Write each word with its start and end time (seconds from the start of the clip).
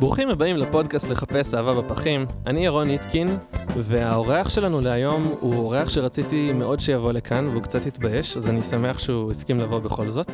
ברוכים 0.00 0.30
הבאים 0.30 0.56
לפודקאסט 0.56 1.08
לחפש 1.08 1.54
אהבה 1.54 1.74
בפחים. 1.74 2.26
אני 2.46 2.64
ירון 2.64 2.90
איטקין, 2.90 3.36
והאורח 3.76 4.48
שלנו 4.48 4.80
להיום 4.80 5.34
הוא 5.40 5.54
אורח 5.54 5.88
שרציתי 5.88 6.52
מאוד 6.52 6.80
שיבוא 6.80 7.12
לכאן, 7.12 7.48
והוא 7.48 7.62
קצת 7.62 7.86
התבייש, 7.86 8.36
אז 8.36 8.48
אני 8.48 8.62
שמח 8.62 8.98
שהוא 8.98 9.30
הסכים 9.30 9.60
לבוא 9.60 9.78
בכל 9.78 10.08
זאת. 10.08 10.30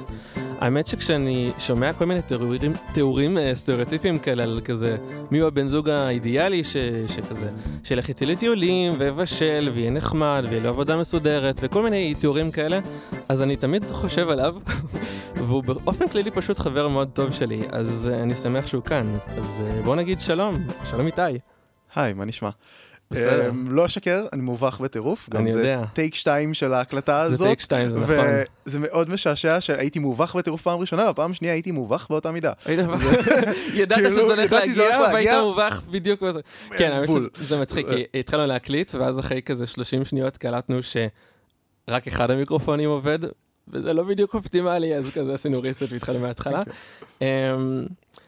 האמת 0.61 0.87
שכשאני 0.87 1.53
שומע 1.59 1.93
כל 1.93 2.05
מיני 2.05 2.23
תיאורים, 2.23 2.73
תיאורים 2.93 3.39
אה, 3.39 3.55
סטריאוטיפיים 3.55 4.19
כאלה 4.19 4.43
על 4.43 4.61
כזה, 4.65 4.97
מי 5.31 5.39
הוא 5.39 5.49
הבן 5.49 5.67
זוג 5.67 5.89
האידיאלי 5.89 6.65
ש, 6.65 6.77
שכזה, 7.09 7.51
שילך 7.85 8.09
איתי 8.09 8.27
לטיולים 8.27 8.95
ויבשל 8.99 9.71
ויהיה 9.75 9.91
נחמד 9.91 10.47
ויהיה 10.49 10.63
לו 10.63 10.69
עבודה 10.69 10.97
מסודרת 10.97 11.57
וכל 11.63 11.83
מיני 11.83 12.15
תיאורים 12.15 12.51
כאלה, 12.51 12.81
אז 13.29 13.43
אני 13.43 13.57
תמיד 13.57 13.91
חושב 13.91 14.29
עליו, 14.29 14.55
והוא 15.47 15.63
באופן 15.63 16.09
כללי 16.09 16.31
פשוט 16.31 16.59
חבר 16.59 16.89
מאוד 16.89 17.11
טוב 17.13 17.33
שלי, 17.33 17.63
אז 17.71 18.11
uh, 18.13 18.23
אני 18.23 18.35
שמח 18.35 18.67
שהוא 18.67 18.83
כאן. 18.83 19.17
אז 19.39 19.63
uh, 19.63 19.85
בוא 19.85 19.97
נגיד 19.97 20.21
שלום, 20.21 20.59
שלום 20.91 21.07
איתי. 21.07 21.23
היי, 21.95 22.13
מה 22.13 22.25
נשמע? 22.25 22.51
בסדר. 23.11 23.51
Um, 23.51 23.55
לא 23.69 23.87
אשקר, 23.87 24.27
אני 24.33 24.43
מובך 24.43 24.81
בטירוף. 24.81 25.29
אני 25.35 25.51
יודע. 25.51 25.81
זה 25.81 25.87
טייק 25.95 26.15
שתיים 26.15 26.55
של 26.55 26.75
ההקלטה 26.75 27.21
הזאת. 27.21 27.39
זה 27.39 27.45
טייק 27.45 27.61
שתיים, 27.61 27.91
זה 27.91 28.01
נכון. 28.01 28.17
וזה 28.67 28.79
מאוד 28.79 29.11
משעשע 29.11 29.61
שהייתי 29.61 29.99
מובך 29.99 30.37
בטירוף 30.37 30.63
פעם 30.63 30.79
ראשונה, 30.81 31.05
והפעם 31.05 31.31
השנייה 31.31 31.55
הייתי 31.55 31.71
מובך 31.71 32.07
באותה 32.11 32.33
מידה. 32.33 32.53
ידעת 33.75 33.99
כאילו, 33.99 34.11
שזה 34.11 34.21
הולך 34.21 34.53
להגיע, 34.53 34.99
והיית. 35.13 35.43
מובך 35.43 35.83
בדיוק 35.91 36.23
בזה. 36.23 36.41
כן, 36.79 36.91
האמת. 36.91 37.09
שזה 37.09 37.29
זה 37.41 37.61
מצחיק, 37.61 37.87
כי 37.89 38.05
התחלנו 38.19 38.47
להקליט, 38.47 38.95
ואז 38.95 39.19
אחרי 39.19 39.43
כזה 39.43 39.67
30 39.67 40.05
שניות 40.05 40.37
קלטנו 40.37 40.79
שרק 40.83 42.07
אחד 42.07 42.31
המיקרופונים 42.31 42.89
עובד, 42.91 43.19
וזה 43.69 43.93
לא 43.93 44.03
בדיוק 44.03 44.35
אופטימלי, 44.35 44.95
אז 44.95 45.11
כזה 45.15 45.35
עשינו 45.35 45.61
ריסט 45.61 45.83
והתחלנו 45.91 46.21
מההתחלה. 46.21 46.63
אמ, 47.23 47.27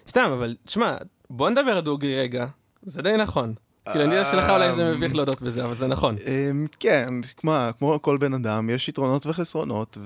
סתם, 0.09 0.31
אבל 0.33 0.57
תשמע, 0.65 0.97
בוא 1.31 1.51
נדבר 1.51 1.81
דוגרי 1.81 2.15
רגע, 2.15 2.47
זה 2.83 3.03
די 3.03 3.17
נכון. 3.19 3.55
כאילו, 3.91 4.05
אני 4.05 4.15
יודע 4.15 4.25
שלך 4.25 4.51
אולי 4.51 4.75
זה 4.75 4.95
מביך 4.95 5.15
להודות 5.15 5.43
בזה, 5.43 5.65
אבל 5.65 5.75
זה 5.75 5.87
נכון. 5.87 6.17
אמ, 6.27 6.67
כן, 6.81 7.09
כמו, 7.37 7.99
כל 8.03 8.19
בן 8.19 8.35
אדם, 8.35 8.71
יש 8.71 8.89
יתרונות 8.89 9.27
וחסרונות, 9.27 9.99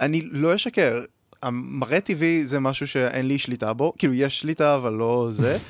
ואני 0.00 0.22
לא 0.30 0.54
אשקר. 0.54 1.00
המראה 1.42 2.00
טבעי 2.00 2.46
זה 2.46 2.60
משהו 2.60 2.86
שאין 2.86 3.28
לי 3.28 3.38
שליטה 3.38 3.72
בו, 3.72 3.92
כאילו 3.98 4.14
יש 4.14 4.40
שליטה 4.40 4.76
אבל 4.76 4.92
לא 4.92 5.28
זה. 5.30 5.58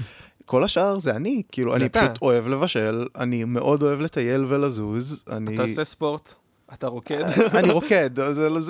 כל 0.49 0.65
השאר 0.65 0.99
זה 0.99 1.11
אני, 1.11 1.43
כאילו 1.53 1.77
אני. 1.77 1.89
פשוט 1.89 2.23
אוהב 2.23 2.49
לבשל, 2.49 3.07
אני 3.17 3.45
מאוד 3.45 3.83
אוהב 3.83 4.01
לטייל 4.01 4.45
ולזוז, 4.49 5.25
אני... 5.31 5.55
אתה 5.55 5.63
עושה 5.63 5.85
ספורט, 5.85 6.35
אתה 6.73 6.87
רוקד. 6.87 7.25
אני 7.59 7.71
רוקד, 7.71 8.11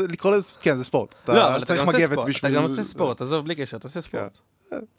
לקרוא 0.08 0.32
לזה, 0.32 0.52
כן 0.60 0.76
זה 0.76 0.84
ספורט. 0.84 1.14
לא, 1.28 1.48
אבל 1.48 1.62
אתה 1.62 1.76
גם 1.76 1.86
עושה 1.86 2.06
ספורט, 2.06 2.36
אתה 2.38 2.50
גם 2.50 2.62
עושה 2.62 2.82
ספורט, 2.82 3.20
עזוב, 3.20 3.44
בלי 3.44 3.54
קשר, 3.54 3.76
אתה 3.76 3.88
עושה 3.88 4.00
ספורט. 4.00 4.38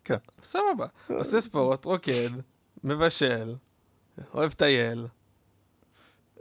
כן. 0.04 0.16
סבבה. 0.44 0.86
עושה 1.10 1.42
ספורט, 1.42 1.86
רוקד, 1.86 2.30
מבשל, 2.84 3.56
אוהב 4.34 4.52
טייל. 4.52 5.08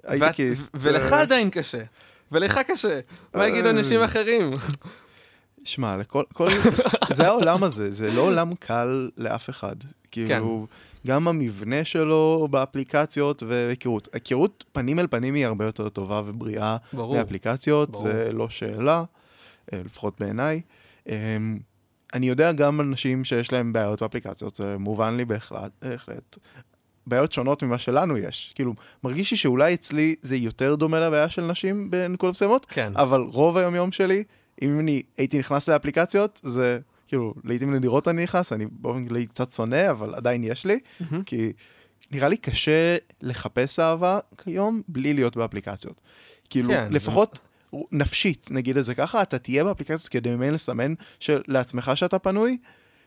הייטקיסט. 0.05 0.70
ולך 0.75 1.12
אה, 1.12 1.20
עדיין 1.20 1.50
קשה. 1.50 1.83
ולך 2.33 2.58
קשה. 2.58 3.00
מה 3.34 3.47
יגידו 3.47 3.67
אה. 3.67 3.70
אנשים 3.70 4.03
אחרים? 4.03 4.50
שמע, 5.64 5.97
לכל, 5.97 6.22
כל, 6.33 6.48
זה 7.12 7.27
העולם 7.27 7.64
הזה, 7.64 7.91
זה 7.91 8.12
לא 8.12 8.20
עולם 8.20 8.55
קל 8.55 9.11
לאף 9.16 9.50
אחד. 9.50 9.77
כאילו, 10.11 10.66
גם 11.06 11.28
המבנה 11.28 11.84
שלו 11.84 12.48
באפליקציות 12.50 13.42
והיכרות. 13.42 14.09
היכרות 14.12 14.64
פנים 14.72 14.98
אל 14.98 15.06
פנים 15.06 15.34
היא 15.34 15.47
הרבה 15.47 15.64
יותר 15.64 15.89
טובה 15.89 16.22
ובריאה 16.27 16.77
ברור. 16.92 17.16
מאפליקציות, 17.16 17.91
ברור. 17.91 18.03
זה 18.03 18.33
לא 18.33 18.48
שאלה, 18.48 19.04
אה, 19.72 19.81
לפחות 19.84 20.21
בעיניי. 20.21 20.60
אני 22.14 22.28
יודע 22.28 22.52
גם 22.52 22.80
על 22.80 22.86
אנשים 22.86 23.24
שיש 23.24 23.52
להם 23.52 23.72
בעיות 23.72 24.02
באפליקציות, 24.02 24.54
זה 24.54 24.76
מובן 24.78 25.16
לי 25.16 25.24
בהחלט, 25.24 25.70
בהחלט. 25.82 26.38
בעיות 27.06 27.32
שונות 27.32 27.62
ממה 27.62 27.78
שלנו 27.78 28.19
יש. 28.19 28.52
כאילו, 28.54 28.74
מרגיש 29.04 29.30
לי 29.30 29.36
שאולי 29.36 29.74
אצלי 29.74 30.14
זה 30.22 30.36
יותר 30.36 30.74
דומה 30.74 31.00
לבעיה 31.00 31.30
של 31.30 31.42
נשים 31.42 31.91
בנקודות 31.91 32.34
מסוימות, 32.34 32.66
כן. 32.68 32.92
אבל 32.97 33.20
רוב 33.20 33.56
היום-יום 33.56 33.92
שלי, 33.92 34.24
אם 34.62 34.80
אני 34.80 35.02
הייתי 35.18 35.38
נכנס 35.38 35.68
לאפליקציות, 35.68 36.41
זה 36.42 36.78
כאילו, 37.08 37.34
לעיתים 37.44 37.74
נדירות 37.74 38.08
אני 38.08 38.22
נכנס, 38.22 38.52
אני 38.52 38.66
באופן 38.70 39.08
כללי 39.08 39.26
קצת 39.26 39.52
שונא, 39.52 39.91
אבל 39.91 40.14
עדיין 40.14 40.44
יש 40.44 40.66
לי, 40.66 40.78
מהמם. 41.00 41.22
כי 41.22 41.52
נראה 42.10 42.28
לי 42.28 42.36
קשה 42.36 42.97
לחפש 43.22 43.78
אהבה 43.78 44.18
כיום 44.44 44.82
בלי 44.88 45.14
להיות 45.14 45.36
באפליקציות. 45.36 46.00
כאילו, 46.50 46.68
כן, 46.68 46.88
לפחות 46.91 47.41
נפשית, 47.92 48.48
נגיד 48.50 48.76
את 48.76 48.84
זה 48.84 48.94
ככה, 48.94 49.22
אתה 49.22 49.38
תהיה 49.38 49.64
באפליקציות 49.64 50.08
כדי 50.08 50.30
ממילא 50.30 50.52
לסמן 50.52 50.94
של- 51.20 51.42
לעצמך 51.48 51.90
שאתה 51.94 52.18
פנוי, 52.18 52.58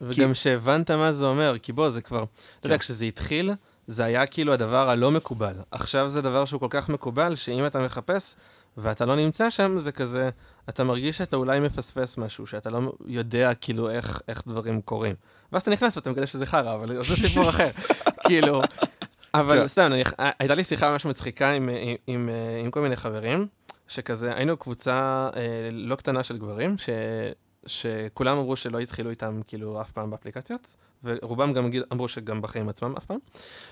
וגם 0.01 0.33
שהבנת 0.33 0.91
מה 0.91 1.11
זה 1.11 1.25
אומר, 1.25 1.55
כי 1.61 1.73
בוא, 1.73 1.89
זה 1.89 2.01
כבר, 2.01 2.23
אתה 2.59 2.67
יודע, 2.67 2.75
כן. 2.77 2.79
כשזה 2.81 3.05
התחיל, 3.05 3.51
זה 3.87 4.03
היה 4.03 4.25
כאילו 4.25 4.53
הדבר 4.53 4.89
הלא 4.89 5.11
מקובל. 5.11 5.53
עכשיו 5.71 6.09
זה 6.09 6.21
דבר 6.21 6.45
שהוא 6.45 6.59
כל 6.59 6.67
כך 6.69 6.89
מקובל, 6.89 7.35
שאם 7.35 7.65
אתה 7.65 7.79
מחפש 7.79 8.35
ואתה 8.77 9.05
לא 9.05 9.15
נמצא 9.15 9.49
שם, 9.49 9.79
זה 9.79 9.91
כזה, 9.91 10.29
אתה 10.69 10.83
מרגיש 10.83 11.17
שאתה 11.17 11.35
אולי 11.35 11.59
מפספס 11.59 12.17
משהו, 12.17 12.47
שאתה 12.47 12.69
לא 12.69 12.93
יודע 13.05 13.53
כאילו 13.53 13.89
איך, 13.89 14.21
איך 14.27 14.43
דברים 14.47 14.81
קורים. 14.81 15.15
ואז 15.51 15.61
אתה 15.61 15.71
נכנס 15.71 15.97
ואתה 15.97 16.09
מגלה 16.11 16.27
שזה 16.27 16.45
חרא, 16.45 16.75
אבל 16.75 17.03
זה 17.03 17.15
סיפור 17.15 17.49
אחר. 17.49 17.67
כאילו, 18.27 18.61
אבל 19.33 19.59
כן. 19.61 19.67
סתם, 19.67 19.91
אני, 19.93 20.03
הייתה 20.39 20.55
לי 20.55 20.63
שיחה 20.63 20.91
ממש 20.91 21.05
מצחיקה 21.05 21.51
עם, 21.51 21.69
עם, 21.69 21.95
עם, 22.07 22.29
אה, 22.29 22.59
עם 22.63 22.71
כל 22.71 22.81
מיני 22.81 22.95
חברים, 22.95 23.47
שכזה, 23.91 24.35
היינו 24.35 24.57
קבוצה 24.57 25.29
אה, 25.35 25.69
לא 25.71 25.95
קטנה 25.95 26.23
של 26.23 26.37
גברים, 26.37 26.77
ש, 26.77 26.89
שכולם 27.65 28.37
אמרו 28.37 28.55
שלא 28.55 28.79
התחילו 28.79 29.09
איתם 29.09 29.41
כאילו 29.47 29.81
אף 29.81 29.91
פעם 29.91 30.09
באפליקציות, 30.09 30.75
ורובם 31.03 31.53
גם 31.53 31.69
אמרו 31.91 32.07
שגם 32.07 32.41
בחיים 32.41 32.69
עצמם 32.69 32.93
אף 32.97 33.05
פעם, 33.05 33.17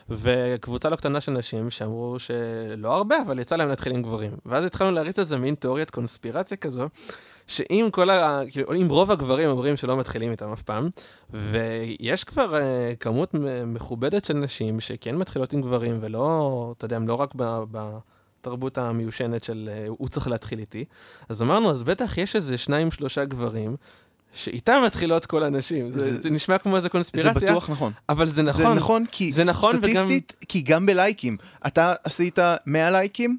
וקבוצה 0.09 0.89
לא 0.89 0.95
קטנה 0.95 1.21
של 1.21 1.31
נשים 1.31 1.69
שאמרו 1.69 2.19
שלא 2.19 2.95
הרבה, 2.95 3.21
אבל 3.21 3.39
יצא 3.39 3.55
להם 3.55 3.69
להתחיל 3.69 3.93
עם 3.93 4.01
גברים. 4.01 4.31
ואז 4.45 4.65
התחלנו 4.65 4.91
להריץ 4.91 5.19
איזה 5.19 5.37
מין 5.37 5.55
תיאוריית 5.55 5.89
קונספירציה 5.89 6.57
כזו, 6.57 6.89
שאם 7.47 7.89
כל 7.91 8.09
ה... 8.09 8.41
כאילו, 8.51 8.73
אם 8.73 8.87
רוב 8.89 9.11
הגברים 9.11 9.49
אומרים 9.49 9.77
שלא 9.77 9.97
מתחילים 9.97 10.31
איתם 10.31 10.51
אף 10.51 10.61
פעם, 10.61 10.89
ויש 11.29 12.23
כבר 12.23 12.51
uh, 12.51 12.95
כמות 12.99 13.33
מכובדת 13.65 14.25
של 14.25 14.33
נשים 14.33 14.79
שכן 14.79 15.15
מתחילות 15.15 15.53
עם 15.53 15.61
גברים, 15.61 15.97
ולא, 16.01 16.73
אתה 16.77 16.85
יודע, 16.85 16.95
הם 16.95 17.07
לא 17.07 17.13
רק 17.13 17.33
ב... 17.35 17.63
ב 17.71 17.97
תרבות 18.41 18.77
המיושנת 18.77 19.43
של 19.43 19.69
uh, 19.85 19.89
הוא 19.89 20.07
צריך 20.09 20.27
להתחיל 20.27 20.59
איתי. 20.59 20.85
אז 21.29 21.41
אמרנו, 21.41 21.71
אז 21.71 21.83
בטח 21.83 22.17
יש 22.17 22.35
איזה 22.35 22.57
שניים, 22.57 22.91
שלושה 22.91 23.25
גברים, 23.25 23.75
שאיתם 24.33 24.81
מתחילות 24.85 25.25
כל 25.25 25.43
הנשים. 25.43 25.91
זה, 25.91 25.99
זה, 25.99 26.21
זה- 26.21 26.29
נשמע 26.29 26.57
כמו 26.57 26.75
איזה 26.75 26.83
זה 26.85 26.89
קונספירציה, 26.89 27.51
בטוח 27.51 27.69
נכון. 27.69 27.91
אבל 28.09 28.25
זה 28.27 28.33
זה 28.33 28.43
נכון. 28.43 28.73
נכון, 28.77 29.05
כי 29.11 29.33
זה 29.33 29.43
נכון, 29.43 29.75
וגם- 29.75 29.89
סטטיסטית, 29.89 30.33
כי 30.47 30.61
גם 30.61 30.85
בלייקים, 30.85 31.37
אתה 31.67 31.93
עשית 32.03 32.39
100 32.65 32.91
לייקים, 32.91 33.37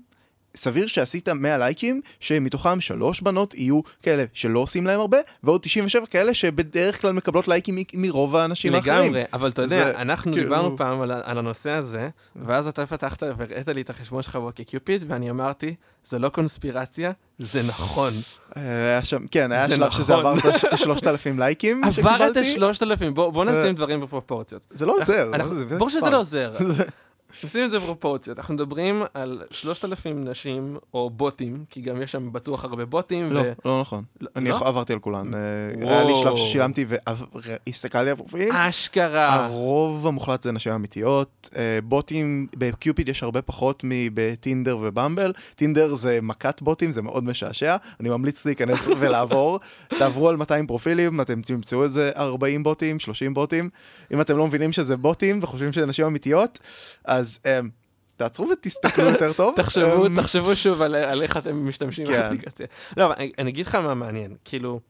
סביר 0.56 0.86
שעשית 0.86 1.28
100 1.28 1.58
לייקים, 1.58 2.00
שמתוכם 2.20 2.80
שלוש 2.80 3.20
בנות 3.20 3.54
יהיו 3.54 3.80
כאלה 4.02 4.24
שלא 4.32 4.58
עושים 4.60 4.86
להם 4.86 5.00
הרבה, 5.00 5.18
ועוד 5.42 5.60
97 5.62 6.06
כאלה 6.06 6.34
שבדרך 6.34 7.00
כלל 7.00 7.12
מקבלות 7.12 7.48
לייקים 7.48 7.76
מ- 7.76 8.02
מרוב 8.02 8.36
האנשים 8.36 8.74
האחרים. 8.74 8.98
לגמרי, 9.04 9.22
אבל 9.32 9.48
אתה 9.50 9.62
יודע, 9.62 9.84
זה 9.84 9.90
אנחנו 10.00 10.32
כאילו- 10.32 10.44
דיברנו 10.44 10.76
פעם 10.76 11.00
על, 11.00 11.10
על 11.10 11.38
הנושא 11.38 11.70
הזה, 11.70 12.08
ואז 12.36 12.66
אתה 12.68 12.86
פתחת 12.86 13.22
והראית 13.36 13.68
לי 13.68 13.80
את 13.80 13.90
החשבון 13.90 14.22
שלך 14.22 14.36
בקיופיד, 14.36 15.04
ואני 15.08 15.30
אמרתי, 15.30 15.74
זה 16.04 16.18
לא 16.18 16.28
קונספירציה, 16.28 17.12
זה 17.38 17.62
נכון. 17.62 18.12
אה, 18.56 18.62
היה 18.62 19.04
שם, 19.04 19.26
כן, 19.30 19.52
היה 19.52 19.68
שלב 19.68 19.90
שזה 19.90 20.12
נכון. 20.16 20.26
עבר 20.38 20.48
את 20.48 20.72
השלושת 20.72 21.06
אלפים 21.06 21.38
לייקים 21.38 21.80
עבר 21.84 21.88
את 21.88 21.94
שקיבלתי. 21.94 22.40
השלושת 22.40 22.82
אלפים, 22.82 23.14
בוא 23.14 23.30
בוא 23.32 23.44
נשים 23.44 23.56
אה. 23.66 23.72
דברים 23.72 24.00
בפרופורציות. 24.00 24.64
זה 24.70 24.86
לא 24.86 24.92
עוזר. 25.00 25.30
ברור 25.78 25.90
שזה. 25.90 26.10
לא 26.10 26.20
עוזר. 26.20 26.52
נשים 27.45 27.65
את 27.65 27.71
זה 27.71 27.78
בפרופורציות. 27.78 28.39
אנחנו 28.39 28.54
מדברים 28.54 29.03
על 29.15 29.42
שלושת 29.51 29.84
אלפים 29.84 30.25
נשים, 30.25 30.77
או 30.95 31.10
בוטים, 31.10 31.65
כי 31.71 31.81
גם 31.81 32.03
יש 32.03 32.13
שם 32.13 32.33
בטוח 32.33 32.65
הרבה 32.65 32.84
בוטים, 32.84 33.33
לא, 33.33 33.41
ו... 33.41 33.53
לא 33.65 33.81
נכון. 33.81 34.04
אני 34.37 34.51
לא? 34.51 34.59
עברתי 34.65 34.92
על 34.92 34.98
כולן. 34.98 35.34
אה, 35.34 35.41
וואו. 35.77 35.91
היה 35.91 36.04
לי 36.04 36.13
שלב 36.16 36.37
ששילמתי 36.37 36.84
והסתכלתי 36.89 38.09
על 38.09 38.15
הפרופילים. 38.15 38.53
אשכרה. 38.53 39.45
הרוב 39.45 40.07
המוחלט 40.07 40.42
זה 40.42 40.53
נשים 40.53 40.72
אמיתיות. 40.72 41.51
אה, 41.57 41.78
בוטים, 41.84 42.47
בקיופיד 42.57 43.09
יש 43.09 43.22
הרבה 43.22 43.42
פחות 43.42 43.83
מבטינדר 43.84 44.77
ובמבל. 44.81 45.33
טינדר 45.54 45.95
זה 45.95 46.19
מכת 46.22 46.63
בוטים, 46.63 46.92
זה 46.92 47.03
מאוד 47.03 47.25
משעשע. 47.25 47.77
אני 48.01 48.09
ממליץ 48.09 48.47
להיכנס 48.47 48.87
ולעבור. 48.98 49.60
תעברו 49.98 50.28
על 50.28 50.37
200 50.37 50.66
פרופילים, 50.66 51.21
אתם 51.21 51.42
תמצאו 51.42 51.84
איזה 51.84 52.10
40 52.16 52.63
בוטים, 52.63 52.98
30 52.98 53.34
בוטים. 53.34 53.71
אם 54.13 54.21
אתם 54.21 54.37
לא 54.37 54.47
מבינים 54.47 54.72
שזה 54.72 54.97
בוטים 54.97 55.39
וחושבים 55.42 55.72
שזה 55.72 55.87
נשים 55.87 56.07
אמיתיות, 56.07 56.59
אז 57.04 57.29
אה, 57.47 57.60
תעצרו 58.16 58.48
ותסתכלו 58.48 59.04
יותר 59.04 59.32
טוב. 59.32 59.54
תחשבו, 59.56 60.04
אה, 60.04 60.09
תחשבו 60.16 60.56
שוב 60.56 60.82
על, 60.82 60.94
על 60.94 61.22
איך 61.22 61.36
אתם 61.36 61.68
משתמשים 61.68 62.06
כן. 62.06 62.21
באפליקציה. 62.21 62.66
לא, 62.97 63.15
אני, 63.15 63.32
אני 63.38 63.50
אגיד 63.50 63.66
לך 63.66 63.74
מה 63.74 63.94
מעניין, 63.94 64.36
כאילו, 64.44 64.80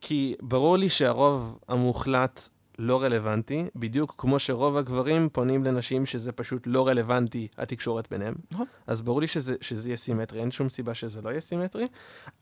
כי 0.00 0.34
ברור 0.40 0.76
לי 0.76 0.90
שהרוב 0.90 1.58
המוחלט 1.68 2.48
לא 2.78 3.02
רלוונטי, 3.02 3.64
בדיוק 3.76 4.14
כמו 4.18 4.38
שרוב 4.38 4.76
הגברים 4.76 5.28
פונים 5.32 5.64
לנשים 5.64 6.06
שזה 6.06 6.32
פשוט 6.32 6.62
לא 6.66 6.88
רלוונטי, 6.88 7.48
התקשורת 7.58 8.10
ביניהם. 8.10 8.34
נכון. 8.50 8.66
אז 8.86 9.02
ברור 9.02 9.20
לי 9.20 9.26
שזה, 9.26 9.54
שזה 9.60 9.88
יהיה 9.88 9.96
סימטרי, 9.96 10.40
אין 10.40 10.50
שום 10.50 10.68
סיבה 10.68 10.94
שזה 10.94 11.22
לא 11.22 11.30
יהיה 11.30 11.40
סימטרי, 11.40 11.86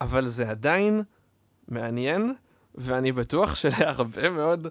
אבל 0.01 0.27
זה 0.27 0.51
עדיין 0.51 1.03
מעניין, 1.69 2.33
ואני 2.75 3.13
בטוח 3.13 3.55
שלהרבה 3.55 4.31
מאוד 4.31 4.69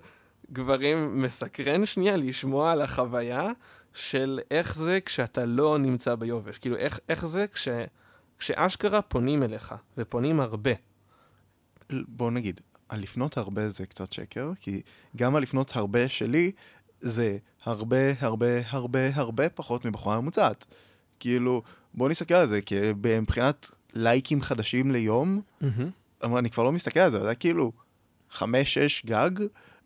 גברים 0.51 1.21
מסקרן 1.21 1.85
שנייה 1.85 2.17
לשמוע 2.17 2.71
על 2.71 2.81
החוויה 2.81 3.51
של 3.93 4.39
איך 4.51 4.75
זה 4.75 4.99
כשאתה 5.05 5.45
לא 5.45 5.77
נמצא 5.77 6.15
ביובש. 6.15 6.57
כאילו, 6.57 6.75
איך, 6.75 6.99
איך 7.09 7.25
זה 7.25 7.47
כש, 7.47 7.67
כשאשכרה 8.39 9.01
פונים 9.01 9.43
אליך, 9.43 9.75
ופונים 9.97 10.39
הרבה. 10.39 10.71
בוא 11.91 12.31
נגיד, 12.31 12.61
הלפנות 12.89 13.37
הרבה 13.37 13.69
זה 13.69 13.85
קצת 13.85 14.13
שקר, 14.13 14.51
כי 14.59 14.81
גם 15.15 15.35
הלפנות 15.35 15.75
הרבה 15.75 16.09
שלי 16.09 16.51
זה 16.99 17.37
הרבה 17.63 17.97
הרבה 18.19 18.47
הרבה 18.65 19.15
הרבה 19.15 19.49
פחות 19.49 19.85
מבחורה 19.85 20.21
ממוצעת. 20.21 20.65
כאילו, 21.19 21.61
בוא 21.93 22.09
נסתכל 22.09 22.33
על 22.33 22.47
זה, 22.47 22.61
כי 22.61 22.75
מבחינת 23.21 23.69
לייקים 23.93 24.41
חדשים 24.41 24.91
ליום, 24.91 25.41
אבל 26.23 26.37
אני 26.37 26.49
כבר 26.49 26.63
לא 26.63 26.71
מסתכל 26.71 26.99
על 26.99 27.11
זה, 27.11 27.23
זה 27.23 27.35
כאילו 27.35 27.71
חמש-שש 28.31 29.05
גג, 29.05 29.31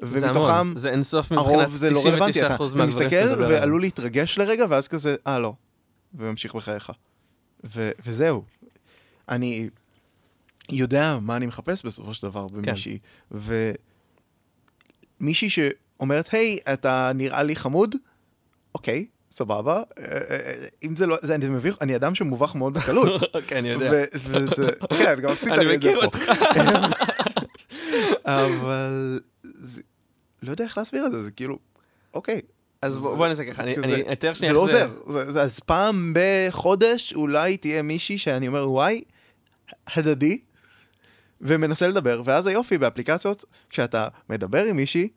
ומתוכם 0.07 0.73
זה 0.77 0.89
אינסוף 0.89 1.31
מבחינת 1.31 1.69
זה 1.73 1.89
לא 1.89 2.05
רלוונטי, 2.05 2.43
99% 2.43 2.45
אתה, 2.45 2.55
אתה 2.55 2.63
מהגברים 2.63 2.89
שאתה 2.89 3.03
מסתכל 3.03 3.25
מדבר 3.25 3.45
עליהם. 3.45 3.51
ועלול 3.51 3.81
להתרגש 3.81 4.37
לרגע, 4.37 4.65
ואז 4.69 4.87
כזה, 4.87 5.15
אה 5.27 5.39
לא, 5.39 5.53
וממשיך 6.13 6.55
בחייך. 6.55 6.91
ו- 7.75 7.91
וזהו. 8.05 8.43
אני 9.29 9.69
יודע 10.69 11.17
מה 11.21 11.35
אני 11.35 11.45
מחפש 11.45 11.85
בסופו 11.85 12.13
של 12.13 12.27
דבר 12.27 12.47
במישהי, 12.47 12.99
ומישהי 15.21 15.49
שאומרת, 15.49 16.33
היי, 16.33 16.57
אתה 16.73 17.11
נראה 17.15 17.43
לי 17.43 17.55
חמוד, 17.55 17.95
אוקיי, 18.75 19.05
סבבה, 19.31 19.75
אה, 19.75 19.83
אה, 19.97 20.19
אה, 20.29 20.67
אם 20.83 20.95
זה 20.95 21.07
לא, 21.07 21.17
זה, 21.21 21.35
אני 21.35 21.49
מביך, 21.49 21.77
אני 21.81 21.95
אדם 21.95 22.15
שמובך 22.15 22.55
מאוד 22.55 22.73
בקלות. 22.73 23.21
כן, 23.47 23.57
אני 23.59 23.69
יודע. 23.69 23.91
וזה, 24.15 24.69
כן, 24.97 25.19
גם 25.21 25.31
עשית 25.31 25.51
אני 25.57 25.65
לי 25.65 25.75
את 25.75 25.81
זה 25.81 25.89
מכיר 25.89 26.09
פה. 26.09 26.17
אבל 28.25 29.19
לא 30.43 30.51
יודע 30.51 30.63
איך 30.63 30.77
להסביר 30.77 31.05
את 31.05 31.11
זה, 31.11 31.23
זה 31.23 31.31
כאילו, 31.31 31.57
אוקיי. 32.13 32.41
אז 32.81 32.97
בוא 32.97 33.15
בוא 33.15 33.27
נעשה 33.27 33.51
ככה, 33.51 33.63
אני 33.63 33.75
אני 33.77 34.11
אתאר 34.13 34.29
זה 34.33 34.35
שנייה 34.37 34.53
לא 34.53 34.63
איך 34.67 34.71
זה... 34.71 34.85
עוזר. 34.85 35.11
זה- 35.25 35.31
זה- 35.31 35.41
אז 35.41 35.59
פעם 35.59 36.13
בחודש 36.15 37.13
אולי 37.13 37.57
תהיה 37.57 37.81
מישהי 37.81 38.17
שאני 38.17 38.47
אומר, 38.47 38.71
וואי, 38.71 39.01
הדדי, 39.95 40.39
ומנסה 41.41 41.87
לדבר, 41.87 42.21
ואז 42.25 42.47
היופי 42.47 42.77
באפליקציות, 42.77 43.45
כשאתה 43.69 44.07
מדבר 44.29 44.63
עם 44.65 44.75
מישהי, 44.75 45.09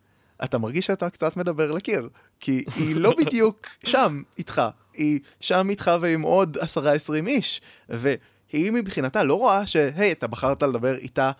אתה 0.43 0.57
מרגיש 0.57 0.85
שאתה 0.85 1.09
קצת 1.09 1.37
מדבר 1.37 1.71
לקיר. 1.71 2.09
כי 2.39 2.63
היא 2.75 2.95
לא 2.95 3.13
בדיוק 3.25 3.67
שם 3.85 4.21
איתך, 4.37 4.61
היא 4.93 5.19
שם 5.39 5.69
איתך 5.69 5.91
ועם 6.01 6.21
עוד 6.21 6.57
עשרה 6.61 6.91
עשרים 6.93 7.27
איש. 7.27 7.61
והיא 7.89 8.71
מבחינתה 8.71 9.23
לא 9.23 9.33
רואה 9.35 9.67
שהי, 9.67 10.11
אתה 10.11 10.27
בחרת 10.27 10.63
לדבר 10.63 10.95
איתה 10.97 11.31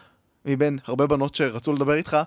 מבין 0.45 0.80
הרבה 0.86 1.07
בנות 1.07 1.36
שרצו 1.36 1.74
לדבר 1.74 1.94
איתך, 1.94 2.18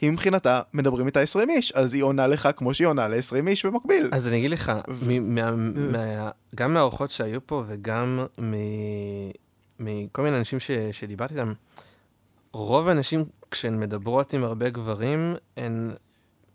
היא 0.00 0.10
מבחינתה 0.10 0.60
מדברים 0.74 1.06
איתה 1.06 1.20
20 1.20 1.50
איש, 1.50 1.72
אז 1.72 1.94
היא 1.94 2.02
עונה 2.02 2.26
לך 2.26 2.48
כמו 2.56 2.74
שהיא 2.74 2.86
עונה 2.88 3.08
ל-20 3.08 3.48
איש 3.48 3.66
במקביל. 3.66 4.08
אז 4.12 4.28
אני 4.28 4.38
אגיד 4.38 4.50
לך, 4.50 4.72
מ- 5.06 5.34
מה- 5.34 5.50
מה- 5.50 6.30
גם 6.54 6.74
מהאורחות 6.74 7.10
שהיו 7.10 7.46
פה 7.46 7.62
וגם 7.66 8.26
מ- 8.40 9.30
מכל 9.80 10.22
מיני 10.22 10.38
אנשים 10.38 10.60
ש- 10.60 10.70
שדיברתי 10.92 11.34
איתם, 11.34 11.52
רוב 12.52 12.88
האנשים, 12.88 13.24
כשהן 13.50 13.80
מדברות 13.80 14.32
עם 14.32 14.44
הרבה 14.44 14.70
גברים, 14.70 15.34
הן 15.56 15.90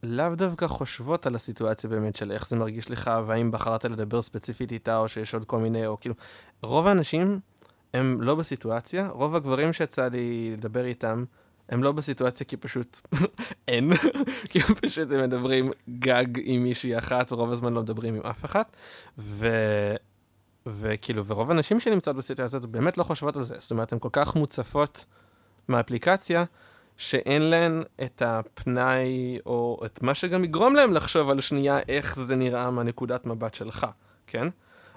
לאו 0.04 0.36
דווקא 0.36 0.68
חושבות 0.68 1.28
על 1.28 1.36
הסיטואציה 1.36 1.90
באמת 1.90 2.16
של 2.16 2.32
איך 2.32 2.48
זה 2.48 2.56
מרגיש 2.56 2.92
לך, 2.92 3.12
והאם 3.28 3.52
בחרת 3.52 3.86
לדבר 3.86 4.22
ספציפית 4.22 4.72
איתה, 4.72 4.98
או 4.98 5.08
שיש 5.08 5.34
עוד 5.34 5.46
כל 5.46 5.60
מיני, 5.60 5.86
או 5.88 6.00
כאילו... 6.00 6.16
רוב 6.64 6.88
האנשים 6.88 7.40
הם 7.94 8.22
לא 8.22 8.36
בסיטואציה, 8.36 9.08
רוב 9.10 9.36
הגברים 9.36 9.74
שיצא 9.74 10.08
לי 10.08 10.52
לדבר 10.58 10.86
איתם, 10.86 11.24
הם 11.70 11.84
לא 11.84 11.92
בסיטואציה 11.92 12.46
כי 12.46 12.58
פשוט 12.58 13.00
אין, 13.68 13.92
כי 14.50 14.60
פשוט 14.60 15.12
הם 15.12 15.20
מדברים 15.20 15.72
גג 16.00 16.26
עם 16.44 16.64
מישהי 16.64 16.98
אחת, 16.98 17.32
ורוב 17.32 17.52
הזמן 17.52 17.74
לא 17.74 17.82
מדברים 17.82 18.16
עם 18.16 18.22
אף 18.22 18.46
אחת, 18.46 18.76
ו... 19.18 19.48
וכאילו, 20.66 21.26
ורוב 21.26 21.52
הנשים 21.52 21.80
שנמצאות 21.80 22.16
בסיטואציה 22.16 22.58
הזאת 22.58 22.70
באמת 22.70 22.98
לא 22.98 23.04
חושבות 23.04 23.38
על 23.38 23.44
זה, 23.44 23.56
זאת 23.60 23.72
אומרת, 23.72 23.94
הן 23.94 24.00
כל 24.00 24.10
כך 24.12 24.36
מוצפות 24.36 25.06
מהאפליקציה, 25.68 26.44
שאין 26.98 27.42
להן 27.42 27.84
את 28.04 28.22
הפנאי, 28.22 29.40
או 29.46 29.82
את 29.86 30.02
מה 30.02 30.14
שגם 30.14 30.44
יגרום 30.44 30.76
להם 30.76 30.94
לחשוב 30.94 31.30
על 31.30 31.42
שנייה 31.42 31.80
איך 31.90 32.20
זה 32.20 32.36
נראה 32.36 32.72
מהנקודת 32.72 33.26
מבט 33.26 33.54
שלך, 33.54 33.88
כן? 34.28 34.48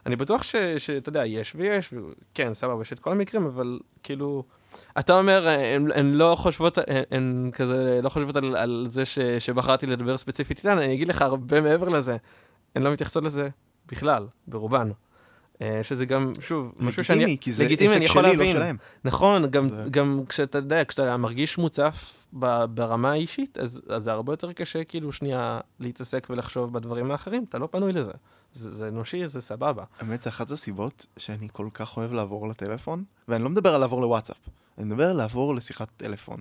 אני 0.06 0.16
בטוח 0.16 0.42
שאתה 0.78 1.08
יודע, 1.08 1.26
יש 1.26 1.52
ויש, 1.56 1.94
כן, 2.34 2.54
סבבה, 2.54 2.82
יש 2.82 2.92
את 2.92 2.98
כל 2.98 3.12
המקרים, 3.12 3.46
אבל 3.46 3.78
כאילו, 4.02 4.44
אתה 4.98 5.18
אומר, 5.18 5.48
הן, 5.48 5.92
הן 5.94 6.12
לא 6.12 6.36
חושבות, 6.38 6.78
הן, 6.78 6.84
הן 7.10 7.50
כזה 7.52 8.00
לא 8.02 8.08
חושבות 8.08 8.36
על, 8.36 8.56
על 8.56 8.86
זה 8.88 9.04
ש, 9.04 9.18
שבחרתי 9.18 9.86
לדבר 9.86 10.16
ספציפית 10.16 10.58
איתן, 10.58 10.78
אני 10.78 10.94
אגיד 10.94 11.08
לך 11.08 11.22
הרבה 11.22 11.60
מעבר 11.60 11.88
לזה, 11.88 12.16
הן 12.74 12.82
לא 12.82 12.92
מתייחסות 12.92 13.24
לזה 13.24 13.48
בכלל, 13.86 14.26
ברובן. 14.46 14.90
אה, 15.62 15.80
שזה 15.82 16.04
גם, 16.06 16.32
שוב, 16.40 16.72
משהו 16.78 17.04
שאני... 17.04 17.18
לגיטימי, 17.18 17.38
כי 17.40 17.52
זה 17.52 17.64
לגיטימי, 17.64 17.92
עסק 17.94 18.06
שלי, 18.06 18.22
לא 18.22 18.28
להבין. 18.28 18.50
שלהם. 18.56 18.76
נכון, 19.04 19.46
גם, 19.50 19.68
זה- 19.68 19.84
גם 19.90 20.20
כשאתה 20.28 20.58
יודע, 20.58 20.84
כשאתה 20.84 21.16
מרגיש 21.16 21.58
מוצף 21.58 22.24
ברמה 22.70 23.10
האישית, 23.12 23.58
אז, 23.58 23.82
אז 23.88 24.04
זה 24.04 24.12
הרבה 24.12 24.32
יותר 24.32 24.52
קשה 24.52 24.84
כאילו 24.84 25.12
שנייה 25.12 25.60
להתעסק 25.80 26.26
ולחשוב 26.30 26.72
בדברים 26.72 27.10
האחרים, 27.10 27.44
אתה 27.48 27.58
לא 27.58 27.68
פנוי 27.70 27.92
לזה. 27.92 28.12
זה, 28.52 28.70
זה 28.74 28.88
אנושי, 28.88 29.26
זה 29.26 29.40
סבבה. 29.40 29.84
האמת, 30.00 30.22
זה 30.22 30.30
אחת 30.30 30.50
הסיבות 30.50 31.06
שאני 31.16 31.48
כל 31.52 31.68
כך 31.74 31.96
אוהב 31.96 32.12
לעבור 32.12 32.48
לטלפון, 32.48 33.04
ואני 33.28 33.44
לא 33.44 33.50
מדבר 33.50 33.74
על 33.74 33.80
לעבור 33.80 34.02
לוואטסאפ, 34.02 34.36
אני 34.78 34.86
מדבר 34.86 35.10
על 35.10 35.16
לעבור 35.16 35.54
לשיחת 35.54 35.88
טלפון. 35.96 36.40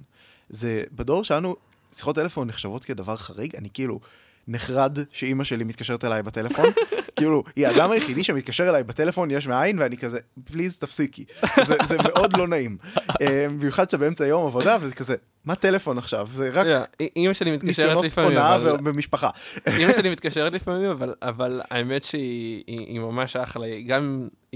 זה, 0.50 0.84
בדור 0.92 1.24
שלנו, 1.24 1.56
שיחות 1.94 2.16
טלפון 2.16 2.48
נחשבות 2.48 2.84
כדבר 2.84 3.18
חריג, 3.18 3.56
אני 3.56 3.70
כאילו 3.74 4.00
נחרד 4.48 5.00
שאימא 5.12 5.44
שלי 5.44 5.64
מתקשרת 5.64 6.06
אליי 6.06 6.24
בטלפון, 6.24 6.66
כאילו, 7.16 7.44
היא 7.56 7.68
האדם 7.68 7.92
היחידי 7.92 8.24
שמתקשר 8.24 8.70
אליי 8.70 8.84
בטלפון 8.84 9.32
יש 9.32 9.48
מאין, 9.48 9.80
ואני 9.80 9.98
כזה, 9.98 10.20
פליז 10.44 10.78
תפסיקי. 10.78 11.26
זה, 11.68 11.76
זה 11.88 11.98
מאוד 11.98 12.38
לא 12.38 12.48
נעים. 12.48 12.78
אה, 13.22 13.48
במיוחד 13.50 13.90
שבאמצע 13.90 14.26
יום 14.26 14.48
עבודה, 14.48 14.78
וזה 14.82 14.96
כזה, 14.96 15.16
מה 15.46 15.56
טלפון 15.56 15.98
עכשיו? 15.98 16.28
זה 16.32 16.50
רק 16.54 16.68
אימא 17.16 17.34
שלי 17.34 17.52
מתקשרת 17.52 17.68
ניסיונות 17.68 18.06
לפעמים, 18.06 18.32
הונאה 18.32 18.56
אבל... 18.56 18.78
במשפחה. 18.78 19.30
אימא 19.80 19.94
שלי 19.94 20.12
מתקשרת 20.12 20.54
לפעמים, 20.54 20.92
אבל, 20.92 21.14
אבל 21.22 21.62
האמת 21.72 22.04
שהיא 22.04 22.64
היא, 22.68 22.80
היא 22.80 23.00
ממש 23.00 23.36
אחלה. 23.36 23.66
היא 23.66 23.88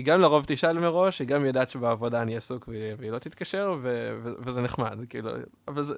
גם, 0.04 0.22
לרוב 0.22 0.44
תשאל 0.48 0.80
מראש, 0.80 1.20
היא 1.20 1.28
גם 1.28 1.46
יודעת 1.46 1.70
שבעבודה 1.70 2.22
אני 2.22 2.38
עסוק 2.38 2.68
והיא, 2.68 3.12
לא 3.12 3.20
תתקשר, 3.20 3.76
ו, 3.82 4.20
ו, 4.24 4.30
וזה 4.46 4.62
נחמד, 4.62 4.98
כאילו. 5.10 5.32
אבל 5.68 5.84
זה, 5.84 5.94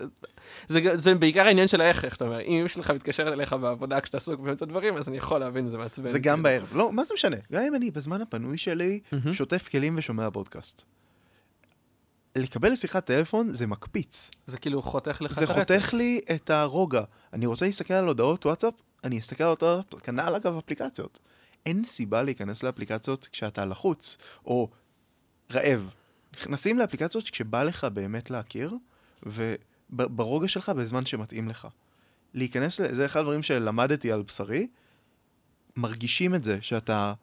זה, 0.68 0.80
זה, 0.84 0.98
זה 0.98 1.15
בעיקר 1.15 1.46
העניין 1.46 1.68
של 1.68 1.82
איך, 1.82 2.06
איך 2.06 2.15
אתה 2.15 2.25
אומר. 2.25 2.39
אם 2.42 2.60
אמא 2.60 2.68
שלך 2.68 2.92
מתקשרת 2.92 3.34
אליך 3.34 3.54
בעבודה 3.54 4.00
כשאתה 4.00 4.18
עסוק 4.18 4.39
באמצע 4.39 4.65
דברים, 4.65 4.96
אז 4.98 5.10
אני 5.10 5.18
יכול 5.18 5.39
להבין, 5.39 5.68
זה 5.68 5.77
מעצבן. 5.77 6.12
זה 6.12 6.20
גם 6.20 6.44
כאילו. 6.44 6.44
בערב. 6.44 6.77
לא, 6.77 6.92
מה 6.92 7.04
זה 7.04 7.13
משנה? 7.13 7.38
גם 7.51 7.62
אם 7.68 7.75
אני 7.75 7.92
בזמן 7.92 8.22
הפנוי 8.22 8.58
שלי. 8.58 9.00
שוטף 9.32 9.68
כלים 9.68 9.96
ושומע 9.98 10.30
פודקאסט. 10.32 10.86
לקבל 12.36 12.76
שיחת 12.76 13.06
טלפון 13.06 13.54
זה 13.54 13.68
מקפיץ. 13.68 14.32
זה 14.46 14.58
כאילו 14.58 14.82
חותך 14.82 15.22
לך 15.22 15.34
זה 15.34 15.44
את 15.44 15.50
הרצף. 15.50 15.60
חותך 15.60 15.94
לי 15.94 16.22
את 16.36 16.50
הרוגע. 16.50 17.02
אני 17.34 17.46
רוצה 17.46 17.66
להסתכל 17.66 17.94
על 17.94 18.08
הודעות 18.08 18.46
וואטסאפ, 18.46 18.74
אני 19.04 19.20
אסתכל 19.20 19.44
על 19.44 19.50
הודעות, 19.50 19.96
כנ"ל 20.04 20.36
אגב 20.36 20.58
אפליקציות. 20.58 21.20
אין 21.66 21.86
סיבה 21.86 22.24
להיכנס 22.24 22.64
לאפליקציות 22.64 23.30
כשאתה 23.32 23.66
לחוץ, 23.66 24.18
או 24.46 24.70
רעב. 25.52 25.90
נכנסים 26.34 26.78
לאפליקציות 26.78 27.30
כשבא 27.30 27.64
לך 27.64 27.84
באמת 27.84 28.30
להכיר, 28.30 28.76
וברוגע 29.90 30.48
שלך 30.48 30.70
בזמן 30.70 31.06
שמתאים 31.06 31.48
לך. 31.48 31.68
להיכנס, 32.34 32.82
זה 32.92 33.06
אחד 33.06 33.20
הדברים 33.20 33.44
שלמדתי 33.44 34.12
על 34.12 34.22
בשרי, 34.22 34.68
מרגישים 35.76 36.36
את 36.36 36.44
זה 36.44 36.58
שאתה 36.62 37.14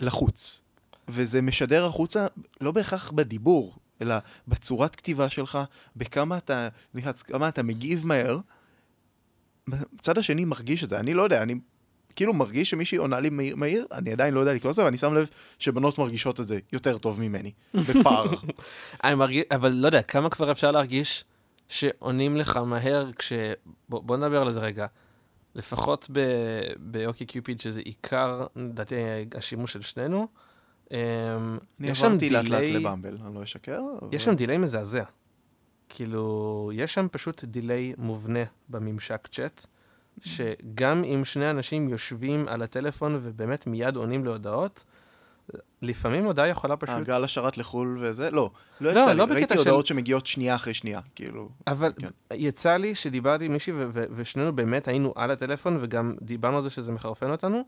לחוץ. 0.00 0.62
וזה 1.08 1.42
משדר 1.42 1.86
החוצה 1.86 2.26
לא 2.60 2.72
בהכרח 2.72 3.10
בדיבור, 3.10 3.76
אלא 4.02 4.14
בצורת 4.48 4.96
כתיבה 4.96 5.30
שלך, 5.30 5.58
בכמה 5.96 6.38
אתה, 6.38 6.68
כמה 7.24 7.48
אתה 7.48 7.62
מגיב 7.62 8.06
מהר. 8.06 8.38
הצד 9.98 10.18
השני 10.18 10.44
מרגיש 10.44 10.84
את 10.84 10.90
זה, 10.90 10.98
אני 10.98 11.14
לא 11.14 11.22
יודע, 11.22 11.42
אני 11.42 11.54
כאילו 12.16 12.34
מרגיש 12.34 12.70
שמישהי 12.70 12.98
עונה 12.98 13.20
לי 13.20 13.30
מהיר, 13.30 13.56
מהיר 13.56 13.86
אני 13.92 14.12
עדיין 14.12 14.34
לא 14.34 14.40
יודע 14.40 14.52
לקלוט 14.52 14.70
את 14.70 14.76
זה, 14.76 14.84
ואני 14.84 14.98
שם 14.98 15.14
לב 15.14 15.28
שבנות 15.58 15.98
מרגישות 15.98 16.40
את 16.40 16.46
זה 16.46 16.58
יותר 16.72 16.98
טוב 16.98 17.20
ממני, 17.20 17.52
בפער. 17.74 18.26
אני 19.04 19.14
מרגיש, 19.14 19.44
אבל 19.50 19.72
לא 19.72 19.86
יודע, 19.86 20.02
כמה 20.02 20.30
כבר 20.30 20.52
אפשר 20.52 20.70
להרגיש 20.70 21.24
שעונים 21.68 22.36
לך 22.36 22.56
מהר 22.56 23.12
כש... 23.12 23.32
בוא, 23.88 24.02
בוא 24.02 24.16
נדבר 24.16 24.42
על 24.42 24.52
זה 24.52 24.60
רגע. 24.60 24.86
לפחות 25.54 26.10
באוקי 26.76 27.26
קיופיד, 27.26 27.60
שזה 27.60 27.80
עיקר, 27.80 28.46
לדעתי, 28.56 28.94
השימוש 29.36 29.72
של 29.72 29.82
שנינו. 29.82 30.28
אמ, 30.90 30.96
אני 31.80 31.90
עברתי 31.90 32.30
לאט 32.30 32.44
לאט 32.44 32.62
לבמבל, 32.62 33.18
אני 33.26 33.34
לא 33.34 33.42
אשקר. 33.42 33.80
יש 34.12 34.24
שם 34.24 34.34
דיליי 34.34 34.58
מזעזע. 34.58 35.02
כאילו, 35.88 36.70
יש 36.74 36.94
שם 36.94 37.06
פשוט 37.12 37.44
דיליי 37.44 37.94
מובנה 37.98 38.38
בממשק 38.68 39.26
צ'אט, 39.26 39.66
שגם 40.20 41.04
אם 41.04 41.24
שני 41.24 41.50
אנשים 41.50 41.88
יושבים 41.88 42.48
על 42.48 42.62
הטלפון 42.62 43.18
ובאמת 43.22 43.66
מיד 43.66 43.96
עונים 43.96 44.24
להודעות, 44.24 44.84
לפעמים 45.82 46.24
הודעה 46.24 46.48
יכולה 46.48 46.76
פשוט... 46.76 46.96
הגל 46.96 47.24
השרת 47.24 47.58
לחו"ל 47.58 47.98
וזה? 48.00 48.30
לא, 48.30 48.50
לא 48.80 48.92
לא, 48.94 49.00
יצא 49.00 49.12
לא 49.12 49.26
לי. 49.26 49.34
ראיתי 49.34 49.54
של- 49.54 49.58
הודעות 49.58 49.86
שמגיעות 49.86 50.26
שנייה 50.26 50.54
אחרי 50.54 50.74
שנייה, 50.74 51.00
כאילו. 51.14 51.48
אבל 51.66 51.92
כן. 51.98 52.08
יצא 52.34 52.76
לי 52.76 52.94
שדיברתי 52.94 53.44
עם 53.44 53.52
מישהי 53.52 53.72
ו- 53.72 53.88
ו- 53.92 54.04
ושנינו 54.10 54.56
באמת 54.56 54.88
היינו 54.88 55.12
על 55.16 55.30
הטלפון 55.30 55.78
וגם 55.80 56.14
דיברנו 56.22 56.56
על 56.56 56.62
זה 56.62 56.70
שזה 56.70 56.92
מחרפן 56.92 57.30
אותנו, 57.30 57.62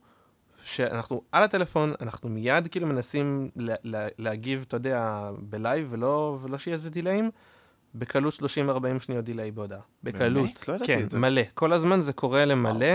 שאנחנו 0.73 1.23
על 1.33 1.43
הטלפון, 1.43 1.93
אנחנו 2.01 2.29
מיד 2.29 2.69
כאילו 2.69 2.87
מנסים 2.87 3.49
לה- 3.57 3.75
לה- 3.85 4.09
להגיב, 4.19 4.65
אתה 4.69 4.77
יודע, 4.77 5.03
ב 5.39 5.49
live 5.49 5.87
ולא, 5.91 6.39
ולא 6.43 6.59
שיהיה 6.59 6.75
איזה 6.75 6.91
delay 6.91 7.16
ים, 7.16 7.31
בקלות 7.95 8.35
30-40 8.35 8.41
שניות 9.01 9.25
delay 9.25 9.51
בהודעה. 9.51 9.81
בקלות. 10.03 10.69
לא 10.69 10.75
ידעתי 10.75 10.87
כן, 10.97 11.03
את 11.05 11.11
זה. 11.11 11.19
מלא. 11.19 11.43
כל 11.55 11.73
הזמן 11.73 12.01
זה 12.01 12.13
קורה 12.13 12.45
למלא. 12.45 12.87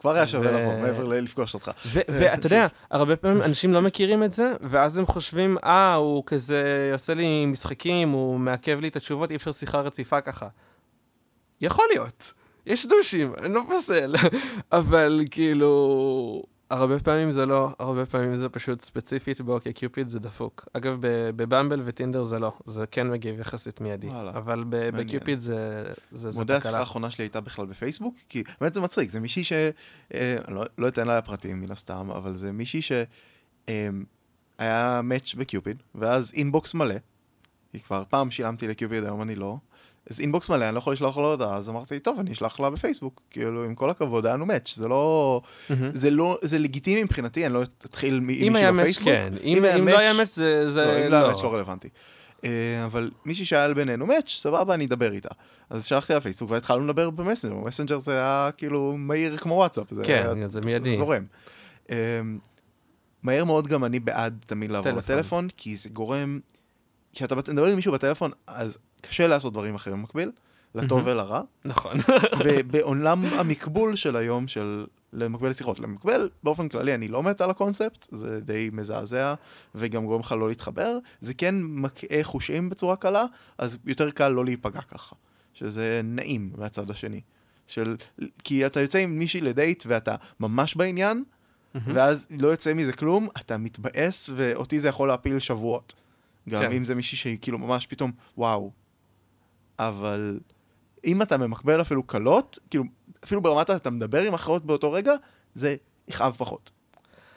כבר 0.00 0.10
היה 0.14 0.26
שווה 0.26 0.52
לבוא, 0.52 0.80
מעבר 0.80 1.04
ללפגוש 1.04 1.54
אותך. 1.54 1.70
ואתה 2.08 2.46
יודע, 2.46 2.66
הרבה 2.90 3.16
פעמים 3.16 3.42
אנשים 3.42 3.72
לא 3.72 3.82
מכירים 3.82 4.22
את 4.24 4.32
זה, 4.32 4.52
ואז 4.60 4.98
הם 4.98 5.06
חושבים, 5.06 5.56
אה, 5.64 5.94
הוא 5.94 6.22
כזה 6.26 6.90
עושה 6.92 7.14
לי 7.14 7.46
משחקים, 7.46 8.10
הוא 8.10 8.38
מעכב 8.40 8.78
לי 8.80 8.88
את 8.88 8.96
התשובות, 8.96 9.30
אי 9.30 9.36
אפשר 9.36 9.52
שיחה 9.52 9.80
רציפה 9.80 10.20
ככה. 10.20 10.48
יכול 11.60 11.84
להיות, 11.92 12.32
יש 12.66 12.86
דושים, 12.86 13.32
אני 13.38 13.54
לא 13.54 13.62
פוסל, 13.68 14.14
אבל 14.72 15.24
כאילו, 15.30 16.42
הרבה 16.72 17.00
פעמים 17.00 17.32
זה 17.32 17.46
לא, 17.46 17.70
הרבה 17.78 18.06
פעמים 18.06 18.36
זה 18.36 18.48
פשוט 18.48 18.80
ספציפית 18.80 19.40
באוקיי 19.40 19.72
קיופיד 19.72 20.08
זה 20.08 20.20
דפוק. 20.20 20.68
אגב, 20.72 20.96
בבמבל 21.36 21.82
וטינדר 21.84 22.22
זה 22.24 22.38
לא, 22.38 22.52
זה 22.64 22.86
כן 22.86 23.10
מגיב 23.10 23.40
יחסית 23.40 23.80
מיידי, 23.80 24.06
וואלה, 24.06 24.30
אבל. 24.30 24.64
בקיופיד 24.68 25.38
זה 25.38 25.92
זה 26.12 26.30
זה 26.30 26.38
מודה, 26.38 26.56
השיחה 26.56 26.68
תקלה. 26.68 26.80
האחרונה 26.80 27.10
שלי 27.10 27.24
הייתה 27.24 27.40
בכלל 27.40 27.66
בפייסבוק, 27.66 28.14
כי 28.28 28.42
באמת 28.60 28.74
זה 28.74 28.80
מצחיק, 28.80 29.10
זה 29.10 29.20
מישהי 29.20 29.44
ש... 29.44 29.52
אה, 30.14 30.36
לא- 30.48 30.64
לא 30.78 30.88
אתן 30.88 31.06
לה 31.06 31.22
פרטים 31.22 31.60
מן 31.60 31.70
הסתם, 31.70 32.10
אבל 32.10 32.36
זה 32.36 32.52
מישהי 32.52 32.82
ש... 32.82 32.92
אה, 33.68 33.88
היה 34.58 35.00
match 35.04 35.34
בקיופיד, 35.34 35.82
ואז 35.94 36.32
inbox 36.34 36.74
מלא, 36.74 36.94
כי 37.72 37.80
כבר 37.80 38.04
פעם 38.08 38.30
שילמתי 38.30 38.68
לקיופיד, 38.68 39.04
היום 39.04 39.22
אני 39.22 39.34
לא, 39.34 39.56
אז 40.10 40.20
inbox 40.20 40.50
מלא, 40.50 40.64
אני 40.64 40.74
לא 40.74 40.78
יכול 40.78 40.92
לשלוח 40.92 41.16
לה 41.16 41.22
הודעה, 41.26 41.56
אז 41.56 41.68
אמרתי, 41.68 42.00
טוב, 42.00 42.18
אני 42.20 42.32
אשלח 42.32 42.60
לה 42.60 42.70
בפייסבוק, 42.70 43.22
כאילו, 43.30 43.64
עם 43.64 43.74
כל 43.74 43.90
הכבוד, 43.90 44.26
היה 44.26 44.34
לנו 44.34 44.46
match, 44.46 44.74
זה 44.74 44.88
לא... 44.88 45.40
מהמם. 45.70 45.90
זה 45.94 46.10
לא... 46.10 46.38
זה 46.42 46.58
לגיטימי 46.58 47.04
מבחינתי, 47.04 47.46
אני 47.46 47.54
לא 47.54 47.62
אתחיל 47.62 48.14
עם 48.14 48.30
אם 48.30 48.56
היה 48.56 48.72
match 48.72 48.80
בפייסבוק. 48.82 49.08
כן, 49.08 49.32
אם 49.44 49.64
היה 49.64 49.76
אם 49.76 49.88
לא 49.88 49.98
היה 49.98 50.12
match- 50.12 50.16
match 50.16 50.34
זה 50.34 50.70
זה 50.70 50.84
לא, 50.84 51.06
אם 51.06 51.10
לא 51.10 51.16
היה 51.16 51.26
match 51.28 51.42
לא 51.42 51.54
רלוונטי. 51.54 51.88
אה, 52.44 52.50
אבל 52.84 53.10
מישהי 53.24 53.44
שהיה 53.44 53.74
בינינו 53.74 54.06
match, 54.06 54.28
סבבה, 54.28 54.74
אני 54.74 54.84
אדבר 54.86 55.12
איתה. 55.12 55.28
אז 55.70 55.86
שלחתי 55.86 56.12
לה 56.14 56.20
פייסבוק 56.20 56.50
והתחלנו 56.50 56.84
לדבר 56.86 57.10
במסנג'ר, 57.10 57.54
במסנג'ר 57.54 57.98
זה 57.98 58.12
היה 58.12 58.50
כאילו 58.56 58.94
מהיר 58.98 59.36
כמו 59.36 59.54
וואטסאפ, 59.54 59.90
זה 59.90 60.02
היה 60.06 60.34
כן, 60.34 60.48
זה 60.48 60.60
מיידי. 60.60 60.96
זורם. 60.96 61.24
אה, 61.90 61.96
מהר 63.22 63.44
מאוד 63.44 63.68
גם 63.68 63.84
אני 63.84 64.00
בעד 64.00 64.44
תמיד 64.46 64.70
לעבור 64.70 64.84
טלפון. 64.92 64.98
לטלפון, 65.16 65.48
כי 65.56 65.76
זה 65.76 65.88
גורם, 65.88 66.40
כשאתה 67.12 67.34
מדבר 67.34 67.66
עם 67.66 67.76
מישהו 67.76 67.92
בטלפון, 67.92 68.30
אז 68.46 68.78
קשה 69.02 69.26
לעשות 69.26 69.52
דברים 69.52 69.74
אחרים 69.74 69.96
במקביל, 69.96 70.30
לטוב. 70.74 71.02
ולרע, 71.04 71.42
נכון. 71.64 71.96
ובעולם 72.44 73.24
המקבול 73.24 73.96
של 73.96 74.16
היום, 74.16 74.48
של 74.48 74.86
למקבל 75.12 75.48
לשיחות, 75.48 75.80
למקבל 75.80 76.28
באופן 76.42 76.68
כללי 76.68 76.94
אני 76.94 77.08
לא 77.08 77.22
מת 77.22 77.40
על 77.40 77.50
הקונספט, 77.50 78.06
זה 78.10 78.40
די 78.40 78.70
מזעזע 78.72 79.34
וגם 79.74 80.06
גורם 80.06 80.20
לך 80.20 80.32
לא 80.32 80.48
להתחבר, 80.48 80.98
זה 81.20 81.34
כן 81.34 81.54
מקהה 81.62 82.22
חושים 82.22 82.70
בצורה 82.70 82.96
קלה, 82.96 83.24
אז 83.58 83.78
יותר 83.86 84.10
קל 84.10 84.28
לא 84.28 84.44
להיפגע 84.44 84.80
ככה, 84.80 85.16
שזה 85.54 86.00
נעים 86.04 86.52
מהצד 86.58 86.90
השני. 86.90 87.20
של, 87.66 87.96
כי 88.44 88.66
אתה 88.66 88.80
יוצא 88.80 88.98
עם 88.98 89.18
מישהי 89.18 89.40
לדייט 89.40 89.84
ואתה 89.86 90.16
ממש 90.40 90.76
בעניין, 90.76 91.24
ואז 91.74 92.26
לא 92.38 92.48
יוצא 92.48 92.74
מזה 92.74 92.92
כלום, 92.92 93.28
אתה 93.38 93.56
מתבאס, 93.56 94.30
ואותי 94.34 94.80
זה 94.80 94.88
יכול 94.88 95.08
להפיל 95.08 95.38
שבועות. 95.38 95.94
גם 96.48 96.62
כן. 96.62 96.72
אם 96.72 96.84
זה 96.84 96.94
מישהי 96.94 97.18
שהיא 97.18 97.38
כאילו 97.40 97.58
ממש 97.58 97.86
פתאום, 97.86 98.12
וואו. 98.38 98.70
אבל 99.88 100.40
אם 101.04 101.22
אתה 101.22 101.36
ממקבל 101.36 101.80
אפילו 101.80 102.02
קלות, 102.02 102.58
כאילו, 102.70 102.84
אפילו 103.24 103.42
ברמת 103.42 103.70
אתה 103.70 103.90
מדבר 103.90 104.22
עם 104.22 104.34
אחרות 104.34 104.64
באותו 104.64 104.92
רגע, 104.92 105.12
זה 105.54 105.76
יכאב 106.08 106.34
פחות. 106.38 106.70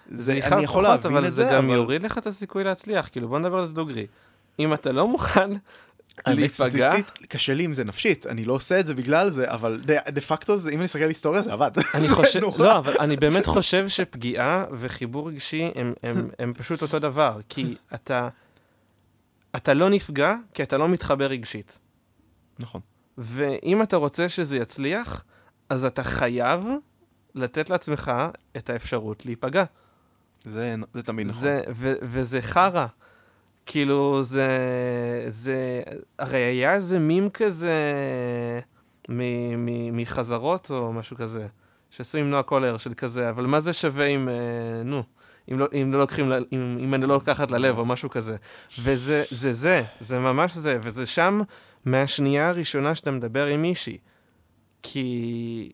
זה 0.07 0.33
יכאב 0.35 0.65
פחות, 0.65 1.05
אבל 1.05 1.29
זה 1.29 1.43
גם 1.51 1.65
אבל- 1.65 1.73
יוריד 1.75 2.03
לך 2.03 2.17
את 2.17 2.27
הסיכוי 2.27 2.63
להצליח. 2.63 3.07
כאילו, 3.11 3.27
בוא 3.29 3.39
נדבר 3.39 3.57
על 3.57 3.65
זה 3.65 3.73
דוגרי. 3.73 4.07
אם 4.59 4.73
אתה 4.73 4.91
לא 4.91 5.07
מוכן 5.07 5.49
להיפגע, 6.27 6.93
קשה 7.27 7.53
לי 7.53 7.63
עם 7.63 7.73
זה 7.73 7.83
נפשית, 7.83 8.27
אני 8.27 8.45
לא 8.45 8.53
עושה 8.53 8.79
את 8.79 8.87
זה 8.87 8.93
בגלל 8.93 9.29
זה, 9.29 9.51
אבל 9.51 9.81
דה, 9.85 10.21
פקטו 10.21 10.53
אם 10.53 10.67
אני 10.67 10.83
מסתכל 10.83 11.03
על 11.03 11.09
היסטוריה 11.09 11.41
זה 11.41 11.53
עבד. 11.53 11.71
אני 11.95 12.07
חושב. 12.09 12.39
לא, 12.57 12.77
אבל 12.77 12.93
אני 12.99 13.15
באמת 13.15 13.45
חושב 13.45 13.87
שפגיעה 13.87 14.65
וחיבור 14.71 15.29
רגשי 15.29 15.71
הם, 15.75 15.93
הם, 16.03 16.29
הם 16.39 16.53
פשוט 16.53 16.81
אותו 16.81 16.99
דבר. 16.99 17.39
כי 17.49 17.75
אתה, 17.93 18.29
אתה 19.55 19.73
לא 19.73 19.89
נפגע, 19.89 20.35
כי 20.53 20.63
אתה 20.63 20.77
לא 20.77 20.89
מתחבר 20.89 21.25
רגשית. 21.25 21.79
נכון. 22.59 22.81
ואם 23.17 23.81
אתה 23.81 23.97
רוצה 23.97 24.29
שזה 24.29 24.57
יצליח, 24.57 25.23
אז 25.69 25.85
אתה 25.85 26.03
חייב 26.03 26.65
לתת 27.35 27.69
לעצמך 27.69 28.11
את 28.57 28.69
האפשרות 28.69 29.25
להיפגע. 29.25 29.63
זה, 30.43 30.75
זה 30.93 31.03
תמיד 31.03 31.27
נכון. 31.27 31.41
זה, 31.41 31.61
ו, 31.75 31.93
וזה 32.01 32.41
חרא. 32.41 32.85
כאילו, 33.65 34.23
זה, 34.23 34.47
זה, 35.29 35.81
הרי 36.19 36.37
היה 36.37 36.73
איזה 36.73 36.99
מים 36.99 37.29
כזה 37.29 37.73
מ, 39.09 39.19
מ, 39.65 39.97
מחזרות 39.97 40.71
או 40.71 40.93
משהו 40.93 41.17
כזה, 41.17 41.47
שעשו 41.89 42.17
עם 42.17 42.29
נועה 42.29 42.43
קולר 42.43 42.77
של 42.77 42.93
כזה, 42.93 43.29
אבל 43.29 43.45
מה 43.45 43.59
זה 43.59 43.73
שווה 43.73 44.05
אם, 44.05 44.29
אה, 44.29 44.83
נו, 44.83 45.03
אם 45.51 45.59
לא, 45.59 45.65
אם 45.73 45.93
לא 45.93 45.99
לוקחים, 45.99 46.31
אם, 46.31 46.77
אם 46.79 46.93
אני 46.93 47.07
לא 47.07 47.13
לוקחת 47.13 47.51
ללב 47.51 47.77
או 47.77 47.85
משהו 47.85 48.09
כזה. 48.09 48.35
וזה, 48.79 49.23
זה 49.29 49.53
זה, 49.53 49.83
זה 49.99 50.19
ממש 50.19 50.57
זה, 50.57 50.77
וזה 50.81 51.05
שם 51.05 51.41
מהשנייה 51.85 52.49
הראשונה 52.49 52.95
שאתה 52.95 53.11
מדבר 53.11 53.45
עם 53.45 53.61
מישהי. 53.61 53.97
כי... 54.83 55.71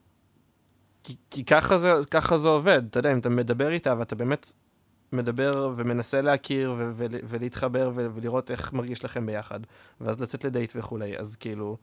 כי, 1.03 1.15
כי 1.31 1.45
ככה, 1.45 1.77
זה, 1.77 1.93
ככה 2.11 2.37
זה 2.37 2.47
עובד, 2.47 2.81
אתה 2.89 2.99
יודע, 2.99 3.11
אם 3.11 3.19
אתה 3.19 3.29
מדבר 3.29 3.71
איתה 3.71 3.95
ואתה 3.97 4.15
באמת 4.15 4.51
מדבר 5.11 5.73
ומנסה 5.75 6.21
להכיר 6.21 6.75
ו- 6.77 6.91
ו- 6.95 7.05
ולהתחבר 7.23 7.91
ו- 7.95 8.07
ולראות 8.15 8.51
איך 8.51 8.73
מרגיש 8.73 9.05
לכם 9.05 9.25
ביחד, 9.25 9.59
ואז 10.01 10.19
לצאת 10.21 10.45
לדייט 10.45 10.73
וכולי, 10.75 11.17
אז 11.17 11.35
כאילו, 11.35 11.77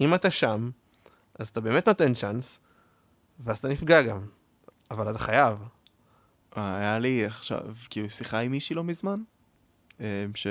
אם 0.00 0.14
אתה 0.14 0.30
שם, 0.30 0.70
אז 1.38 1.48
אתה 1.48 1.60
באמת 1.60 1.88
נותן 1.88 2.14
צ'אנס, 2.14 2.60
ואז 3.40 3.58
אתה 3.58 3.68
נפגע 3.68 4.02
גם, 4.02 4.20
אבל 4.90 5.10
אתה 5.10 5.18
חייב. 5.18 5.58
אה, 6.56 6.76
היה 6.76 6.98
לי 6.98 7.26
עכשיו, 7.26 7.62
כאילו, 7.90 8.10
שיחה 8.10 8.38
עם 8.38 8.50
מישהי 8.50 8.76
לא 8.76 8.84
מזמן, 8.84 9.22
אה, 10.00 10.26
ש... 10.34 10.46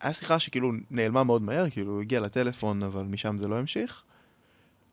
היה 0.00 0.12
שיחה 0.12 0.38
שכאילו 0.38 0.72
נעלמה 0.90 1.24
מאוד 1.24 1.42
מהר, 1.42 1.70
כאילו, 1.70 2.00
הגיע 2.00 2.20
לטלפון, 2.20 2.82
אבל 2.82 3.02
משם 3.02 3.38
זה 3.38 3.48
לא 3.48 3.56
המשיך. 3.56 4.02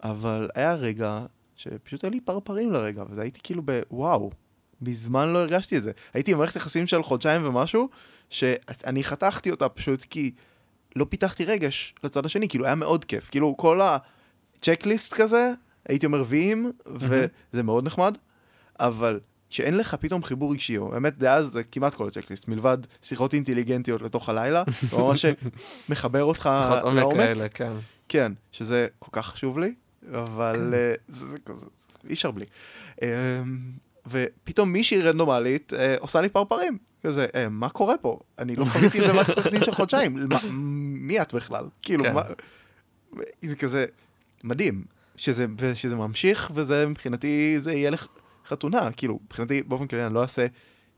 אבל 0.04 0.50
היה 0.56 0.74
רגע 0.74 1.26
שפשוט 1.56 2.04
היה 2.04 2.12
לי 2.12 2.22
פרפרים 2.22 2.72
לרגע, 2.72 3.04
וזה 3.10 3.22
הייתי 3.22 3.40
כאילו 3.44 3.62
בוואו, 3.62 4.32
מזמן 4.82 5.34
לא 5.34 5.40
הרגשתי 5.40 5.78
את 5.78 5.84
זה. 5.84 5.92
הייתי 6.14 6.34
במערכת 6.34 6.56
יחסים 6.56 6.88
של 6.88 7.04
חודשיים 7.04 7.46
ומשהו, 7.46 7.90
שאני 8.30 9.04
חתכתי 9.04 9.52
אותה 9.52 9.70
פשוט 9.70 10.04
כי 10.04 10.32
לא 10.96 11.06
פיתחתי 11.10 11.46
רגש 11.46 11.96
לצד 12.04 12.26
השני, 12.26 12.50
כאילו 12.50 12.66
היה 12.66 12.76
מאוד 12.76 13.06
כיף. 13.06 13.30
כאילו 13.30 13.58
כל 13.58 13.82
הצ'קליסט 13.82 15.14
כזה, 15.14 15.52
הייתי 15.90 16.06
אומר 16.06 16.24
ויים, 16.28 16.72
וזה 16.86 17.64
מאוד 17.64 17.86
נחמד, 17.86 18.18
אבל 18.80 19.20
שאין 19.50 19.77
לך 19.77 19.96
פתאום 19.96 20.24
חיבור 20.24 20.51
רגשי, 20.54 20.77
או 20.77 20.89
באמת 20.89 21.18
דאז 21.18 21.46
זה 21.46 21.63
כמעט 21.63 21.96
כל 21.96 22.08
הצ'קליסט, 22.08 22.48
מלבד 22.48 22.77
שיחות 23.01 23.34
אינטליגנטיות 23.34 24.01
לתוך 24.01 24.30
הלילה, 24.30 24.63
זה 24.92 24.98
ממש 24.98 25.25
מחבר 25.89 26.24
אותך 26.24 26.50
שיחות 26.63 26.84
עומק 26.84 26.98
לעומק. 27.00 27.18
כאלה, 27.18 27.50
כן. 27.50 27.72
כן, 28.10 28.32
שזה 28.51 28.88
כל 29.00 29.10
כך 29.12 29.25
חשוב 29.27 29.60
לי, 29.60 29.74
אבל 30.13 30.74
אה, 30.74 30.94
זה, 31.08 31.25
זה 31.25 31.38
כזה, 31.46 31.66
אי 32.10 32.13
אפשר 32.13 32.32
בלי. 32.32 32.46
אה, 33.04 33.08
ופתאום 34.08 34.72
מישהי 34.72 35.01
רנדומלית 35.01 35.74
אה, 35.74 35.96
עושה 36.00 36.22
לי 36.22 36.30
פרפרים. 36.30 36.77
כזה, 37.04 37.25
אה, 37.36 37.50
מה 37.50 37.70
קורה 37.70 37.96
פה? 38.01 38.20
אני 38.39 38.56
לא 38.56 38.66
חוויתי 38.66 39.00
את 39.00 39.04
זה 39.04 39.12
במערכת 39.12 39.38
יחסים 39.38 39.63
של 39.63 39.74
חודשיים. 39.74 40.16
מה- 40.30 40.39
מי 40.51 41.22
את 41.22 41.34
בכלל? 41.34 41.66
כאילו, 41.82 42.04
כן. 42.04 42.13
מה... 42.13 42.22
זה 43.46 43.56
כזה 43.56 43.86
מדהים, 44.44 44.84
שזה, 45.16 45.46
ממשיך, 45.98 46.51
וזה 46.54 46.86
מבחינתי, 46.88 47.56
זה 47.60 47.74
יהיה 47.74 47.89
לך 47.89 48.08
חתונה. 48.48 48.92
כאילו, 48.92 49.20
מבחינתי, 49.25 49.63
באופן 49.63 49.88
כללי, 49.88 50.06
אני 50.06 50.13
לא 50.13 50.22
אעשה, 50.22 50.46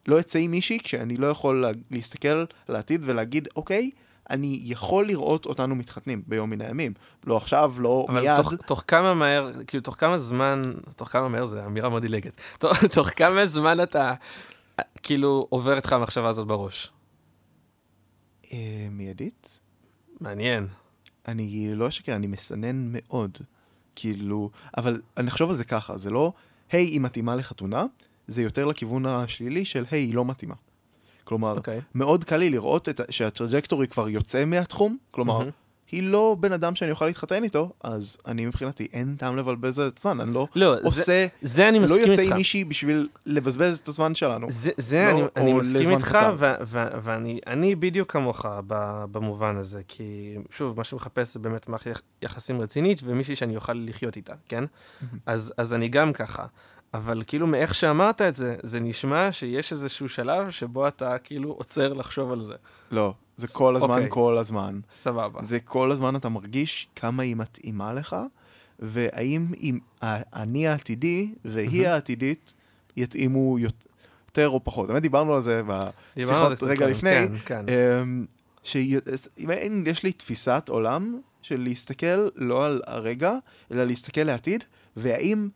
לא 0.07 0.19
אצא 0.19 0.39
עם 0.39 0.51
מישהי 0.51 0.79
כשאני 0.79 1.17
לא 1.17 1.27
יכול 1.27 1.61
לה, 1.61 1.69
להסתכל 1.91 2.45
על 2.67 2.75
העתיד 2.75 3.01
ולהגיד, 3.03 3.47
אוקיי, 3.55 3.91
אני 4.29 4.59
יכול 4.63 5.07
לראות 5.07 5.45
אותנו 5.45 5.75
מתחתנים 5.75 6.23
ביום 6.27 6.49
מן 6.49 6.61
הימים. 6.61 6.93
לא 7.23 7.37
עכשיו, 7.37 7.73
לא 7.79 8.05
אבל 8.09 8.21
מיד. 8.21 8.35
תוך, 8.35 8.53
תוך 8.53 8.83
כמה 8.87 9.13
מהר, 9.13 9.63
כאילו, 9.67 9.83
תוך 9.83 9.95
כמה 9.97 10.17
זמן, 10.17 10.73
תוך 10.95 11.07
כמה 11.07 11.29
מהר 11.29 11.45
זה 11.45 11.65
אמירה 11.65 11.89
מאוד 11.89 12.01
דילגת. 12.01 12.41
תוך, 12.59 12.85
תוך 12.85 13.09
כמה 13.15 13.45
זמן 13.45 13.83
אתה, 13.83 14.13
כאילו, 15.03 15.47
עובר 15.49 15.75
איתך 15.75 15.93
המחשבה 15.93 16.29
הזאת 16.29 16.47
בראש? 16.47 16.91
אה, 18.53 18.87
מיידית? 18.91 19.59
מעניין. 20.21 20.67
אני 21.27 21.75
לא 21.75 21.87
אשקר, 21.87 22.15
אני 22.15 22.27
מסנן 22.27 22.91
מאוד. 22.91 23.37
כאילו, 23.95 24.49
אבל 24.77 25.01
אני 25.17 25.27
אחשוב 25.27 25.49
על 25.49 25.55
זה 25.55 25.63
ככה, 25.63 25.97
זה 25.97 26.09
לא, 26.09 26.33
היי, 26.71 26.85
היא 26.85 27.01
מתאימה 27.01 27.35
לחתונה, 27.35 27.85
זה 28.27 28.41
יותר 28.41 28.65
לכיוון 28.65 29.05
השלילי 29.05 29.65
של, 29.65 29.85
היי, 29.91 30.03
היא 30.03 30.15
לא 30.15 30.25
מתאימה. 30.25 30.55
כלומר, 31.23 31.57
אוקיי. 31.57 31.81
מאוד 31.95 32.23
קל 32.23 32.37
לי 32.37 32.49
לראות 32.49 32.89
את, 32.89 33.01
שה 33.09 33.27
trajectory 33.27 33.87
כבר 33.87 34.09
יוצא 34.09 34.45
מהתחום, 34.45 34.97
כלומר, 35.11 35.37
מהמם. 35.39 35.51
היא 35.91 36.03
לא 36.03 36.37
בן 36.39 36.51
אדם 36.51 36.75
שאני 36.75 36.91
אוכל 36.91 37.05
להתחתן 37.05 37.43
איתו, 37.43 37.71
אז 37.83 38.17
אני 38.27 38.45
מבחינתי, 38.45 38.87
אין 38.93 39.15
טעם 39.17 39.37
לבלבז 39.37 39.79
את 39.79 39.97
הזמן, 39.97 40.19
אני 40.21 40.33
לא 40.33 40.47
לא, 40.55 40.75
זה, 40.75 40.81
עושה, 40.83 41.27
זה 41.41 41.69
אני 41.69 41.79
לא 41.79 41.85
מסכים 41.85 41.99
יוצא 42.11 42.21
איתך. 42.21 42.31
עם 42.31 42.37
מישהי 42.37 42.63
בשביל 42.63 43.07
לבזבז 43.25 43.77
את 43.77 43.87
הזמן 43.87 44.15
שלנו. 44.15 44.47
זה, 44.49 44.71
זה 44.77 45.05
לא, 45.05 45.11
אני, 45.35 45.43
אני 45.43 45.53
מסכים 45.53 45.91
איתך, 45.91 46.17
ואני 47.03 47.39
אני 47.47 47.75
בדיוק 47.75 48.11
כמוך 48.11 48.45
במובן 49.11 49.57
הזה, 49.57 49.81
כי 49.87 50.35
שוב, 50.49 50.77
מה 50.77 50.83
שמחפש 50.83 51.33
זה 51.33 51.39
באמת 51.39 51.69
מערכת 51.69 51.87
יח- 51.91 52.01
יחסים 52.21 52.61
רצינית, 52.61 53.01
ומישהי 53.03 53.35
שאני 53.35 53.55
אוכל 53.55 53.73
לחיות 53.73 54.15
איתה, 54.17 54.33
כן? 54.47 54.63
אז, 55.25 55.53
אז 55.57 55.73
אני 55.73 55.87
גם 55.87 56.13
ככה. 56.13 56.45
אבל 56.93 57.23
כאילו 57.27 57.47
מאיך 57.47 57.75
שאמרת 57.75 58.21
את 58.21 58.35
זה, 58.35 58.55
זה 58.63 58.79
נשמע 58.79 59.31
שיש 59.31 59.71
איזשהו 59.71 60.09
שלב 60.09 60.49
שבו 60.49 60.87
אתה 60.87 61.17
כאילו 61.17 61.49
עוצר 61.49 61.93
לחשוב 61.93 62.31
על 62.31 62.43
זה. 62.43 62.53
לא, 62.91 63.13
זה 63.37 63.47
כל 63.47 63.75
הזמן, 63.75 63.89
אוקיי. 63.89 64.07
כל 64.09 64.37
הזמן. 64.37 64.79
סבבה. 64.91 65.43
זה 65.43 65.59
כל 65.59 65.91
הזמן 65.91 66.15
אתה 66.15 66.29
מרגיש 66.29 66.87
כמה 66.95 67.23
היא 67.23 67.35
מתאימה 67.35 67.93
לך, 67.93 68.15
והאם 68.79 69.45
אם 69.61 69.79
אני 70.33 70.67
העתידי 70.67 71.33
והיא. 71.45 71.87
העתידית 71.87 72.53
יתאימו 72.97 73.59
יותר 73.59 74.49
או 74.49 74.63
פחות. 74.63 74.87
באמת 74.87 75.01
דיברנו 75.01 75.35
על 75.35 75.41
זה 75.41 75.61
בשיחות 76.17 76.63
רגע 76.63 76.75
קודם, 76.75 76.91
לפני. 76.91 77.27
כן, 77.45 77.65
כן. 77.65 77.65
אמ, 78.01 78.25
שאם 78.63 79.83
יש 79.85 80.03
לי 80.03 80.11
תפיסת 80.11 80.69
עולם 80.69 81.21
של 81.41 81.61
להסתכל 81.61 82.29
לא 82.35 82.65
על 82.65 82.81
הרגע, 82.87 83.33
אלא 83.71 83.83
להסתכל 83.83 84.21
לעתיד, 84.21 84.63
והאם, 84.95 85.49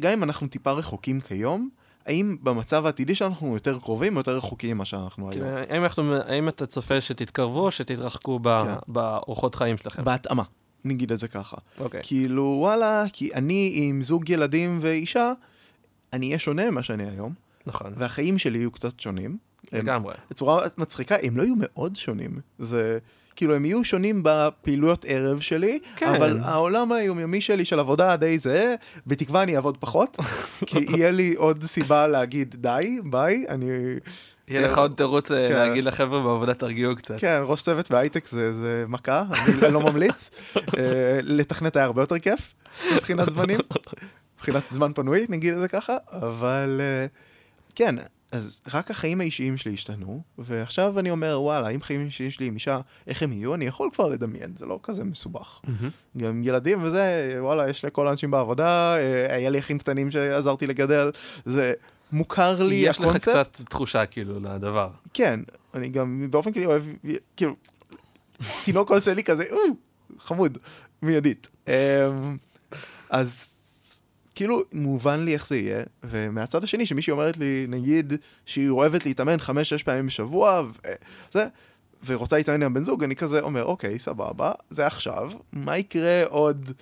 גם 0.00 0.12
אם 0.12 0.22
אנחנו 0.22 0.46
טיפה 0.46 0.72
רחוקים 0.72 1.20
כיום, 1.20 1.68
האם 2.06 2.36
במצב 2.42 2.86
העתידי 2.86 3.14
שלנו 3.14 3.30
אנחנו 3.30 3.54
יותר 3.54 3.78
קרובים 3.78 4.16
או 4.16 4.20
יותר 4.20 4.36
רחוקים 4.36 4.76
ממה 4.76 4.84
שאנחנו 4.84 5.30
היום? 5.30 5.32
כאילו, 5.32 5.58
האם, 5.70 5.82
אנחנו, 5.82 6.14
האם 6.14 6.48
אתה 6.48 6.66
צופה 6.66 7.00
שתתקרבו 7.00 7.60
או 7.60 7.70
שתתרחקו 7.70 8.40
כן. 8.44 8.74
באורחות 8.88 9.54
חיים 9.54 9.76
שלכם? 9.76 10.04
בהתאמה, 10.04 10.42
נגיד 10.84 11.12
את 11.12 11.18
זה 11.18 11.28
ככה. 11.28 11.56
אוקיי. 11.78 12.00
כאילו, 12.04 12.56
וואלה, 12.60 13.04
כי 13.12 13.34
אני 13.34 13.72
עם 13.74 14.02
זוג 14.02 14.30
ילדים 14.30 14.78
ואישה, 14.82 15.32
אני 16.12 16.26
אהיה 16.26 16.38
שונה 16.38 16.70
ממה 16.70 16.82
שאני 16.82 17.10
היום, 17.10 17.34
נכון, 17.66 17.92
והחיים 17.96 18.38
שלי 18.38 18.58
יהיו 18.58 18.70
קצת 18.70 19.00
שונים. 19.00 19.36
לגמרי. 19.72 20.14
בצורה 20.30 20.62
מצחיקה, 20.78 21.16
הם 21.22 21.36
לא 21.36 21.42
יהיו 21.42 21.54
מאוד 21.58 21.96
שונים. 21.96 22.40
זה... 22.58 22.98
כאילו, 23.36 23.54
הם 23.54 23.64
יהיו 23.64 23.84
שונים 23.84 24.20
בפעילויות 24.24 25.04
ערב 25.08 25.40
שלי, 25.40 25.78
כן. 25.96 26.08
אבל 26.08 26.38
העולם 26.42 26.92
היומיומי 26.92 27.40
שלי 27.40 27.64
של 27.64 27.80
עבודה 27.80 28.16
די 28.16 28.38
זהה, 28.38 28.74
בתקווה 29.06 29.42
אני 29.42 29.56
אעבוד 29.56 29.76
פחות, 29.76 30.18
כי 30.66 30.78
יהיה 30.90 31.10
לי 31.10 31.34
עוד 31.36 31.64
סיבה 31.64 32.06
להגיד 32.06 32.54
די, 32.58 32.98
ביי, 33.04 33.44
אני... 33.48 33.66
יהיה 34.48 34.62
לך 34.62 34.78
עוד 34.78 34.94
תירוץ 34.94 35.32
אה, 35.32 35.48
כן. 35.48 35.54
להגיד 35.54 35.84
לחבר'ה 35.84 36.22
בעבודה 36.22 36.54
תרגיעו 36.54 36.96
קצת. 36.96 37.14
כן, 37.18 37.40
ראש 37.42 37.62
צוות 37.62 37.90
בהייטק 37.90 38.26
זה, 38.26 38.52
זה 38.52 38.84
מכה, 38.88 39.24
אני 39.46 39.72
לא 39.72 39.80
ממליץ. 39.80 40.30
אה, 40.56 41.18
לתכנת 41.22 41.76
היה 41.76 41.84
הרבה 41.84 42.02
יותר 42.02 42.18
כיף, 42.18 42.52
מבחינת 42.96 43.30
זמנים, 43.30 43.60
מבחינת 44.36 44.62
זמן 44.70 44.92
פנוי, 44.94 45.26
נגיד 45.28 45.54
את 45.54 45.60
זה 45.60 45.68
ככה, 45.68 45.96
אבל 46.12 46.80
אה, 46.80 47.06
כן, 47.74 47.94
אז 48.34 48.60
רק 48.74 48.90
החיים 48.90 49.20
האישיים 49.20 49.56
שלי 49.56 49.74
השתנו, 49.74 50.22
ועכשיו 50.38 50.98
אני 50.98 51.10
אומר, 51.10 51.40
וואלה, 51.40 51.68
אם 51.68 51.82
חיים 51.82 52.06
אישיים 52.06 52.30
שלי 52.30 52.46
עם 52.46 52.54
אישה, 52.54 52.80
איך 53.06 53.22
הם 53.22 53.32
יהיו, 53.32 53.54
אני 53.54 53.64
יכול 53.64 53.88
כבר 53.92 54.08
לדמיין, 54.08 54.52
זה 54.58 54.66
לא 54.66 54.80
כזה 54.82 55.04
מסובך. 55.04 55.60
מהמם. 55.64 55.90
גם 56.16 56.42
ילדים 56.44 56.82
וזה, 56.82 57.36
וואלה, 57.40 57.70
יש 57.70 57.84
לכל 57.84 58.08
האנשים 58.08 58.30
בעבודה, 58.30 58.96
אה, 58.96 59.36
היה 59.36 59.50
לי 59.50 59.58
אחים 59.58 59.78
קטנים 59.78 60.10
שעזרתי 60.10 60.66
לגדל, 60.66 61.10
זה 61.44 61.72
מוכר 62.12 62.62
לי 62.62 62.74
יש 62.74 62.98
לך 63.00 63.04
הקונספט. 63.04 63.28
קצת 63.28 63.60
תחושה 63.68 64.06
כאילו 64.06 64.40
לדבר. 64.40 64.90
כן, 65.14 65.40
אני 65.74 65.88
גם 65.88 66.26
באופן 66.30 66.52
כללי 66.52 66.66
אוהב, 66.66 66.82
כאילו, 67.36 67.56
תינוק 68.64 68.90
עושה 68.90 69.14
לי 69.14 69.24
כזה, 69.24 69.44
"או, 69.50 69.58
חמוד, 70.18 70.58
מיידית. 71.02 71.48
אמ, 71.68 71.72
אז 73.10 73.53
כאילו, 74.34 74.62
מובן 74.72 75.20
לי 75.20 75.34
איך 75.34 75.46
זה 75.46 75.56
יהיה, 75.56 75.82
ומהצד 76.04 76.64
השני, 76.64 76.86
שמישהי 76.86 77.10
אומרת 77.10 77.36
לי, 77.36 77.66
נגיד, 77.68 78.12
שהיא 78.46 78.68
אוהבת 78.68 79.06
להתאמן 79.06 79.38
חמש-שש 79.38 79.82
פעמים 79.82 80.06
בשבוע, 80.06 80.62
וזה, 81.30 81.46
ורוצה 82.06 82.36
להתאמן 82.36 82.62
עם 82.62 82.74
בן 82.74 82.84
זוג, 82.84 83.04
אני 83.04 83.16
כזה 83.16 83.40
אומר, 83.40 83.64
אוקיי, 83.64 83.98
סבבה, 83.98 84.52
זה 84.70 84.86
עכשיו, 84.86 85.30
מה 85.52 85.78
יקרה 85.78 86.24
עוד 86.24 86.72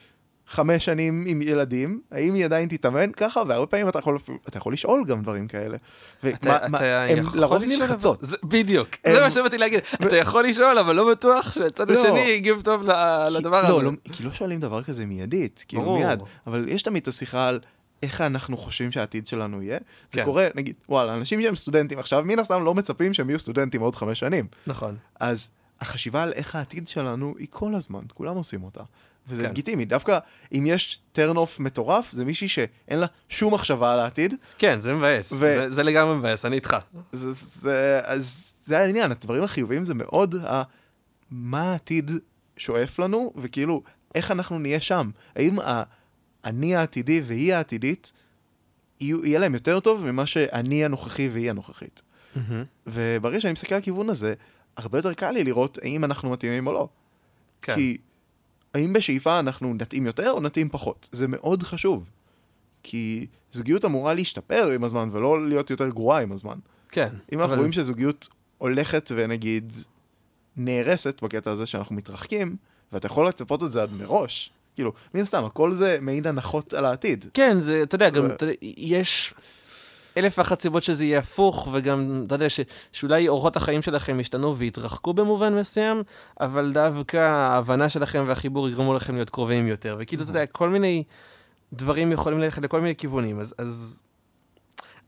חמש 0.46 0.84
שנים 0.84 1.24
עם 1.26 1.42
ילדים? 1.42 2.00
האם 2.10 2.34
היא 2.34 2.44
עדיין 2.44 2.68
תתאמן 2.68 3.12
ככה? 3.12 3.42
והרבה 3.48 3.66
פעמים 3.66 3.88
אתה 3.88 3.98
יכול, 3.98 4.18
אתה 4.48 4.58
יכול 4.58 4.72
לשאול 4.72 5.04
גם 5.06 5.22
דברים 5.22 5.48
כאלה. 5.48 5.76
ומה- 6.24 6.34
אתה, 6.34 6.66
מה- 6.68 6.78
אתה 6.78 7.02
הם 7.04 7.24
לרוב 7.34 7.62
נלחצות. 7.62 8.18
זה, 8.22 8.36
בדיוק, 8.44 8.88
הם- 9.04 9.14
זה 9.14 9.20
מה 9.20 9.30
שבאתי 9.30 9.58
להגיד. 9.58 9.80
אתה 10.06 10.16
יכול 10.16 10.44
לשאול, 10.46 10.78
אבל 10.78 10.96
לא 10.96 11.10
בטוח 11.10 11.52
שהצד 11.52 11.90
לא. 11.90 11.98
השני 12.00 12.20
יגיב 12.20 12.60
טוב 12.60 12.80
כי- 12.82 12.88
לדבר 13.38 13.62
לא, 13.68 13.76
הזה. 13.76 13.84
לא, 13.84 13.90
כי 14.12 14.22
לא 14.24 14.32
שואלים 14.32 14.60
דבר 14.60 14.82
כזה 14.82 15.06
מיידית, 15.06 15.64
כאילו 15.68 15.82
ברור. 15.82 15.98
מיד, 16.06 16.18
אבל 16.46 16.68
יש 16.68 16.82
תמיד 16.82 17.02
את 17.02 17.08
השיחה 17.08 17.48
על 17.48 17.60
איך 18.02 18.20
אנחנו 18.20 18.56
חושבים 18.56 18.92
שהעתיד 18.92 19.26
שלנו 19.26 19.62
יהיה. 19.62 19.78
זה 20.12 20.18
כן. 20.20 20.24
קורה, 20.24 20.48
נגיד, 20.54 20.74
וואלה, 20.88 21.14
אנשים 21.14 21.42
שהם 21.42 21.56
סטודנטים 21.56 21.98
עכשיו, 21.98 22.22
מן 22.26 22.38
הסתם 22.38 22.64
לא 22.64 22.74
מצפים 22.74 23.14
שהם 23.14 23.30
יהיו 23.30 23.38
סטודנטים 23.38 23.80
עוד 23.80 23.94
חמש 23.96 24.18
שנים. 24.20 24.46
נכון. 24.66 24.96
אז 25.20 25.48
החשיבה 25.80 26.22
על 26.22 26.32
איך 26.32 26.54
העתיד 26.54 26.88
שלנו 26.88 27.34
היא 27.38 27.46
כל 27.50 27.74
הזמן, 27.74 28.00
כולם 28.14 28.36
עושים 28.36 28.64
אותה. 28.64 28.80
וזה 29.28 29.42
כן. 29.42 29.48
לגיטימי, 29.48 29.84
דווקא 29.84 30.18
אם 30.52 30.64
יש 30.66 31.00
turn 31.14 31.34
off 31.34 31.58
מטורף, 31.58 32.12
זה 32.12 32.24
מישהי 32.24 32.48
שאין 32.48 32.98
לה 32.98 33.06
שום 33.28 33.54
מחשבה 33.54 33.92
על 33.92 34.00
העתיד, 34.00 34.34
כן, 34.58 34.78
זה 34.78 34.94
מבאס. 34.94 35.32
ו- 35.32 35.36
זה, 35.36 35.70
זה 35.70 35.82
לגמרי 35.82 36.16
מבאס, 36.16 36.44
אני 36.44 36.56
איתך. 36.56 36.76
זה, 37.12 37.32
זה, 37.32 38.00
אז 38.04 38.52
זה 38.66 38.78
העניין, 38.78 39.10
הדברים 39.10 39.42
החיוביים 39.42 39.84
זה 39.84 39.94
מאוד 39.94 40.34
ה, 40.34 40.62
מה 41.30 41.72
העתיד 41.72 42.10
שואף 42.56 42.98
לנו, 42.98 43.32
וכאילו, 43.36 43.82
איך 44.14 44.30
אנחנו 44.30 44.58
נהיה 44.58 44.80
שם. 44.80 45.10
האם 45.36 45.60
ה, 45.60 45.82
אני 46.44 46.76
העתידי 46.76 47.20
והיא 47.24 47.54
העתידית, 47.54 48.12
יהיה 49.00 49.38
להם 49.38 49.54
יותר 49.54 49.80
טוב 49.80 50.04
ממה 50.04 50.26
שאני 50.26 50.84
הנוכחי 50.84 51.28
והיא 51.28 51.50
הנוכחית. 51.50 52.02
וברגע 52.86 53.40
שאני 53.40 53.52
מסתכל 53.52 53.74
על 53.74 53.80
הכיוון 53.80 54.10
הזה, 54.10 54.34
הרבה 54.76 54.98
יותר 54.98 55.14
קל 55.14 55.30
לי 55.30 55.44
לראות 55.44 55.78
האם 55.82 56.04
אנחנו 56.04 56.30
מתאימים 56.30 56.66
או 56.66 56.72
לא. 56.72 56.88
כן. 57.62 57.74
כי 57.74 57.98
האם 58.74 58.92
בשאיפה 58.92 59.38
אנחנו 59.38 59.74
נתאים 59.74 60.06
יותר 60.06 60.30
או 60.30 60.40
נתאים 60.40 60.68
פחות? 60.68 61.08
זה 61.12 61.28
מאוד 61.28 61.62
חשוב. 61.62 62.04
כי 62.82 63.26
זוגיות 63.52 63.84
אמורה 63.84 64.14
להשתפר 64.14 64.70
עם 64.74 64.84
הזמן 64.84 65.08
ולא 65.12 65.46
להיות 65.48 65.70
יותר 65.70 65.88
גרועה 65.88 66.20
עם 66.22 66.32
הזמן. 66.32 66.58
כן. 66.88 67.08
אם 67.32 67.38
אנחנו 67.38 67.44
אבל- 67.44 67.56
רואים 67.58 67.72
שזוגיות 67.72 68.28
הולכת 68.58 69.12
ונגיד 69.16 69.72
נהרסת 70.56 71.22
בקטע 71.22 71.50
הזה 71.50 71.66
שאנחנו 71.66 71.94
מתרחקים, 71.96 72.56
ואתה 72.92 73.06
יכול 73.06 73.28
לצפות 73.28 73.62
את 73.62 73.72
זה 73.72 73.82
עד 73.82 73.92
מראש, 73.92 74.50
כאילו, 74.74 74.92
מן 75.14 75.20
הסתם, 75.20 75.44
הכל 75.44 75.72
זה 75.72 75.98
מעיד 76.00 76.26
הנחות 76.26 76.74
על 76.74 76.84
העתיד. 76.84 77.24
כן, 77.34 77.60
זה, 77.60 77.82
אתה 77.82 77.94
יודע, 77.94 78.10
גם, 78.10 78.26
אתה 78.26 78.44
יודע, 78.44 78.54
יש 78.62 79.34
אלף 80.16 80.38
ואחת 80.38 80.60
סיבות 80.60 80.82
שזה 80.82 81.04
יהיה 81.04 81.18
הפוך, 81.18 81.68
וגם, 81.72 82.22
אתה 82.26 82.34
יודע, 82.34 82.50
ש, 82.50 82.60
שאולי 82.92 83.28
אורחות 83.28 83.56
החיים 83.56 83.82
שלכם 83.82 84.20
ישתנו 84.20 84.56
ויתרחקו 84.56 85.14
במובן 85.14 85.54
מסוים, 85.54 86.02
אבל 86.40 86.72
דווקא 86.72 87.16
ההבנה 87.16 87.88
שלכם 87.88 88.24
והחיבור 88.26 88.68
יגרמו 88.68 88.94
לכם 88.94 89.14
להיות 89.14 89.30
קרובים 89.30 89.66
יותר, 89.66 89.96
וכאילו, 90.00 90.22
אתה 90.22 90.30
יודע, 90.30 90.46
כל 90.46 90.68
מיני 90.68 91.04
דברים 91.72 92.12
יכולים 92.12 92.38
ללכת 92.38 92.62
לכל 92.62 92.80
מיני 92.80 92.96
כיוונים, 92.96 93.40
אז... 93.40 93.54
אז... 93.58 94.00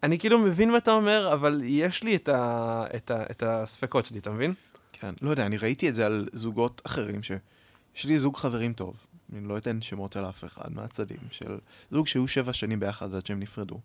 אני 0.02 0.18
כאילו 0.18 0.38
מבין 0.38 0.70
מה 0.70 0.78
אתה 0.78 0.90
אומר, 0.90 1.32
אבל 1.32 1.60
יש 1.64 2.02
לי 2.02 2.16
את, 2.16 2.28
ה, 2.28 2.84
את, 2.96 3.10
ה, 3.10 3.22
את 3.30 3.42
הספקות 3.42 4.04
שלי, 4.06 4.18
אתה 4.18 4.30
מבין? 4.30 4.54
כן, 4.92 5.14
לא 5.22 5.30
יודע, 5.30 5.46
אני 5.46 5.56
ראיתי 5.56 5.88
את 5.88 5.94
זה 5.94 6.06
על 6.06 6.26
זוגות 6.32 6.82
אחרים, 6.86 7.22
שיש 7.22 8.04
לי 8.04 8.18
זוג 8.18 8.36
חברים 8.36 8.72
טוב, 8.72 9.06
אני 9.32 9.48
לא 9.48 9.58
אתן 9.58 9.82
שמות 9.82 10.12
של 10.12 10.26
אף 10.26 10.44
אחד 10.44 10.72
מהצדדים, 10.72 11.18
של 11.30 11.58
זוג 11.90 12.06
שהיו 12.06 12.28
שבע 12.28 12.52
שנים 12.52 12.80
ביחד 12.80 13.14
עד 13.14 13.26
שהם 13.26 13.40
נפרדו. 13.40 13.80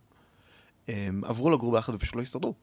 הם 0.95 1.23
עברו 1.25 1.49
לגור 1.49 1.71
ביחד 1.71 1.95
ופשוט 1.95 2.15
לא 2.15 2.21
הסתדרו. 2.21 2.53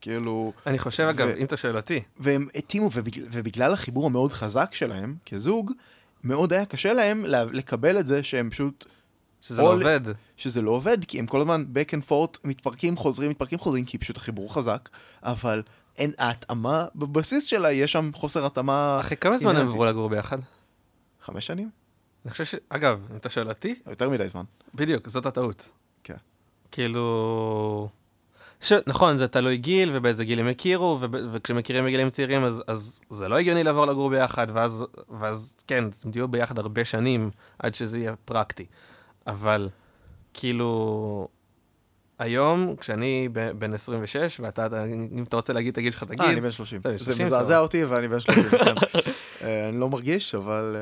כאילו, 0.00 0.52
אני 0.66 0.78
חושב, 0.78 1.02
אגב, 1.04 1.28
ו- 1.28 1.36
אם 1.36 1.44
אתה 1.44 1.56
שואל 1.56 1.76
אותי, 1.76 2.02
והם 2.18 2.48
התאימו, 2.54 2.90
ובגלל, 2.94 3.26
ובגלל 3.32 3.72
החיבור 3.72 4.06
המאוד 4.06 4.32
חזק 4.32 4.74
שלהם, 4.74 5.16
כזוג, 5.26 5.72
מאוד 6.24 6.52
היה 6.52 6.64
קשה 6.66 6.92
להם 6.92 7.24
לה- 7.24 7.44
לקבל 7.44 7.98
את 7.98 8.06
זה 8.06 8.22
שהם 8.22 8.50
פשוט, 8.50 8.86
שזה 9.40 9.62
לא 9.62 9.72
עובד. 9.74 10.00
שזה 10.36 10.62
לא 10.62 10.70
עובד, 10.70 11.04
כי 11.04 11.18
הם 11.18 11.26
כל 11.26 11.40
הזמן 11.40 11.64
back 11.74 11.88
and 11.90 12.10
forth, 12.10 12.38
מתפרקים, 12.44 12.96
חוזרים, 12.96 13.30
מתפרקים, 13.30 13.58
חוזרים, 13.58 13.84
כי 13.84 13.98
פשוט 13.98 14.16
החיבור 14.16 14.54
חזק, 14.54 14.88
אבל 15.22 15.62
אין, 15.96 16.12
ההתאמה, 16.18 16.86
בבסיס 16.94 17.44
שלה 17.44 17.72
יש 17.72 17.92
שם 17.92 18.10
חוסר 18.14 18.46
התאמה... 18.46 18.96
אחרי 19.00 19.16
כמה 19.16 19.38
זמן 19.38 19.56
הם. 19.56 19.68
עברו 19.68 19.84
לגור 19.84 20.08
ביחד? 20.08 20.38
חמש 21.22 21.46
שנים? 21.46 21.70
אני 22.24 22.30
חושב 22.32 22.44
ש... 22.44 22.54
אגב, 22.68 23.00
אם 23.10 23.16
אתה 23.16 23.30
שואל 23.30 23.48
אותי, 23.48 23.74
יותר 23.86 24.10
מדי 24.10 24.28
זמן. 24.28 24.44
בדיוק, 24.74 25.08
זאת 25.08 25.26
הטעות. 25.26 25.68
כאילו... 26.80 27.88
ש... 28.60 28.72
נכון, 28.86 29.16
זה 29.16 29.28
תלוי 29.28 29.56
גיל, 29.56 29.90
ובאיזה 29.94 30.24
גיל 30.24 30.40
הם 30.40 30.46
הכירו, 30.48 30.98
וב... 31.00 31.14
וכשמכירים 31.32 31.84
בגילים 31.84 32.10
צעירים, 32.10 32.44
אז, 32.44 32.62
אז 32.66 33.00
זה 33.10 33.28
לא 33.28 33.38
הגיוני 33.38 33.62
לעבור 33.62 33.86
לגור 33.86 34.10
ביחד, 34.10 34.46
ואז, 34.54 34.84
ואז 35.20 35.56
כן, 35.66 35.84
אתם 36.00 36.10
תהיו 36.10 36.28
ביחד 36.28 36.58
הרבה 36.58 36.84
שנים 36.84 37.30
עד 37.58 37.74
שזה 37.74 37.98
יהיה 37.98 38.14
פרקטי. 38.24 38.66
אבל, 39.26 39.68
כאילו, 40.34 41.28
היום, 42.18 42.76
כשאני 42.76 43.28
ב- 43.32 43.50
בן 43.50 43.74
26, 43.74 44.40
ואתה, 44.40 44.66
אתה- 44.66 44.84
אם 44.84 45.24
אתה 45.28 45.36
רוצה 45.36 45.52
להגיד 45.52 45.72
את 45.72 45.78
הגיל 45.78 45.92
שלך, 45.92 46.04
תגיד. 46.04 46.20
אה, 46.20 46.32
אני 46.32 46.40
בן 46.40 46.50
30. 46.50 46.80
אתה 46.80 46.88
בן 46.88 46.96
זה 46.98 47.04
30, 47.04 47.26
מזעזע. 47.26 47.58
אותי 47.58 47.84
ואני 47.84 48.08
בן 48.08 48.20
30, 48.20 48.42
כן. 48.50 48.74
אה, 49.42 49.68
אני 49.68 49.80
לא 49.80 49.88
מרגיש, 49.88 50.34
אבל... 50.34 50.76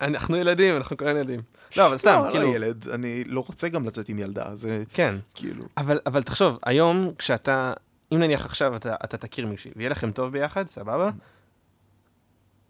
אנחנו 0.00 0.36
ילדים, 0.36 0.76
אנחנו 0.76 0.96
כולנו 0.96 1.18
ילדים. 1.18 1.40
לא, 1.76 1.86
אבל 1.86 1.98
סתם, 1.98 2.22
לא, 2.26 2.30
כאילו, 2.30 2.44
לא 2.44 2.54
ילד, 2.54 2.88
אני 2.88 3.24
לא 3.24 3.44
רוצה 3.46 3.68
גם 3.68 3.84
לצאת 3.84 4.08
עם 4.08 4.18
ילדה, 4.18 4.54
זה 4.54 4.82
כן. 4.92 5.14
כאילו... 5.34 5.64
אבל, 5.76 6.00
אבל 6.06 6.22
תחשוב, 6.22 6.58
היום 6.66 7.12
כשאתה, 7.18 7.72
אם 8.12 8.18
נניח 8.18 8.44
עכשיו 8.44 8.76
אתה, 8.76 8.94
אתה 9.04 9.16
תכיר 9.16 9.46
מישהי, 9.46 9.70
ויהיה 9.76 9.90
לכם 9.90 10.10
טוב 10.10 10.32
ביחד, 10.32 10.66
סבבה? 10.66 11.10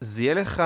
זה 0.00 0.22
יהיה 0.22 0.34
לך 0.34 0.62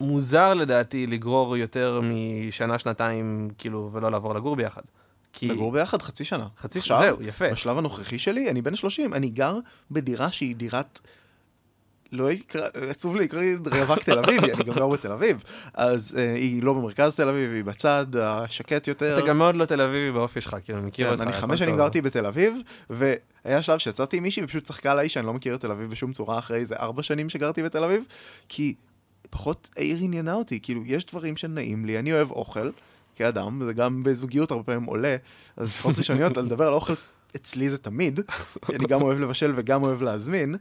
מוזר 0.00 0.54
לדעתי 0.54 1.06
לגרור 1.06 1.56
יותר 1.56 2.00
משנה, 2.04 2.78
שנתיים, 2.78 3.50
כאילו, 3.58 3.90
ולא 3.92 4.10
לעבור 4.10 4.34
לגור 4.34 4.56
ביחד. 4.56 4.82
כי... 5.32 5.48
לגור 5.48 5.72
ביחד 5.72 6.02
חצי 6.02 6.24
שנה. 6.24 6.46
חצי 6.58 6.80
שנה, 6.80 6.98
זהו, 6.98 7.22
יפה. 7.22 7.48
בשלב 7.48 7.78
הנוכחי 7.78 8.18
שלי, 8.18 8.50
אני 8.50 8.62
בן 8.62 8.76
30, 8.76 9.14
אני 9.14 9.30
גר 9.30 9.58
בדירה 9.90 10.32
שהיא 10.32 10.56
דירת... 10.56 11.00
לא 12.12 12.32
יקרא, 12.32 12.68
עצוב 12.90 13.16
לי, 13.16 13.28
לי 13.32 13.56
רווק 13.80 13.98
תל 13.98 14.18
אביבי, 14.18 14.52
אני 14.52 14.64
גם 14.64 14.74
גר 14.74 14.88
בתל 14.88 15.12
אביב. 15.12 15.44
אז 15.74 16.16
uh, 16.16 16.38
היא 16.38 16.62
לא 16.62 16.74
במרכז 16.74 17.14
תל 17.14 17.28
אביב, 17.28 17.50
היא 17.50 17.64
בצד 17.64 18.06
השקט 18.20 18.88
יותר. 18.88 19.18
אתה 19.18 19.26
גם 19.26 19.38
מאוד 19.38 19.56
לא 19.56 19.64
תל 19.64 19.80
אביבי 19.80 20.12
באופי 20.12 20.40
שלך, 20.40 20.56
כאילו, 20.64 20.82
מכיר 20.82 21.06
כן, 21.06 21.12
אותך. 21.12 21.22
אני 21.22 21.32
חמש 21.32 21.58
שנים. 21.58 21.76
גרתי 21.76 22.00
בתל 22.00 22.26
אביב, 22.26 22.58
והיה 22.90 23.62
שלב 23.62 23.78
שיצאתי 23.78 24.16
עם 24.16 24.22
מישהי 24.22 24.44
ופשוט 24.44 24.64
צחקה 24.64 24.92
עליי 24.92 25.08
שאני 25.08 25.26
לא 25.26 25.34
מכיר 25.34 25.54
את 25.54 25.60
תל 25.60 25.70
אביב 25.70 25.90
בשום 25.90 26.12
צורה 26.12 26.38
אחרי 26.38 26.56
איזה 26.58 26.76
ארבע 26.76 27.02
שנים 27.02 27.28
שגרתי 27.28 27.62
בתל 27.62 27.84
אביב, 27.84 28.04
כי 28.48 28.74
פחות 29.30 29.70
העיר 29.76 29.98
עניינה 30.00 30.34
אותי, 30.34 30.60
כאילו, 30.62 30.82
יש 30.84 31.04
דברים 31.04 31.36
שנעים 31.36 31.84
לי, 31.84 31.98
אני 31.98 32.12
אוהב 32.12 32.30
אוכל, 32.30 32.70
כאדם, 33.16 33.58
וזה 33.60 33.72
גם 33.72 34.02
בזוגיות 34.02 34.50
הרבה 34.50 34.62
פעמים 34.62 34.84
עולה, 34.84 35.16
אז 35.56 35.68
בשיחות 35.68 35.98
ראשוניות, 35.98 36.36
על 36.36 36.44
לדבר 36.44 36.66
על 36.66 36.72
אוכל, 36.72 36.92
אצלי 37.36 37.70
זה 37.70 37.78
תמיד, 37.78 38.20
אני 38.74 38.86
גם 38.86 39.02
אוהב 39.02 39.20
לבשל 39.20 39.52
וגם 39.56 39.82
אוהב 39.82 40.02
להזמין, 40.02 40.56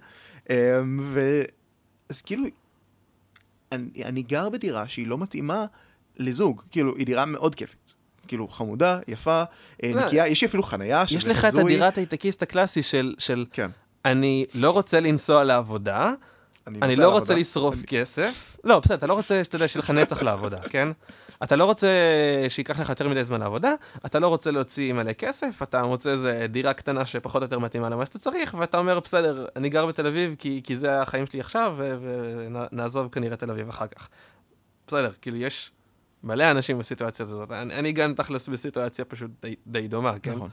ו... 1.02 1.42
אז 2.10 2.22
כאילו, 2.22 2.44
אני, 3.72 4.04
אני 4.06 4.22
גר 4.22 4.50
בדירה 4.50 4.88
שהיא 4.88 5.08
לא 5.08 5.18
מתאימה 5.18 5.66
לזוג, 6.18 6.62
כאילו, 6.72 6.96
היא 6.96 7.06
דירה 7.06 7.26
מאוד 7.26 7.56
כיפית. 7.56 7.96
כאילו, 8.28 8.48
חמודה, 8.48 9.00
יפה, 9.08 9.44
אה, 9.84 9.92
לא, 9.94 10.06
נקייה, 10.06 10.28
יש 10.28 10.42
לי 10.42 10.48
אפילו 10.48 10.64
חנייה 10.64 11.08
שזה 11.08 11.18
יש 11.18 11.28
לך 11.28 11.46
את. 11.46 11.56
הדירת 11.56 11.98
הייטקיסט 11.98 12.42
הקלאסי 12.42 12.84
של, 12.84 13.16
של 13.18 13.46
כן. 13.52 13.70
אני 14.06 14.46
לא 14.54 14.72
רוצה 14.72 15.00
לנסוע 15.00 15.44
לעבודה, 15.44 16.14
אני 16.68 16.80
נוסע 16.80 16.88
לא 16.88 16.96
לעבודה. 16.96 17.20
רוצה 17.20 17.36
לשרוף 17.36 17.76
כסף. 17.88 18.58
לא, 18.64 18.80
בסדר, 18.80 18.96
אתה 18.96 19.08
לא 19.08 19.14
רוצה, 19.14 19.44
שאתה 19.44 19.56
יודע, 19.56 19.68
שיהיה 19.68 19.84
לך 19.84 19.90
נצח 19.90 20.22
לעבודה, 20.22 20.60
כן? 20.70 20.88
אתה 21.44 21.56
לא 21.56 21.66
רוצה 21.66 21.88
שייקח 22.50 22.80
לך 22.80 22.90
יותר 22.90 23.10
מדי 23.10 23.24
זמן 23.24 23.40
לעבודה, 23.40 23.74
אתה 24.06 24.20
לא 24.20 24.28
רוצה 24.28 24.52
להוציא 24.52 24.94
מלא 24.94 25.14
כסף, 25.14 25.62
אתה 25.64 25.86
מוצא 25.86 26.10
איזה 26.10 26.46
דירה 26.50 26.74
קטנה 26.74 27.06
שפחות 27.06 27.42
או 27.42 27.46
יותר 27.46 27.60
מתאימה 27.60 27.90
למה 27.90 28.06
שאתה 28.06 28.20
צריך, 28.20 28.56
ואתה 28.60 28.78
אומר, 28.78 29.00
בסדר, 29.00 29.46
אני 29.56 29.70
גר 29.70 29.86
בתל 29.86 30.08
אביב 30.08 30.36
כי, 30.40 30.62
כי 30.64 30.78
זה 30.78 31.02
החיים 31.02 31.28
שלי 31.28 31.40
עכשיו, 31.40 31.76
ו- 31.78 31.98
ונעזוב 32.02 33.10
כנראה 33.12 33.36
תל 33.36 33.52
אביב 33.52 33.70
אחר 33.70 33.88
כך. 33.88 34.10
בסדר, 34.88 35.12
כאילו, 35.22 35.38
יש 35.38 35.72
מלא 36.24 36.52
אנשים 36.52 36.80
בסיטואציה 36.80 37.24
הזאת. 37.24 37.52
אני, 37.52 37.74
אני 37.74 37.92
גם 37.92 38.14
תכלס 38.14 38.48
בסיטואציה 38.48 39.06
פשוט 39.06 39.32
די, 39.42 39.56
די 39.68 39.88
דומה, 39.88 40.20
כן? 40.20 40.36
נכון. 40.36 40.50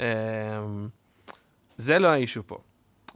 אמ, 0.00 0.88
זה 1.76 1.98
לא 1.98 2.08
האישו 2.08 2.42
פה. 2.46 2.58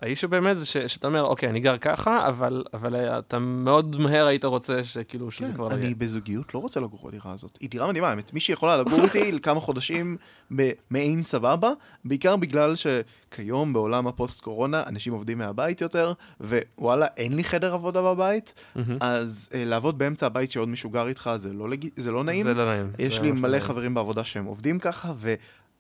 האישו 0.03 0.29
באמת 0.29 0.59
זה 0.59 0.67
ש, 0.67 0.77
שאתה 0.77 1.07
אומר, 1.07 1.25
אוקיי, 1.25 1.49
אני 1.49 1.61
גר 1.61 1.79
ככה, 1.79 2.29
אבל, 2.29 2.65
אבל 2.75 2.97
אתה 2.97 3.39
מאוד 3.39 3.97
מהר 4.01 4.27
היית 4.27 4.45
רוצה 4.45 4.85
שכאילו, 4.85 5.31
שזה 5.31 5.49
כן, 5.49 5.55
כבר 5.55 5.69
לא 5.69 5.75
יהיה. 5.75 5.87
אני 5.87 5.95
בזוגיות 5.95 6.55
לא 6.55 6.59
רוצה 6.59 6.81
לגור 6.81 7.09
בדירה 7.09 7.33
הזאת. 7.33 7.59
היא 7.61 7.71
דירה 7.71 7.87
מדהימה, 7.87 8.09
האמת, 8.09 8.33
מישהי 8.33 8.53
יכולה 8.53 8.77
לגור 8.77 9.05
איתי 9.05 9.33
לכמה 9.37 9.61
חודשים 9.61 10.17
במעין 10.51 11.23
סבבה, 11.23 11.71
בעיקר 12.05 12.37
בגלל 12.37 12.75
שכיום 12.77 13.73
בעולם 13.73 14.07
הפוסט-קורונה 14.07 14.83
אנשים 14.87 15.13
עובדים 15.13 15.39
מהבית 15.39 15.81
יותר, 15.81 16.13
ווואלה, 16.41 17.07
אין 17.17 17.37
לי 17.37 17.45
חדר 17.45 17.75
עבודה 17.75 18.03
בבית. 18.03 18.55
אז 19.01 19.49
אה, 19.55 19.65
לעבוד 19.65 19.99
באמצע 19.99 20.27
הבית 20.27 20.51
שעוד 20.51 20.69
מישהו 20.69 20.91
גר 20.91 21.09
איתך 21.09 21.31
זה 21.37 21.53
לא, 21.53 21.69
לג... 21.69 21.89
זה 21.97 22.11
לא 22.11 22.25
נעים. 22.25 22.43
זה 22.43 22.55
לא 22.55 22.65
נעים. 22.65 22.93
יש 22.99 23.21
לי 23.21 23.29
לא 23.29 23.35
מלא 23.35 23.49
נעים. 23.49 23.63
חברים 23.63 23.95
בעבודה 23.95 24.25
שהם 24.25 24.45
עובדים 24.45 24.79
ככה, 24.79 25.13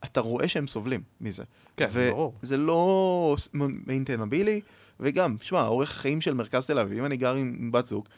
ואתה 0.02 0.20
רואה 0.20 0.48
שהם 0.48 0.66
סובלים 0.66 1.00
מזה. 1.20 1.42
כן, 1.76 1.86
ברור. 2.10 2.34
וזה 2.42 2.56
לא 2.56 3.36
מיינטנבילי, 3.86 4.60
וגם, 5.00 5.36
שמע, 5.40 5.66
אורך 5.66 5.90
החיים 5.90 6.20
של 6.20 6.34
מרכז 6.34 6.66
תל 6.66 6.78
אביב, 6.78 6.98
אם 6.98 7.04
אני 7.04 7.16
גר 7.16 7.34
עם 7.34 7.72
בת 7.72 7.86
זוג, 7.86 8.08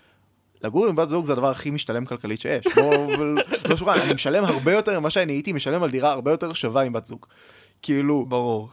לגור 0.64 0.87
עם 0.87 0.97
בת 0.97 1.09
זוג 1.09 1.25
זה 1.25 1.33
הדבר 1.33 1.51
הכי 1.51 1.70
משתלם 1.70 2.05
כלכלית 2.05 2.40
שיש. 2.40 2.64
בוא, 2.75 2.94
אבל- 3.14 3.37
לא 3.68 3.77
שוכרן, 3.77 3.99
אני 3.99 4.14
משלם 4.14 4.44
הרבה 4.44 4.73
יותר 4.73 5.01
ממה 5.01 5.11
שאני 5.11 5.33
הייתי 5.33 5.53
משלם 5.53 5.83
על 5.83 5.90
דירה 5.90 6.12
הרבה 6.12 6.31
יותר 6.31 6.53
שווה 6.53 6.83
עם 6.83 6.92
בת 6.92 7.07
זוג. 7.07 7.27
כאילו, 7.83 8.27
ברור. 8.27 8.68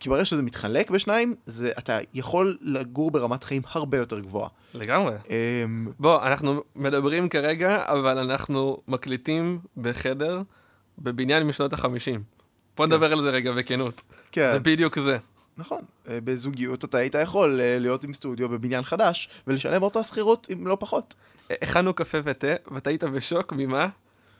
כי 0.00 0.08
ברגע 0.08 0.24
שזה 0.24 0.42
מתחלק 0.42 0.90
בשניים, 0.90 1.34
זה, 1.46 1.72
אתה 1.78 1.98
יכול 2.14 2.58
לגור 2.60 3.10
ברמת 3.10 3.44
חיים 3.44 3.62
הרבה 3.70 3.98
יותר 3.98 4.20
גבוהה. 4.20 4.48
לגמרי. 4.74 5.14
אמ, 5.64 5.88
בוא, 5.98 6.22
אנחנו 6.22 6.62
מדברים 6.76 7.28
כרגע, 7.28 7.82
אבל 7.86 8.18
אנחנו 8.18 8.78
מקליטים 8.88 9.58
בחדר 9.76 10.42
בבניין 10.98 11.42
משנות 11.42 11.72
החמישים. 11.72 12.22
בוא 12.80 12.86
נדבר 12.86 13.12
על 13.12 13.20
זה 13.22 13.30
רגע 13.30 13.52
בכנות. 13.52 14.00
כן. 14.32 14.50
זה 14.52 14.60
בדיוק 14.60 14.98
זה. 14.98 15.18
נכון, 15.58 15.80
אה, 16.08 16.18
בזוגיות 16.24 16.84
אתה 16.84 16.98
היית 16.98 17.14
יכול 17.22 17.60
אה, 17.60 17.76
להיות 17.78 18.04
עם 18.04 18.14
סטודיו 18.14 18.48
בבניין 18.48 18.82
חדש, 18.82 19.28
ולשלם 19.46 19.82
אותה 19.82 20.04
שכירות, 20.04 20.48
אם 20.52 20.66
לא 20.66 20.76
פחות. 20.80 21.14
הכנו 21.62 21.94
קפה 21.94 22.18
ותה, 22.24 22.46
ואתה 22.70 22.90
היית 22.90 23.04
בשוק 23.04 23.52
ממה? 23.52 23.88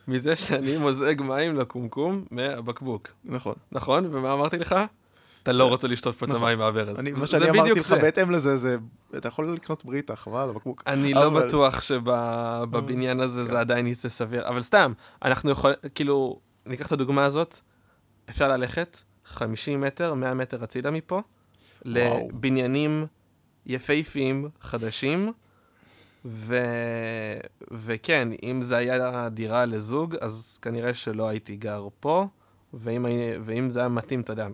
מזה 0.07 0.35
שאני 0.35 0.77
מוזג 0.77 1.15
מים 1.21 1.55
לקומקום 1.55 2.25
מהבקבוק. 2.31 3.07
נכון. 3.25 3.55
נכון? 3.71 4.05
ומה 4.15 4.33
אמרתי 4.33 4.57
לך? 4.57 4.75
אתה 5.43 5.51
לא 5.51 5.65
רוצה 5.65 5.87
לשטוף 5.87 6.17
פה 6.17 6.25
את 6.25 6.29
נכון. 6.29 6.41
המים 6.41 6.57
מהברז. 6.59 6.99
אני, 6.99 7.13
זה- 7.13 7.19
מה 7.19 7.27
שאני 7.27 7.49
אמרתי 7.49 7.79
לך. 7.79 7.91
בהתאם 7.91 8.31
לזה, 8.31 8.57
זה, 8.57 8.77
אתה 9.17 9.27
יכול 9.27 9.53
לקנות 9.53 9.85
בריטה, 9.85 10.15
חבל 10.15 10.39
על 10.39 10.49
הבקבוק. 10.49 10.83
אני 10.87 11.13
לא 11.13 11.29
בטוח 11.29 11.81
שבבניין 11.81 13.19
הזה 13.19 13.45
זה 13.45 13.59
עדיין 13.59 13.87
יצא 13.87 14.09
סביר, 14.09 14.47
אבל 14.47 14.61
סתם, 14.61 14.93
אנחנו 15.25 15.51
יכולים, 15.51 15.75
כאילו, 15.95 16.39
ניקח 16.65 16.87
את 16.87 16.91
הדוגמה 16.91 17.25
הזאת, 17.25 17.59
אפשר 18.31 18.49
ללכת 18.49 18.97
50 19.25 19.81
מטר, 19.81 20.13
100 20.13 20.33
מטר 20.33 20.63
הצידה 20.63 20.91
מפה, 20.91 21.21
וואו. 21.85 22.29
לבניינים 22.33 23.05
יפהפיים 23.65 24.49
חדשים, 24.61 25.31
ו... 26.25 26.57
וכן, 27.71 28.27
אם 28.43 28.61
זה 28.61 28.77
היה 28.77 29.29
דירה 29.29 29.65
לזוג, 29.65 30.15
אז 30.21 30.59
כנראה 30.61 30.93
שלא 30.93 31.27
הייתי 31.27 31.55
גר 31.55 31.87
פה, 31.99 32.27
ואם, 32.73 33.05
ואם 33.45 33.69
זה 33.69 33.79
היה 33.79 33.89
מתאים, 33.89 34.21
אתה 34.21 34.33
יודע, 34.33 34.47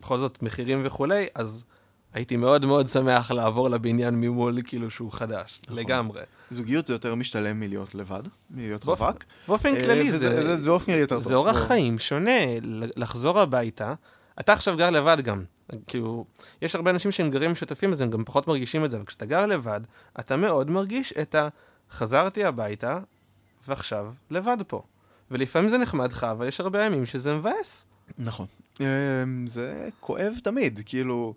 בכל 0.00 0.18
זאת 0.18 0.42
מחירים 0.42 0.82
וכולי, 0.84 1.26
אז 1.34 1.64
הייתי 2.12 2.36
מאוד 2.36 2.66
מאוד 2.66 2.88
שמח 2.88 3.30
לעבור 3.30 3.70
לבניין 3.70 4.14
ממול, 4.14 4.58
כאילו 4.64 4.90
שהוא 4.90 5.12
חדש, 5.12 5.60
נכון. 5.64 5.76
לגמרי. 5.76 6.22
זוגיות 6.50 6.86
זה 6.86 6.94
יותר 6.94 7.14
משתלם 7.14 7.60
מלהיות 7.60 7.94
לבד, 7.94 8.22
מלהיות 8.50 8.84
באופן- 8.84 9.04
רווק. 9.04 9.24
באופן 9.48 9.74
אה, 9.74 9.82
כללי 9.84 10.08
וזה- 10.12 10.18
זה, 10.18 10.42
זה, 10.42 10.60
זה 10.60 10.68
באופן 10.70 10.86
כללי 10.86 11.00
יותר 11.00 11.14
טוב. 11.14 11.24
זה 11.24 11.34
אורח. 11.34 11.56
חיים 11.66 11.98
שונה, 11.98 12.40
לחזור 12.96 13.40
הביתה. 13.40 13.94
אתה 14.40 14.52
עכשיו 14.52 14.76
גר 14.76 14.90
לבד 14.90 15.16
גם, 15.20 15.44
כאילו, 15.86 16.24
יש 16.62 16.74
הרבה 16.74 16.90
אנשים 16.90 17.12
שהם 17.12 17.30
גרים 17.30 17.52
משותפים, 17.52 17.92
אז 17.92 18.00
הם 18.00 18.10
גם 18.10 18.24
פחות 18.24 18.48
מרגישים 18.48 18.84
את 18.84 18.90
זה, 18.90 18.96
אבל 18.96 19.06
כשאתה 19.06 19.26
גר 19.26 19.46
לבד, 19.46 19.80
אתה 20.20 20.36
מאוד 20.36 20.70
מרגיש 20.70 21.12
את 21.12 21.34
ה... 21.34 21.48
חזרתי 21.90 22.44
הביתה, 22.44 22.98
ועכשיו 23.68 24.06
לבד 24.30 24.56
פה. 24.66 24.82
ולפעמים 25.30 25.68
זה 25.68 25.78
נחמד 25.78 26.12
לך, 26.12 26.24
אבל 26.24 26.48
יש 26.48 26.60
הרבה 26.60 26.84
ימים 26.84 27.06
שזה 27.06 27.34
מבאס. 27.34 27.86
נכון. 28.18 28.46
אה, 28.80 28.86
זה 29.46 29.88
כואב 30.00 30.32
תמיד, 30.42 30.80
כאילו... 30.86 31.34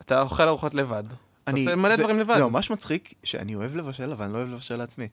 אתה 0.00 0.20
אוכל 0.20 0.42
ארוחות 0.48 0.74
לבד. 0.74 1.04
אתה 1.50 1.70
עושה 1.70 1.76
מלא 1.76 1.96
זה- 1.96 2.02
דברים 2.02 2.18
לבד. 2.18 2.34
זה 2.38 2.44
ממש 2.44 2.70
מצחיק 2.70 3.14
שאני 3.24 3.54
אוהב 3.54 3.76
לבשל, 3.76 4.12
אבל 4.12 4.24
אני 4.24 4.32
לא 4.32 4.38
אוהב 4.38 4.48
לבשל 4.48 4.76
לעצמי. 4.76 5.08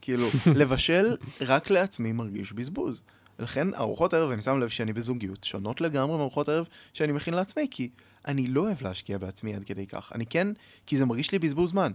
כאילו, 0.00 0.28
לבשל 0.60 1.16
רק 1.40 1.70
לעצמי 1.70 2.12
מרגיש 2.12 2.52
בזבוז. 2.52 3.02
לכן 3.38 3.74
ארוחות 3.74 4.14
ערב, 4.14 4.30
אני 4.30 4.42
שם 4.42 4.58
לב 4.60 4.68
שאני 4.68 4.92
בזוגיות, 4.92 5.44
שונות 5.44 5.80
לגמרי 5.80 6.16
מארוחות 6.16 6.48
ערב 6.48 6.66
שאני 6.94 7.12
מכין 7.12 7.34
לעצמי, 7.34 7.66
כי 7.70 7.88
אני 8.28 8.46
לא 8.46 8.60
אוהב 8.60 8.82
להשקיע 8.82 9.18
בעצמי 9.18 9.54
עד 9.54 9.64
כדי 9.64 9.86
כך. 9.86 10.12
אני 10.14 10.26
כן, 10.26 10.48
כי 10.86 10.96
זה 10.96 11.06
מרגיש 11.06 11.32
לי 11.32 11.38
בזבוז 11.38 11.70
זמן. 11.70 11.92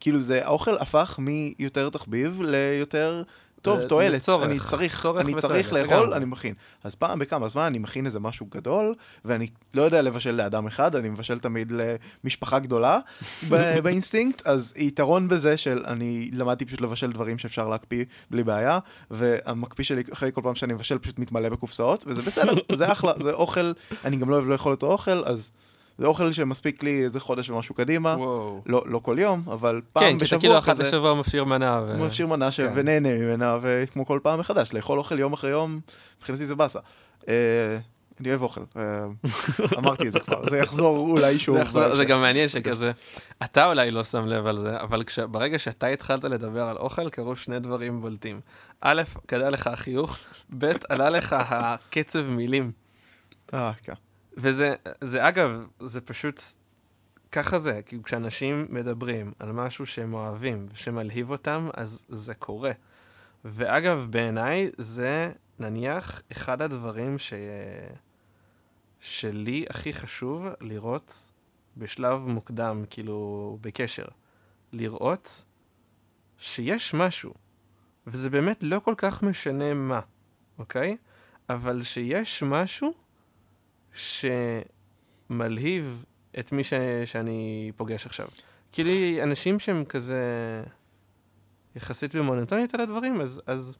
כאילו 0.00 0.20
זה, 0.20 0.46
האוכל 0.46 0.74
הפך 0.78 1.18
מיותר 1.18 1.90
תחביב 1.90 2.42
ליותר 2.42 3.22
טוב, 3.66 3.82
תועלת. 3.82 4.28
אני 4.42 4.58
צריך, 4.60 5.02
צורך 5.02 5.20
אני 5.20 5.34
צריך 5.34 5.72
לאכול. 5.72 6.14
אני 6.14 6.24
מכין. 6.24 6.54
אז 6.84 6.94
פעם 6.94 7.18
בכמה 7.18 7.48
זמן 7.48 7.62
אני 7.62 7.78
מכין 7.78 8.06
איזה 8.06 8.20
משהו 8.20 8.46
גדול, 8.50 8.94
ואני 9.24 9.46
לא 9.74 9.82
יודע 9.82 10.02
לבשל 10.02 10.30
לאדם 10.30 10.66
אחד, 10.66 10.96
אני 10.96 11.08
מבשל 11.08 11.38
תמיד 11.38 11.72
למשפחה 12.24 12.58
גדולה 12.58 12.98
באינסטינקט, 13.82 14.46
אז 14.46 14.74
יתרון 14.76 15.28
בזה 15.28 15.56
של 15.56 15.84
אני 15.86 16.30
למדתי 16.32 16.64
פשוט 16.64 16.80
לבשל 16.80 17.12
דברים 17.12 17.38
שאפשר 17.38 17.68
להקפיא 17.68 18.04
בלי 18.30 18.44
בעיה, 18.44 18.78
והמקפיא 19.10 19.84
שלי 19.84 20.02
אחרי 20.12 20.30
כל 20.34 20.40
פעם 20.44 20.54
שאני 20.54 20.74
מבשל 20.74 20.98
פשוט 20.98 21.18
מתמלא 21.18 21.48
בקופסאות, 21.48 22.04
וזה 22.06 22.22
בסדר, 22.22 22.54
זה 22.72 22.92
אחלה, 22.92 23.12
זה 23.22 23.32
אוכל, 23.32 23.72
אני 24.04 24.16
גם 24.16 24.30
לא 24.30 24.36
אוהב 24.36 24.48
לאכול 24.48 24.72
אותו 24.72 24.92
אוכל, 24.92 25.24
אז 25.24 25.52
זה 25.98 26.06
אוכל 26.06 26.32
שמספיק 26.32 26.82
לי 26.82 27.04
איזה 27.04 27.20
חודש 27.20 27.50
ומשהו 27.50 27.74
קדימה. 27.74 28.14
וואו. 28.18 28.62
לא, 28.66 28.82
לא 28.86 28.98
כל 28.98 29.16
יום, 29.18 29.42
אבל 29.46 29.80
פעם 29.92 30.02
כן, 30.04 30.10
כי 30.10 30.16
אתה 30.16 30.24
בשבוע 30.24 30.40
כאילו 30.40 30.58
אחת 30.58 30.70
כזה, 30.70 30.82
לשבוע 30.84 31.14
מפשיר 31.14 31.44
מנה. 31.44 31.80
ו- 31.86 32.04
מפשיר 32.06 32.26
מנה 32.26 32.52
ש... 32.52 32.60
כן. 32.60 32.72
ונהנה 32.74 33.18
ממנה, 33.18 33.58
וכמו 33.62 34.06
כל 34.06 34.20
פעם 34.22 34.38
מחדש, 34.40 34.72
לאכול 34.74 34.98
אוכל 34.98 35.18
יום 35.18 35.32
אחרי 35.32 35.50
יום, 35.50 35.80
מבחינתי 36.18 36.44
זה 36.46 36.54
באסה. 36.54 36.78
אה, 37.28 37.34
אני 38.20 38.28
אוהב 38.30 38.42
אוכל, 38.42 38.60
אה, 38.76 39.04
אמרתי 39.78 40.06
את 40.08 40.12
זה 40.12 40.20
כבר, 40.20 40.50
זה 40.50 40.58
יחזור 40.58 41.10
אולי 41.10 41.38
שוב. 41.38 41.56
זה 41.56 41.62
יחזור- 41.62 41.96
זה. 41.96 42.04
גם 42.04 42.20
מעניין 42.20 42.48
שכזה, 42.48 42.92
אתה 43.44 43.66
אולי 43.66 43.90
לא 43.90 44.04
שם 44.04 44.26
לב 44.26 44.46
על 44.46 44.58
זה, 44.58 44.80
אבל 44.80 45.04
כש- 45.04 45.18
ברגע 45.18 45.58
שאתה 45.58 45.86
התחלת 45.86 46.24
לדבר 46.24 46.62
על 46.62 46.76
אוכל, 46.76 47.08
קרו 47.10 47.36
שני 47.36 47.58
דברים 47.60 48.00
בולטים. 48.00 48.40
א', 48.80 49.02
גדל 49.28 49.48
לך 49.50 49.66
החיוך, 49.66 50.18
ב', 50.58 50.72
עלה 50.88 51.10
לך 51.10 51.36
הקצב 51.38 52.22
מילים. 52.26 52.70
אה, 53.54 53.72
כן. 53.82 53.92
וזה, 54.36 54.74
זה 55.00 55.28
אגב, 55.28 55.66
זה 55.80 56.00
פשוט, 56.00 56.40
ככה 57.32 57.58
זה, 57.58 57.82
כאילו 57.82 58.02
כשאנשים 58.02 58.66
מדברים 58.68 59.32
על 59.38 59.52
משהו 59.52 59.86
שהם 59.86 60.14
אוהבים 60.14 60.66
ושמלהיב 60.72 61.30
אותם, 61.30 61.68
אז 61.74 62.04
זה 62.08 62.34
קורה. 62.34 62.72
ואגב, 63.44 64.06
בעיניי 64.10 64.70
זה 64.78 65.32
נניח 65.58 66.20
אחד 66.32 66.62
הדברים 66.62 67.18
ש... 67.18 67.32
שלי 69.00 69.64
הכי 69.70 69.92
חשוב 69.92 70.46
לראות 70.60 71.32
בשלב 71.76 72.18
מוקדם, 72.18 72.84
כאילו, 72.90 73.58
בקשר. 73.60 74.06
לראות 74.72 75.44
שיש 76.38 76.94
משהו, 76.94 77.34
וזה 78.06 78.30
באמת 78.30 78.62
לא 78.62 78.80
כל 78.80 78.94
כך 78.96 79.22
משנה 79.22 79.74
מה, 79.74 80.00
אוקיי? 80.58 80.96
אבל 81.48 81.82
שיש 81.82 82.42
משהו 82.42 82.94
שמלהיב 85.28 86.04
את 86.38 86.52
מי 86.52 86.64
ש... 86.64 86.72
שאני 87.04 87.72
פוגש 87.76 88.06
עכשיו. 88.06 88.28
כאילו, 88.72 89.22
אנשים 89.22 89.58
שהם 89.58 89.84
כזה 89.84 90.22
יחסית 91.76 92.14
במונוטוניות 92.14 92.74
על 92.74 92.80
הדברים, 92.80 93.20
אז, 93.20 93.42
אז 93.46 93.76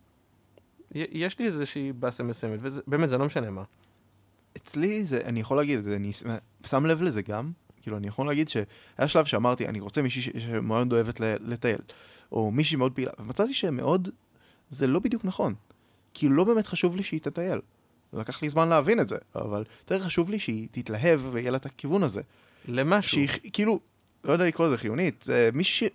יש 0.94 1.38
לי 1.38 1.46
איזושהי 1.46 1.92
באסה 1.92 2.22
מסוימת, 2.22 2.58
ובאמת, 2.62 3.08
זה 3.08 3.18
לא 3.18 3.26
משנה 3.26 3.50
מה. 3.50 3.62
אצלי 4.56 5.04
זה, 5.04 5.20
אני 5.24 5.40
יכול 5.40 5.56
להגיד 5.56 5.80
זה, 5.80 5.96
אני 5.96 6.10
שם 6.66 6.86
לב 6.86 7.02
לזה 7.02 7.22
גם, 7.22 7.52
כאילו 7.82 7.96
אני 7.96 8.06
יכול 8.06 8.26
להגיד 8.26 8.48
שהיה 8.48 9.08
שלב 9.08 9.24
שאמרתי, 9.24 9.68
אני 9.68 9.80
רוצה 9.80 10.02
מישהי 10.02 10.22
ש- 10.22 10.28
שמאוד 10.28 10.92
אוהבת 10.92 11.20
לטייל, 11.20 11.78
או 12.32 12.50
מישהי 12.50 12.76
מאוד 12.76 12.92
פעילה, 12.92 13.10
ומצאתי 13.18 13.54
שמאוד, 13.54 14.08
זה 14.70 14.86
לא 14.86 15.00
בדיוק 15.00 15.24
נכון. 15.24 15.54
כאילו 16.14 16.34
לא 16.34 16.44
באמת 16.44 16.66
חשוב 16.66 16.96
לי 16.96 17.02
שהיא 17.02 17.20
תטייל. 17.20 17.60
לקח 18.18 18.42
לי 18.42 18.48
זמן 18.48 18.68
להבין 18.68 19.00
את 19.00 19.08
זה, 19.08 19.16
אבל 19.34 19.64
יותר 19.80 20.00
חשוב 20.00 20.30
לי 20.30 20.38
שהיא 20.38 20.68
תתלהב 20.70 21.20
ויהיה 21.32 21.50
לה 21.50 21.56
את 21.56 21.66
הכיוון 21.66 22.02
הזה. 22.02 22.20
למשהו. 22.68 23.12
שהיא 23.12 23.50
כאילו, 23.52 23.80
לא 24.24 24.32
יודע 24.32 24.44
לקרוא 24.44 24.66
לזה 24.66 24.78
חיונית, 24.78 25.22
זה 25.22 25.50
מישהי. 25.54 25.88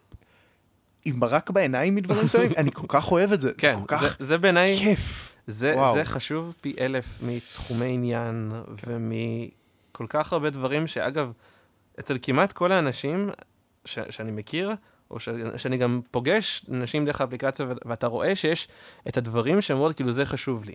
עם 1.05 1.19
ברק 1.19 1.49
בעיניים 1.49 1.95
מדברים 1.95 2.25
מסוימים, 2.25 2.51
אני 2.57 2.71
כל 2.71 2.87
כך 2.87 3.11
אוהב 3.11 3.31
את 3.31 3.41
זה, 3.41 3.53
כן, 3.57 3.73
זה 3.75 3.81
כל 3.81 3.87
כך 3.87 4.01
זה, 4.19 4.25
זה 4.25 4.37
בעיניי, 4.37 4.79
כיף. 4.79 5.35
זה, 5.47 5.73
וואו. 5.75 5.93
זה 5.93 6.05
חשוב 6.05 6.53
פי 6.61 6.75
אלף 6.79 7.05
מתחומי 7.21 7.93
עניין 7.93 8.51
ומכל 8.87 10.05
כך 10.09 10.33
הרבה 10.33 10.49
דברים 10.49 10.87
שאגב, 10.87 11.31
אצל 11.99 12.17
כמעט 12.21 12.51
כל 12.51 12.71
האנשים 12.71 13.29
ש, 13.85 13.99
שאני 14.09 14.31
מכיר, 14.31 14.71
או 15.11 15.19
ש, 15.19 15.29
שאני 15.57 15.77
גם 15.77 16.01
פוגש 16.11 16.65
אנשים 16.71 17.05
דרך 17.05 17.21
האפליקציה 17.21 17.65
ואתה 17.85 18.07
רואה 18.07 18.35
שיש 18.35 18.67
את 19.07 19.17
הדברים 19.17 19.61
שאומרות 19.61 19.95
כאילו 19.95 20.11
זה 20.11 20.25
חשוב 20.25 20.63
לי. 20.63 20.73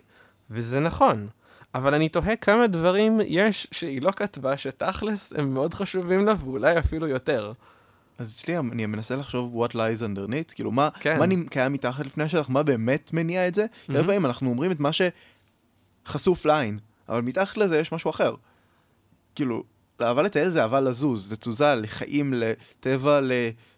וזה 0.51 0.79
נכון, 0.79 1.27
אבל 1.75 1.93
אני 1.93 2.09
תוהה 2.09 2.35
כמה 2.35 2.67
דברים 2.67 3.21
יש 3.25 3.67
שהיא 3.71 4.01
לא 4.01 4.11
כתבה 4.11 4.57
שתכלס 4.57 5.33
הם 5.33 5.53
מאוד 5.53 5.73
חשובים 5.73 6.25
לה 6.25 6.33
ואולי 6.39 6.79
אפילו 6.79 7.07
יותר. 7.07 7.51
אז 8.17 8.33
אצלי 8.33 8.57
אני 8.57 8.85
מנסה 8.85 9.15
לחשוב 9.15 9.65
what 9.65 9.71
lies 9.71 10.01
underneath, 10.01 10.53
כאילו 10.55 10.71
מה, 10.71 10.89
כן. 10.99 11.19
מה 11.19 11.25
קיים 11.49 11.73
מתחת 11.73 12.05
לפני 12.05 12.23
השטח, 12.23 12.49
מה 12.49 12.63
באמת 12.63 13.13
מניע 13.13 13.47
את 13.47 13.55
זה. 13.55 13.65
Mhm. 13.65 13.91
הרבה 13.95 14.07
פעמים 14.07 14.25
אנחנו 14.25 14.49
אומרים 14.49 14.71
את 14.71 14.79
מה 14.79 14.89
שחשוף 16.05 16.45
לעין, 16.45 16.79
אבל 17.09 17.21
מתחת 17.21 17.57
לזה 17.57 17.79
יש 17.79 17.91
משהו 17.91 18.09
אחר. 18.09 18.35
כאילו, 19.35 19.63
אהבה 20.01 20.21
לטייל 20.21 20.49
זה 20.49 20.61
אהבה 20.61 20.79
לזוז, 20.79 21.31
לתזוזה, 21.31 21.75
לחיים, 21.75 22.33
לטבע, 22.33 23.21
ל... 23.21 23.31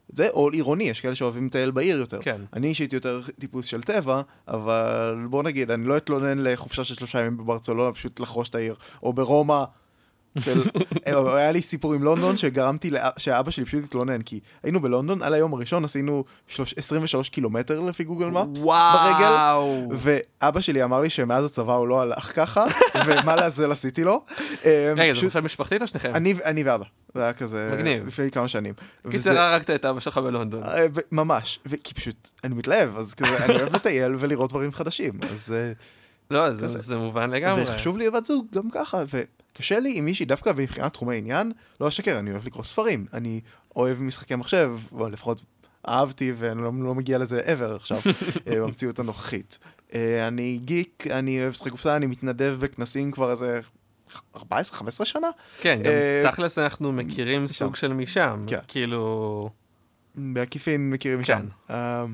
זה, 0.09 0.29
או 0.29 0.49
עירוני, 0.49 0.83
יש 0.83 1.01
כאלה 1.01 1.15
שאוהבים 1.15 1.45
לטייל 1.45 1.71
בעיר 1.71 1.99
יותר. 1.99 2.19
כן. 2.21 2.41
אני 2.53 2.67
אישית 2.67 2.93
יותר 2.93 3.21
טיפוס 3.39 3.65
של 3.65 3.81
טבע, 3.81 4.21
אבל 4.47 5.25
בוא 5.29 5.43
נגיד, 5.43 5.71
אני 5.71 5.87
לא 5.87 5.97
אתלונן 5.97 6.37
לחופשה 6.37 6.83
של 6.83 6.93
שלושה 6.93 7.19
ימים 7.19 7.37
בברצלונה, 7.37 7.93
פשוט 7.93 8.19
לחרוש 8.19 8.49
את 8.49 8.55
העיר. 8.55 8.75
או 9.03 9.13
ברומא, 9.13 9.63
של... 10.39 10.61
אה, 11.07 11.37
היה 11.37 11.51
לי 11.51 11.61
סיפור 11.61 11.93
עם 11.93 12.03
לונדון 12.03 12.35
שגרמתי, 12.37 12.89
לאב- 12.91 13.11
שאבא 13.17 13.51
שלי 13.51 13.65
פשוט 13.65 13.83
התלונן, 13.83 14.21
כי 14.21 14.39
היינו 14.63 14.79
בלונדון, 14.81 15.23
על 15.23 15.33
היום 15.33 15.53
הראשון 15.53 15.85
עשינו 15.85 16.23
שלוש- 16.47 16.73
23 16.77 17.29
קילומטר 17.29 17.79
לפי 17.79 18.03
גוגל 18.03 18.25
מפס, 18.25 18.61
ברגל. 18.63 19.31
ואבא 19.91 20.61
שלי 20.61 20.83
אמר 20.83 21.01
לי 21.01 21.09
שמאז 21.09 21.45
הצבא 21.45 21.73
הוא 21.73 21.87
לא 21.87 22.01
הלך 22.01 22.31
ככה, 22.35 22.65
ומה 23.05 23.35
לעזל 23.35 23.71
עשיתי 23.71 24.03
לו. 24.03 24.23
אה, 24.65 24.93
רגע, 24.97 25.13
זה 25.13 25.19
חופשה 25.19 25.41
משפחתית 25.41 25.81
או 25.81 25.87
שניכם? 25.87 26.15
אני 26.15 26.63
ואבא, 26.63 26.85
זה 27.15 27.23
היה 27.23 27.33
כזה, 27.33 27.71
מגניב. 27.73 28.07
לפני 28.07 28.31
כמה 28.31 28.47
שנים. 28.47 28.73
וזה- 29.05 29.17
קיצר, 29.17 29.39
הרגת 29.39 29.69
את 29.69 29.85
אבא 29.85 29.99
שלך 29.99 30.17
בלונדון. 30.17 30.63
אה, 30.63 30.85
ו- 30.95 30.99
ממש, 31.11 31.59
ו- 31.65 31.75
כי 31.83 31.93
פשוט 31.93 32.29
אני 32.43 32.55
מתלהב, 32.55 32.97
אז 32.97 33.13
כזה, 33.13 33.45
אני 33.45 33.55
אוהב 33.55 33.75
לטייל 33.75 34.15
ולראות 34.19 34.49
דברים 34.49 34.71
חדשים, 34.71 35.13
אז... 35.31 35.55
לא, 36.31 36.53
זה-. 36.53 36.67
זה 36.79 36.97
מובן 36.97 37.29
לגמרי. 37.29 37.63
וחשוב 37.63 37.97
לי 37.97 38.09
בת 38.09 38.25
זוג 38.25 38.45
גם 38.55 38.69
ככה, 38.71 39.03
וקשה 39.59 39.79
לי 39.79 39.93
עם 39.97 40.05
מישהי 40.05 40.25
דווקא 40.25 40.51
מבחינת 40.55 40.93
תחומי 40.93 41.17
עניין, 41.17 41.51
לא 41.81 41.87
אשקר, 41.87 42.19
אני 42.19 42.31
אוהב 42.31 42.45
לקרוא 42.45 42.63
ספרים, 42.63 43.05
אני 43.13 43.41
אוהב 43.75 44.01
משחקי 44.01 44.35
מחשב, 44.35 44.77
או 44.91 45.09
לפחות 45.09 45.41
אהבתי 45.87 46.33
ואני 46.37 46.61
לא, 46.61 46.71
לא 46.79 46.95
מגיע 46.95 47.17
לזה 47.17 47.41
ever 47.41 47.75
עכשיו, 47.75 47.99
אה, 48.47 48.61
במציאות 48.61 48.99
הנוכחית. 48.99 49.59
אה, 49.93 50.27
אני 50.27 50.59
גיק, 50.65 51.07
אני 51.11 51.41
אוהב 51.41 51.49
לשחק 51.49 51.71
קופסה, 51.71 51.95
אני 51.95 52.05
מתנדב 52.05 52.57
בכנסים 52.59 53.11
כבר 53.11 53.31
איזה 53.31 53.59
14-15 54.35 54.41
שנה, 55.03 55.29
כן, 55.61 55.79
גם 55.83 55.91
אה, 55.91 56.23
תכלס 56.31 56.57
אנחנו 56.57 56.91
מכירים. 56.91 57.47
סוג 57.47 57.75
של 57.75 57.93
משם. 57.93 58.45
כן. 58.47 58.59
כאילו... 58.67 59.49
בעקיפין 60.15 60.89
מכירים 60.89 61.23
כן. 61.23 61.33
משם. 61.33 61.47
אה, 61.69 62.05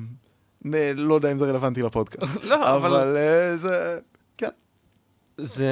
אה, 0.74 0.92
לא 0.94 1.14
יודע 1.14 1.32
אם 1.32 1.38
זה 1.38 1.44
רלוונטי 1.44 1.82
לפודקאסט, 1.82 2.44
לא, 2.50 2.76
אבל... 2.76 2.94
אבל 2.94 3.16
זה... 3.56 3.98
זה... 5.38 5.70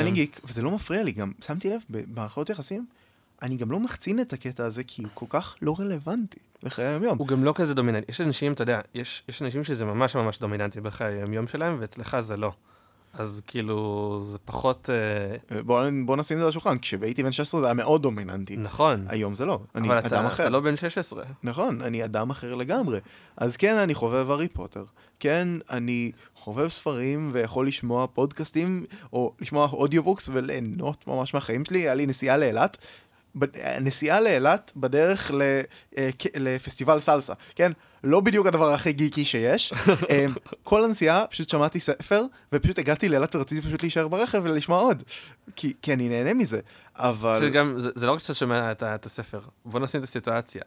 אני 0.00 0.10
גיק, 0.10 0.40
וזה 0.44 0.62
לא 0.62 0.70
מפריע 0.70 1.02
לי, 1.02 1.12
גם 1.12 1.32
שמתי 1.44 1.70
לב, 1.70 1.84
במערכות 1.90 2.50
יחסים, 2.50 2.86
אני 3.42 3.56
גם 3.56 3.70
לא 3.70 3.80
מחצין 3.80 4.20
את 4.20 4.32
הקטע 4.32 4.64
הזה, 4.64 4.84
כי 4.84 5.02
הוא 5.02 5.10
כל 5.14 5.26
כך 5.28 5.54
לא 5.62 5.76
רלוונטי 5.78 6.38
לחיי 6.62 6.86
היום-יום. 6.86 7.18
הוא 7.18 7.26
גם 7.26 7.44
לא 7.44 7.52
כזה 7.56 7.74
דומיננטי. 7.74 8.12
יש 8.12 8.20
אנשים, 8.20 8.52
אתה 8.52 8.62
יודע, 8.62 8.80
יש, 8.94 9.22
יש 9.28 9.42
אנשים 9.42 9.64
שזה 9.64 9.84
ממש 9.84 10.16
ממש 10.16 10.38
דומיננטי 10.38 10.80
בחיי 10.80 11.14
היום-יום 11.14 11.46
שלהם, 11.46 11.76
ואצלך 11.80 12.20
זה 12.20 12.36
לא. 12.36 12.52
אז 13.18 13.42
כאילו, 13.46 14.20
זה 14.22 14.38
פחות... 14.38 14.90
אה, 14.90 15.62
בוא, 15.62 15.82
בוא 16.04 16.16
נשים 16.16 16.36
את 16.36 16.40
זה 16.40 16.44
על 16.44 16.48
השולחן, 16.48 16.78
כשהייתי 16.78 17.22
בן 17.22 17.32
16 17.32 17.60
זה 17.60 17.66
היה 17.66 17.74
מאוד 17.74 18.02
דומיננטי. 18.02 18.56
נכון. 18.56 19.06
היום 19.08 19.34
זה 19.34 19.44
לא, 19.44 19.58
אני 19.74 19.88
אבל 19.88 19.98
אדם 19.98 20.06
אתה, 20.06 20.26
אחר. 20.26 20.42
אתה 20.42 20.50
לא 20.50 20.60
בן 20.60 20.76
16. 20.76 21.24
נכון, 21.42 21.82
אני 21.82 22.04
אדם 22.04 22.30
אחר 22.30 22.54
לגמרי. 22.54 22.98
אז 23.36 23.56
כן, 23.56 23.76
אני 23.76 23.94
חובב 23.94 24.30
הארי 24.30 24.48
פוטר. 24.48 24.84
כן, 25.20 25.48
אני 25.70 26.12
חובב 26.34 26.68
ספרים 26.68 27.30
ויכול 27.32 27.66
לשמוע 27.66 28.06
פודקאסטים, 28.06 28.84
או 29.12 29.32
לשמוע 29.40 29.68
audiobooks 29.72 30.28
וליהנות 30.32 31.06
ממש 31.06 31.34
מהחיים 31.34 31.64
שלי. 31.64 31.78
היה 31.78 31.94
לי 31.94 32.06
נסיעה 32.06 32.36
לאילת. 32.36 32.78
נסיעה 33.80 34.20
לאילת 34.20 34.72
בדרך 34.76 35.30
אה, 35.98 36.10
לפסטיבל 36.36 37.00
סלסה, 37.00 37.32
כן? 37.54 37.72
לא 38.04 38.20
בדיוק 38.20 38.46
הדבר 38.46 38.72
הכי 38.72 38.92
גיקי 38.92 39.24
שיש. 39.24 39.72
אה, 40.10 40.26
כל 40.62 40.84
הנסיעה 40.84 41.26
פשוט 41.26 41.48
שמעתי 41.48 41.80
ספר, 41.80 42.24
ופשוט 42.52 42.78
הגעתי 42.78 43.08
לאילת 43.08 43.34
ורציתי 43.36 43.62
פשוט 43.66 43.82
להישאר 43.82 44.08
ברכב 44.08 44.40
ולשמוע 44.44 44.78
עוד. 44.78 45.02
כי, 45.56 45.72
כי 45.82 45.92
אני 45.92 46.08
נהנה 46.08 46.34
מזה, 46.34 46.60
אבל... 46.96 47.40
שגם, 47.40 47.78
זה, 47.78 47.90
זה 47.94 48.06
לא 48.06 48.12
רק 48.12 48.20
שאתה 48.20 48.34
שומע 48.34 48.72
את, 48.72 48.82
את 48.82 49.06
הספר, 49.06 49.40
בוא 49.64 49.80
נשים 49.80 50.00
את 50.00 50.04
הסיטואציה. 50.04 50.62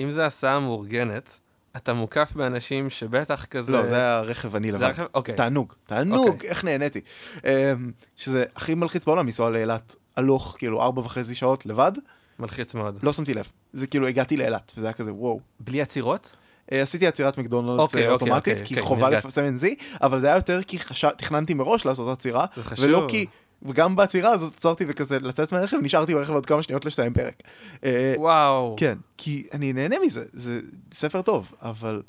אם 0.00 0.10
זה 0.10 0.26
הסעה 0.26 0.60
מאורגנת, 0.60 1.38
אתה 1.76 1.92
מוקף 1.92 2.32
באנשים 2.34 2.90
שבטח 2.90 3.44
כזה... 3.44 3.72
לא, 3.72 3.86
זה 3.86 3.94
היה 3.94 4.20
רכב 4.20 4.56
אני 4.56 4.72
לבד. 4.72 4.82
רכב- 4.82 5.06
אוקיי. 5.14 5.34
תענוג, 5.34 5.74
תענוג, 5.86 6.28
אוקיי. 6.28 6.50
איך 6.50 6.64
נהניתי. 6.64 7.00
אמ, 7.44 7.92
שזה 8.16 8.44
הכי 8.56 8.74
מלחיץ 8.74 9.04
בעולם 9.04 9.26
לנסוע 9.26 9.50
לאילת, 9.50 9.96
הלוך, 10.20 10.54
כאילו, 10.58 10.82
ארבע 10.82 11.00
וחצי 11.00 11.34
שעות 11.34 11.66
לבד, 11.66 11.92
מלחיץ 12.38 12.74
מאוד. 12.74 12.98
לא 13.02 13.12
שמתי 13.12 13.34
לב. 13.34 13.48
זה 13.72 13.86
כאילו, 13.86 14.06
הגעתי 14.08 14.36
לאילת, 14.36 14.72
וזה 14.76 14.86
היה 14.86 14.92
כזה, 14.92 15.12
וואו. 15.12 15.40
בלי 15.60 15.80
עצירות? 15.82 16.32
אה, 16.72 16.82
עשיתי 16.82 17.06
עצירת 17.06 17.38
מקדונלדס 17.38 17.78
אוקיי, 17.78 18.06
אה, 18.06 18.12
אוקיי, 18.12 18.28
אוטומטית, 18.28 18.52
אוקיי, 18.52 18.66
כי 18.66 18.74
אוקיי, 18.74 18.88
חובה. 18.88 19.10
לפרסם 19.10 19.42
NZ, 19.60 19.64
אבל 20.02 20.20
זה 20.20 20.26
היה 20.26 20.36
יותר 20.36 20.62
כי 20.62 20.78
חש- 20.78 21.04
תכננתי 21.04 21.54
מראש 21.54 21.86
לעשות 21.86 22.18
עצירה, 22.18 22.46
זה. 22.76 22.86
ולא 22.86 23.06
כי... 23.08 23.26
וגם 23.62 23.96
בעצירה 23.96 24.30
הזאת 24.30 24.56
עצרתי 24.56 24.84
וכזה 24.88 25.18
לצאת 25.20 25.52
מהרכב, 25.52 25.76
נשארתי 25.82 26.14
ברכב 26.14 26.32
עוד 26.32 26.46
כמה 26.46 26.62
שניות 26.62 26.84
לסיים 26.84 27.14
פרק. 27.14 27.42
אה, 27.84 28.14
וואו. 28.18 28.76
כן, 28.78 28.98
כי 29.16 29.46
אני 29.52 29.72
נהנה 29.72 29.96
מזה, 30.06 30.24
זה 30.32 30.60
ספר 30.92 31.22
טוב, 31.22 31.52
אבל... 31.62 32.02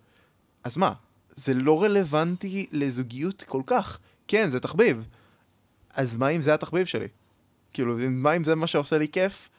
אז 0.64 0.78
מה? 0.78 0.94
זה 1.36 1.54
לא 1.54 1.84
רלוונטי 1.84 2.66
לזוגיות 2.72 3.44
כל 3.48 3.62
כך. 3.66 4.00
כן, 4.28 4.50
זה 4.50 4.60
תחביב. 4.60 5.08
אז 5.94 6.16
מה 6.16 6.30
אם 6.30 6.42
זה 6.42 6.54
התחביב 6.54 6.86
שלי? 6.86 7.08
כאילו, 7.74 7.96
מה 8.10 8.34
אם 8.36 8.44
זה 8.44 8.56
מה 8.56 8.68
שעושה 8.68 8.98
לי 8.98 9.08
כיף? 9.08 9.50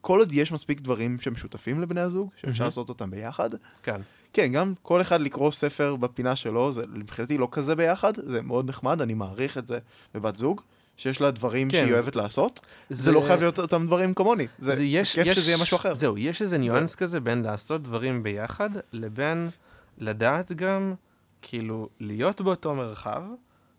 כל 0.00 0.18
עוד 0.18 0.32
יש 0.32 0.52
מספיק 0.52 0.80
דברים 0.80 1.20
שמשותפים 1.20 1.80
לבני 1.82 2.00
הזוג, 2.00 2.30
שאפשר. 2.36 2.64
לעשות 2.64 2.88
אותם 2.88 3.10
ביחד. 3.10 3.50
כן. 3.82 4.00
כן, 4.32 4.52
גם 4.52 4.74
כל 4.82 5.00
אחד 5.00 5.20
לקרוא 5.20 5.50
ספר 5.50 5.96
בפינה 5.96 6.36
שלו, 6.36 6.72
זה 6.72 6.84
מבחינתי 6.88 7.38
לא 7.38 7.48
כזה 7.52 7.74
ביחד, 7.76 8.12
זה 8.16 8.42
מאוד 8.42 8.68
נחמד, 8.68 9.00
אני 9.02 9.14
מעריך 9.14 9.58
את 9.58 9.66
זה 9.68 9.78
בבת 10.14 10.36
זוג, 10.36 10.60
שיש 10.96 11.20
לה 11.20 11.30
דברים 11.30 11.70
כן, 11.70 11.76
שהיא 11.78 11.86
זה- 11.88 11.94
אוהבת 11.94 12.16
לעשות. 12.16 12.60
זה 12.90 13.12
לא 13.12 13.20
חייב 13.26 13.40
להיות 13.40 13.58
אותם 13.58 13.86
דברים 13.86 14.14
כמוני. 14.14 14.46
זה 14.58 14.76
זה 14.76 14.84
יש, 14.84 15.14
כיף 15.14 15.26
יש, 15.26 15.36
שזה 15.38 15.50
יהיה 15.50 15.62
משהו 15.62 15.76
אחר. 15.76 15.94
זהו, 15.94 16.18
יש 16.18 16.42
איזה 16.42 16.58
ניואנס 16.58 16.94
כזה 16.94 17.20
בין 17.20 17.42
לעשות 17.42 17.82
דברים 17.82 18.22
ביחד, 18.22 18.70
לבין 18.92 19.50
לדעת 19.98 20.52
גם, 20.52 20.94
כאילו, 21.42 21.88
להיות 22.00 22.40
באותו 22.40 22.74
מרחב, 22.74 23.22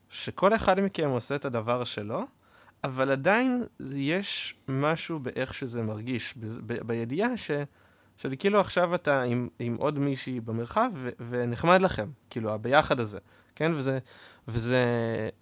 שכל 0.10 0.56
אחד 0.56 0.80
מכם 0.82 1.10
עושה 1.10 1.36
את 1.36 1.46
הדבר 1.46 1.84
שלו, 1.84 2.24
אבל 2.84 3.12
עדיין 3.12 3.64
יש 3.96 4.56
משהו 4.68 5.20
באיך 5.20 5.54
שזה 5.54 5.82
מרגיש, 5.82 6.34
בז- 6.38 6.60
ב- 6.66 6.88
בידיעה 6.88 7.38
ש... 7.38 7.52
של 8.18 8.34
כאילו 8.40 8.60
עכשיו 8.60 8.96
אתה 8.96 9.22
עם, 9.22 9.48
עם 9.60 9.76
עוד 9.76 10.00
מישהי 10.00 10.40
במרחב 10.40 10.90
ו- 10.96 11.10
ונחמד 11.30 11.82
לכם, 11.82 12.10
כאילו 12.30 12.54
הביחד 12.54 13.00
הזה, 13.00 13.20
כן? 13.56 13.72
וזה, 13.76 14.00
וזה 14.48 14.86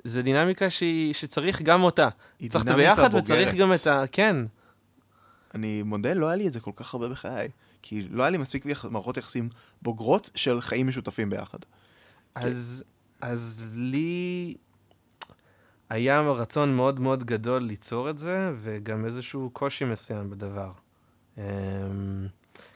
זה 0.03 0.21
דינמיקה 0.21 0.69
שהיא, 0.69 1.13
שצריך 1.13 1.61
גם 1.61 1.83
אותה. 1.83 2.09
צריך 2.49 2.65
את 2.65 2.69
הביחד 2.69 3.13
וצריך 3.13 3.49
בוגרת. 3.51 3.55
גם 3.69 3.73
את 3.73 3.87
ה... 3.87 4.03
כן. 4.11 4.35
אני 5.55 5.83
מודה, 5.83 6.13
לא 6.13 6.27
היה 6.27 6.35
לי 6.35 6.47
את 6.47 6.53
זה 6.53 6.59
כל 6.59 6.71
כך 6.75 6.93
הרבה 6.93 7.07
בחיי. 7.09 7.49
כי 7.81 8.01
לא 8.11 8.23
היה 8.23 8.29
לי 8.29 8.37
מספיק 8.37 8.65
יח... 8.65 8.85
מערכות 8.85 9.17
יחסים 9.17 9.49
בוגרות 9.81 10.29
של 10.35 10.61
חיים 10.61 10.87
משותפים 10.87 11.29
ביחד. 11.29 11.59
אז, 12.35 12.83
אז 13.21 13.71
לי 13.75 14.53
היה 15.91 16.21
רצון 16.21 16.75
מאוד 16.75 16.99
מאוד 16.99 17.23
גדול 17.23 17.61
ליצור 17.61 18.09
את 18.09 18.19
זה, 18.19 18.51
וגם 18.61 19.05
איזשהו 19.05 19.49
קושי 19.53 19.85
מסוים 19.85 20.29
בדבר. 20.29 20.71
אמ, 21.37 21.43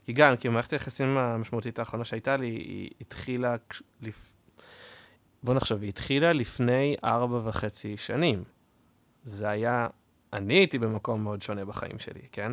כי 0.05 0.13
גם, 0.13 0.35
כי 0.35 0.49
מערכת 0.49 0.73
היחסים 0.73 1.07
המשמעותית 1.07 1.79
האחרונה 1.79 2.05
שהייתה 2.05 2.37
לי, 2.37 2.47
היא 2.47 2.89
התחילה, 3.01 3.55
לפ... 4.01 4.33
בוא 5.43 5.53
נחשוב, 5.53 5.81
היא 5.81 5.89
התחילה 5.89 6.33
לפני 6.33 6.95
ארבע 7.03 7.39
וחצי 7.43 7.97
שנים. 7.97 8.43
זה 9.23 9.49
היה, 9.49 9.87
אני 10.33 10.53
הייתי 10.53 10.79
במקום 10.79 11.23
מאוד 11.23 11.41
שונה 11.41 11.65
בחיים 11.65 11.99
שלי, 11.99 12.21
כן? 12.31 12.51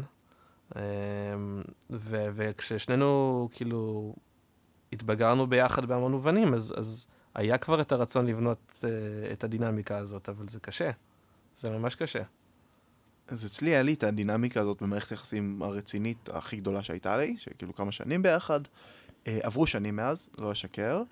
אמ, 0.76 0.80
ו- 1.90 2.28
וכששנינו, 2.34 3.48
כאילו, 3.52 4.14
התבגרנו 4.92 5.46
ביחד 5.46 5.86
בהמון 5.86 6.12
מובנים, 6.12 6.54
אז, 6.54 6.74
אז 6.76 7.06
היה 7.34 7.58
כבר 7.58 7.80
את 7.80 7.92
הרצון 7.92 8.26
לבנות 8.26 8.58
uh, 8.78 8.84
את 9.32 9.44
הדינמיקה 9.44 9.98
הזאת, 9.98 10.28
אבל 10.28 10.48
זה 10.48 10.60
קשה. 10.60 10.90
זה 11.56 11.70
ממש 11.70 11.94
קשה. 11.94 12.22
אז 13.28 13.46
אצלי 13.46 13.70
היה 13.70 13.82
לי 13.82 13.92
את 13.94 14.02
הדינמיקה 14.02 14.60
הזאת 14.60 14.82
במערכת 14.82 15.10
היחסים 15.10 15.62
הרצינית 15.62 16.28
הכי 16.32 16.56
גדולה 16.56 16.82
שהייתה 16.82 17.16
לי, 17.16 17.34
שכאילו 17.38 17.74
כמה 17.74 17.92
שנים 17.92 18.22
ביחד. 18.22 18.60
אה, 19.26 19.38
עברו 19.42 19.66
שנים 19.66 19.96
מאז, 19.96 20.30
לא 20.38 20.52
אשקר. 20.52 21.02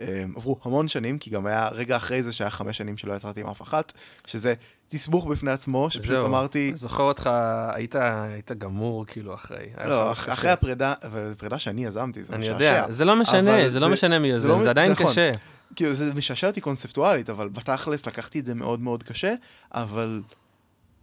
אה, 0.00 0.24
עברו 0.36 0.56
המון 0.64 0.88
שנים, 0.88 1.18
כי 1.18 1.30
גם 1.30 1.46
היה 1.46 1.68
רגע 1.68 1.96
אחרי 1.96 2.22
זה 2.22 2.32
שהיה 2.32 2.50
חמש 2.50 2.78
שנים 2.78 2.96
שלא 2.96 3.12
יצאתי 3.14 3.40
עם 3.40 3.46
אף 3.46 3.62
אחת, 3.62 3.92
שזה 4.26 4.54
תסבוך 4.88 5.26
בפני 5.26 5.50
עצמו, 5.50 5.90
שפשוט 5.90 6.06
זהו, 6.08 6.26
אמרתי, 6.26 6.72
זוכר 6.74 7.02
אותך, 7.02 7.30
היית, 7.74 7.94
היית 7.96 8.52
גמור 8.52 9.06
כאילו 9.06 9.34
אחרי. 9.34 9.66
לא, 9.84 10.12
אח-. 10.12 10.28
אחרי 10.28 10.50
הפרידה, 10.50 10.94
ופרידה 11.12 11.58
שאני 11.58 11.84
יזמתי, 11.84 12.24
זה 12.24 12.34
אני 12.34 12.40
משעשע. 12.40 12.52
יודע, 12.54 12.86
זה 12.90 13.04
לא 13.04 13.16
משנה, 13.16 13.54
אבל 13.60 13.68
זה 13.68 13.80
לא 13.80 13.86
זה- 13.86 13.92
משנה 13.92 14.18
מי 14.18 14.28
זה 14.28 14.34
יוזם, 14.34 14.48
לא- 14.48 14.58
זה 14.58 14.64
זה 14.64 14.70
עדיין 14.70 14.92
נכון. 14.92 15.06
קשה. 15.06 15.30
כאילו, 15.76 15.94
זה 15.94 16.14
משעשע 16.14 16.46
אותי 16.46 16.60
קונספטואלית, 16.60 17.30
אבל 17.30 17.48
בתכלס 17.48 18.06
לקחתי 18.06 18.40
את 18.40 18.46
זה 18.46 18.54
מאוד 18.54 18.80
מאוד 18.80 19.02
קשה, 19.02 19.34
אבל 19.72 20.22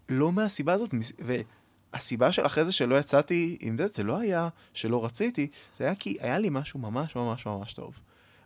לא 0.09 0.31
מהסיבה 0.31 0.73
הזאת, 0.73 0.89
והסיבה 1.93 2.31
של 2.31 2.45
אחרי 2.45 2.65
זה 2.65 2.71
שלא 2.71 2.95
יצאתי 2.95 3.57
עם 3.59 3.77
זה, 3.77 3.87
זה 3.87 4.03
לא 4.03 4.19
היה 4.19 4.49
שלא 4.73 5.05
רציתי, 5.05 5.47
זה 5.79 5.85
היה 5.85 5.95
כי 5.95 6.17
היה 6.19 6.39
לי 6.39 6.49
משהו 6.51 6.79
ממש 6.79 7.15
ממש 7.15 7.45
ממש 7.45 7.73
טוב. 7.73 7.93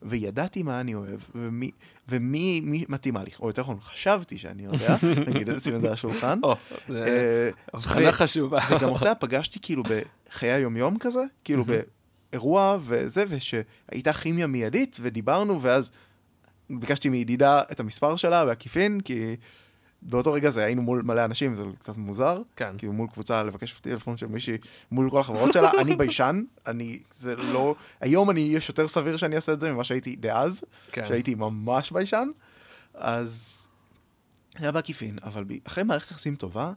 וידעתי 0.04 0.64
מה 0.64 0.80
אני 0.80 0.96
אוהב, 0.96 1.20
ומי, 1.36 1.72
ומי 2.10 2.62
מי 2.64 2.86
מתאימה 2.90 3.24
לי, 3.24 3.32
או 3.40 3.48
יותר 3.48 3.62
נכון, 3.62 3.78
חשבתי 3.82 4.38
שאני 4.38 4.64
יודע, 4.66 4.96
נגיד, 5.28 5.50
שים 5.60 5.76
את 5.76 5.82
זה 5.82 5.88
על 5.88 5.94
השולחן. 5.94 6.40
אה, 6.90 7.50
הבחנה 7.74 8.10
ו- 8.10 8.12
חשובה. 8.12 8.60
וגם 8.72 8.90
אותה 8.90 9.16
פגשתי 9.16 9.60
כאילו 9.62 9.84
בחיי 10.30 10.52
היומיום 10.52 10.98
כזה, 11.00 11.24
כאילו 11.44 11.64
באירוע 11.66 12.78
וזה, 12.82 13.24
ושהייתה 13.30 14.14
כימיה 14.14 14.48
מיידית, 14.48 14.98
ודיברנו, 15.02 15.62
ואז 15.62 15.92
ביקשתי 16.80 17.10
מידידה 17.10 17.62
את 17.72 17.80
המספר 17.80 18.16
שלה 18.16 18.46
בעקיפין, 18.46 19.02
כי 19.02 19.36
באותו 20.02 20.34
רגע 20.34 20.50
זה 20.50 20.64
היינו 20.64 20.82
מול 20.82 21.02
מלא 21.02 21.26
אנשים, 21.26 21.56
זה 21.56 21.64
קצת 21.80 21.98
מוזר, 21.98 22.42
כן. 22.56 22.78
כאילו 22.78 22.94
מול 22.94 23.08
קבוצה 23.08 23.44
לבקש 23.44 23.80
טלפון 23.80 24.18
של 24.18 24.28
מישהי 24.28 24.58
מול 24.92 25.10
כל 25.10 25.20
החברות 25.20 25.54
שלה, 25.54 25.72
אני 25.80 25.96
ביישן, 25.96 26.44
אני, 26.68 27.00
זה 27.14 27.36
לא, 27.36 27.76
היום 28.02 28.30
אני, 28.30 28.40
יש 28.40 28.70
יותר 28.70 28.88
סביר 28.88 29.18
שאני 29.18 29.36
אעשה 29.36 29.54
את 29.54 29.60
זה 29.60 29.74
ממה 29.74 29.84
שהייתי 29.84 30.16
דאז, 30.16 30.64
כן. 30.92 31.06
שהייתי 31.08 31.36
ממש 31.36 31.92
ביישן, 31.92 32.28
אז 32.94 33.68
היה 34.56 34.72
בעקיפין, 34.72 35.18
אבל 35.24 35.44
ב- 35.44 35.54
אחרי 35.68 35.84
מערכת 35.84 36.12
יחסים 36.12 36.36
טובה, 36.36 36.74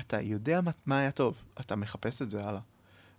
אתה 0.00 0.20
יודע 0.20 0.60
מה, 0.60 0.70
מה 0.86 0.98
היה 0.98 1.10
טוב, 1.10 1.42
אתה 1.60 1.76
מחפש 1.76 2.22
את 2.22 2.30
זה 2.30 2.44
הלאה. 2.44 2.60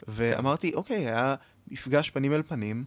ואמרתי, 0.07 0.73
אוקיי, 0.73 1.07
היה 1.07 1.35
מפגש 1.67 2.09
פנים 2.09 2.33
אל 2.33 2.43
פנים, 2.43 2.85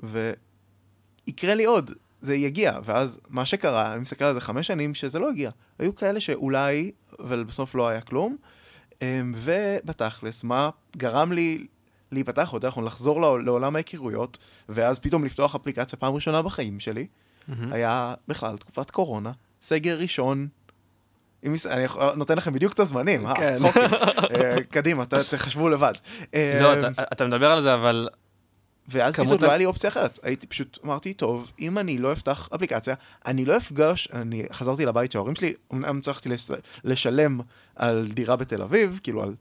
ויקרה 0.00 1.54
לי 1.54 1.64
עוד, 1.64 1.90
זה 2.24 2.34
יגיע. 2.34 2.78
ואז 2.84 3.20
מה 3.28 3.46
שקרה, 3.46 3.92
אני 3.92 4.00
מסתכל 4.00 4.24
על 4.24 4.34
זה 4.34 4.40
חמש 4.40 4.66
שנים, 4.66 4.94
שזה 4.94 5.18
לא 5.18 5.30
הגיע. 5.30 5.50
היו 5.78 5.94
כאלה 5.94 6.20
שאולי, 6.20 6.90
אבל 7.20 7.44
בסוף 7.44 7.74
לא 7.74 7.88
היה 7.88 8.00
כלום. 8.00 8.36
אמ, 9.02 9.34
ובתכלס, 9.36 10.44
מה 10.44 10.70
גרם 10.96 11.32
לי 11.32 11.66
להיפתח, 12.12 12.50
יותר 12.52 12.68
נכון, 12.68 12.84
לחזור 12.84 13.20
לעול- 13.20 13.44
לעולם 13.44 13.76
ההיכרויות, 13.76 14.38
ואז 14.68 14.98
פתאום 14.98 15.24
לפתוח 15.24 15.54
אפליקציה 15.54 15.98
פעם 15.98 16.14
ראשונה 16.14 16.42
בחיים 16.42 16.80
שלי, 16.80 17.06
מהמם. 17.48 17.72
היה 17.72 18.14
בכלל 18.28 18.56
תקופת 18.56 18.90
קורונה, 18.90 19.32
סגר 19.62 19.98
ראשון. 19.98 20.46
אם 21.44 21.54
אני 21.70 21.84
נותן 22.16 22.36
לכם 22.36 22.52
בדיוק 22.52 22.72
את 22.72 22.80
הזמנים, 22.80 23.26
אה, 23.26 23.34
כן. 23.34 23.54
צחוקים. 23.54 23.82
אה, 24.34 24.56
קדימה, 24.70 25.04
ת- 25.06 25.14
תחשבו 25.14 25.68
לבד. 25.68 25.92
לא, 26.34 26.72
אתה- 26.78 27.02
אתה 27.12 27.26
מדבר 27.26 27.50
על 27.50 27.60
זה, 27.60 27.74
אבל 27.74 28.08
ואז 28.88 29.14
פתאום 29.14 29.42
לא 29.42 29.48
היה 29.48 29.56
לי 29.56 29.64
אופציה 29.64 29.88
אחרת. 29.90 30.18
הייתי 30.22 30.46
פשוט, 30.46 30.78
אמרתי, 30.84 31.14
טוב, 31.14 31.52
אם 31.60 31.78
אני 31.78 31.98
לא 31.98 32.12
אפתח 32.12 32.48
אפליקציה, 32.54 32.94
אני 33.26 33.44
לא 33.44 33.56
אפגש, 33.56 34.08
אני 34.12 34.44
חזרתי 34.52 34.86
לבית 34.86 35.12
של 35.12 35.18
ההורים 35.18 35.34
שלי, 35.34 35.54
אמנם 35.72 36.00
צריכתי 36.00 36.28
לש- 36.28 36.50
לשלם 36.84 37.40
על 37.76 38.08
דירה 38.14 38.36
בתל 38.36 38.62
אביב, 38.62 39.00
כאילו 39.02 39.22
על 39.22 39.34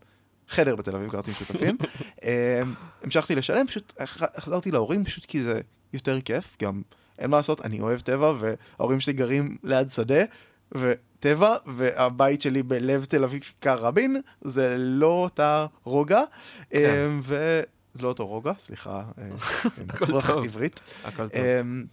חדר 0.50 0.76
בתל 0.76 0.96
אביב, 0.96 1.10
גרתי 1.12 1.32
עם 1.32 1.36
שותפים. 1.36 1.78
אה, 2.24 2.62
המשכתי 3.04 3.36
לשלם, 3.36 3.68
פשוט 3.68 3.94
חזרתי 4.40 4.72
להורים, 4.72 5.06
פשוט 5.06 5.26
כי 5.26 5.44
זה 5.44 5.62
יותר 5.94 6.22
כיף, 6.22 6.58
גם 6.62 6.82
אין 7.20 7.30
מה 7.30 7.38
לעשות, 7.38 7.62
אני 7.66 7.80
אוהב 7.82 8.00
טבע, 8.00 8.34
וההורים 8.40 9.00
שלי 9.00 9.14
גרים 9.14 9.58
ליד 9.64 9.90
שדה, 9.90 10.24
וטבע, 10.72 11.56
והבית 11.66 12.42
שלי 12.42 12.64
בלב 12.64 13.06
תל 13.06 13.24
אביב, 13.24 13.42
כיכר 13.42 13.78
רבין, 13.78 14.22
זה 14.42 14.76
לא 14.80 15.08
אותה 15.08 15.66
רוגע, 15.84 16.22
כן. 16.70 16.78
אה, 16.80 17.08
ו... 17.24 17.62
זה 17.94 18.04
לא 18.04 18.08
אותו 18.08 18.28
רוגע, 18.28 18.52
סליחה, 18.60 19.02
אה, 19.20 19.24
צורך 20.08 20.28
טוב. 20.30 20.44
עברית. 20.44 20.82
הכל 21.04 21.28
טוב. 21.30 21.42
אמ, 21.42 21.86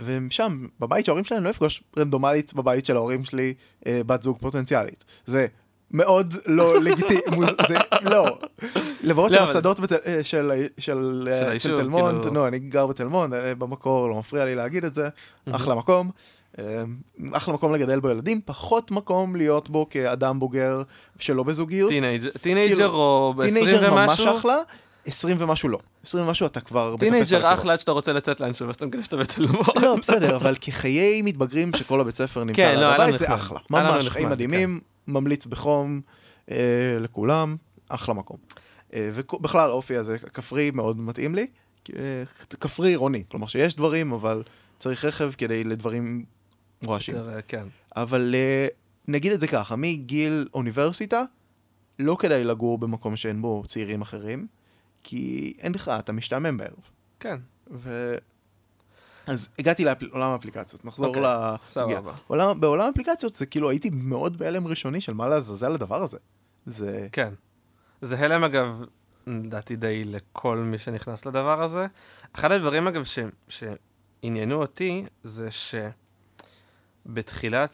ושם, 0.00 0.66
בבית 0.80 1.04
של 1.04 1.10
ההורים 1.10 1.24
שלי, 1.24 1.36
אני 1.36 1.44
לא 1.44 1.50
אפגוש 1.50 1.82
רנדומלית 1.98 2.54
בבית 2.54 2.86
של 2.86 2.96
ההורים 2.96 3.24
שלי 3.24 3.54
אה, 3.86 4.00
בת 4.06 4.22
זוג 4.22 4.38
פוטנציאלית. 4.40 5.04
זה 5.26 5.46
מאוד 5.90 6.34
לא 6.46 6.78
לגיטימי, 6.84 7.46
זה 7.68 7.74
לא. 8.02 8.38
למרות 9.02 9.30
לא, 9.30 9.46
שבשדות 9.46 9.80
בתל- 9.80 9.96
אה, 10.06 10.24
של 10.24 10.50
אה, 10.50 10.66
של, 10.78 11.28
אה, 11.32 11.52
של 11.52 11.58
של 11.58 11.76
תל 11.76 11.88
מונד, 11.88 12.18
כאילו- 12.22 12.34
נו, 12.34 12.46
אני 12.46 12.58
גר 12.58 12.86
בתל 12.86 13.04
מונד, 13.06 13.34
אה, 13.34 13.54
במקור, 13.54 14.08
לא 14.08 14.18
מפריע 14.18 14.44
לי 14.44 14.54
להגיד 14.54 14.84
את 14.84 14.94
זה, 14.94 15.08
אחלה 15.50 15.74
מקום. 15.74 16.10
אה, 16.58 16.82
אחלה 17.32 17.54
מקום 17.54 17.74
לגדל 17.74 18.00
בו 18.00 18.10
ילדים, 18.10 18.40
פחות 18.44 18.90
מקום 18.90 19.36
להיות 19.36 19.70
בו 19.70 19.88
כאדם 19.88 20.38
בוגר 20.38 20.82
שלא 21.18 21.42
בזוגיות. 21.42 21.90
teenager, 21.90 22.30
teenager 22.40 22.66
כאילו, 22.66 22.90
או 22.90 23.34
ב-20 23.36 23.52
teenager 23.52 23.94
ממש 23.94 24.20
ומשהו? 24.20 24.36
אחלה, 24.36 24.56
20 25.06 25.36
ומשהו 25.40 25.68
לא. 25.68 25.78
20 26.02 26.26
ומשהו 26.26 26.46
אתה 26.46 26.60
כבר 26.60 26.96
teenager. 26.98 27.54
אחלה 27.54 27.72
עד 27.72 27.80
שאתה 27.80 27.92
רוצה 27.92 28.12
לצאת 28.12 28.40
לאנשהו, 28.40 28.66
ואז 28.66 28.76
אתה 28.76 28.86
מגלה 28.86 29.04
שאתה 29.04 29.16
בתלמוד. 29.16 29.66
לא, 29.82 29.96
בסדר, 29.96 30.36
אבל 30.36 30.54
כחיי 30.60 31.22
מתבגרים 31.22 31.72
שכל 31.76 32.00
הבית 32.00 32.14
ספר 32.14 32.44
נמצא 32.44 32.62
כן, 32.62 32.68
על 32.68 32.80
לא, 32.80 32.94
הבית, 32.94 33.18
זה. 33.18 33.34
אחלה. 33.34 33.58
ממש, 33.70 34.08
חיים 34.08 34.30
מדהימים, 34.30 34.80
ממליץ 35.06 35.46
בחום 35.46 36.00
אה, 36.50 36.56
לכולם, 37.00 37.56
אחלה 37.88 38.14
מקום. 38.14 38.36
אה, 38.94 39.10
ובכלל 39.14 39.70
האופי 39.70 39.96
הזה, 39.96 40.16
הכפרי 40.24 40.70
מאוד 40.70 41.00
מתאים 41.00 41.34
לי, 41.34 41.46
כפרי 42.60 42.88
עירוני. 42.88 43.22
כלומר 43.30 43.46
שיש 43.46 43.76
דברים, 43.76 44.12
אבל 44.12 44.42
צריך 44.78 45.04
רכב 45.04 45.32
כדי 45.38 45.64
לדברים 45.64 46.24
רועשים. 46.84 47.16
יותר, 47.16 47.34
אה, 47.34 47.42
כן. 47.42 47.66
אבל 47.96 48.34
אה, 48.34 48.66
נגיד 49.08 49.32
את 49.32 49.40
זה 49.40 49.46
ככה, 49.46 49.76
מגיל 49.76 50.48
אוניברסיטה, 50.54 51.22
לא 51.98 52.16
כדאי 52.20 52.44
לגור 52.44 52.78
במקום 52.78 53.16
שאין 53.16 53.42
בו 53.42 53.62
צעירים 53.66 54.02
אחרים, 54.02 54.46
כי 55.02 55.54
אין 55.58 55.72
לך, 55.74 55.88
אתה 55.98 56.12
משתעמם 56.12 56.56
בערב. 56.56 56.90
כן, 57.20 57.36
ו... 57.70 58.14
אז 59.26 59.48
הגעתי 59.58 59.84
לעולם 59.84 60.30
האפליקציות, 60.30 60.84
נחזור 60.84 61.06
אוקיי, 61.06 61.22
ל... 61.22 61.26
סבבה. 61.66 62.12
עולם, 62.26 62.60
בעולם 62.60 62.86
האפליקציות 62.86 63.34
זה 63.34 63.46
כאילו 63.46 63.70
הייתי 63.70 63.90
מאוד 63.92 64.38
בהלם 64.38 64.66
ראשוני 64.66 65.00
של 65.00 65.14
מה 65.14 65.28
לעזאזל 65.28 65.72
הדבר 65.72 66.02
הזה. 66.02 66.18
זה... 66.66 67.08
כן. 67.12 67.34
זה 68.02 68.18
הלם, 68.18 68.44
אגב, 68.44 68.84
לדעתי 69.26 69.76
די 69.76 70.04
לכל 70.04 70.58
מי 70.58 70.78
שנכנס 70.78 71.26
לדבר 71.26 71.62
הזה. 71.62 71.86
אחד 72.32 72.52
הדברים, 72.52 72.86
אגב, 72.86 73.04
ש, 73.04 73.18
שעניינו 73.48 74.60
אותי, 74.60 75.04
זה 75.22 75.48
שבתחילת 75.50 76.05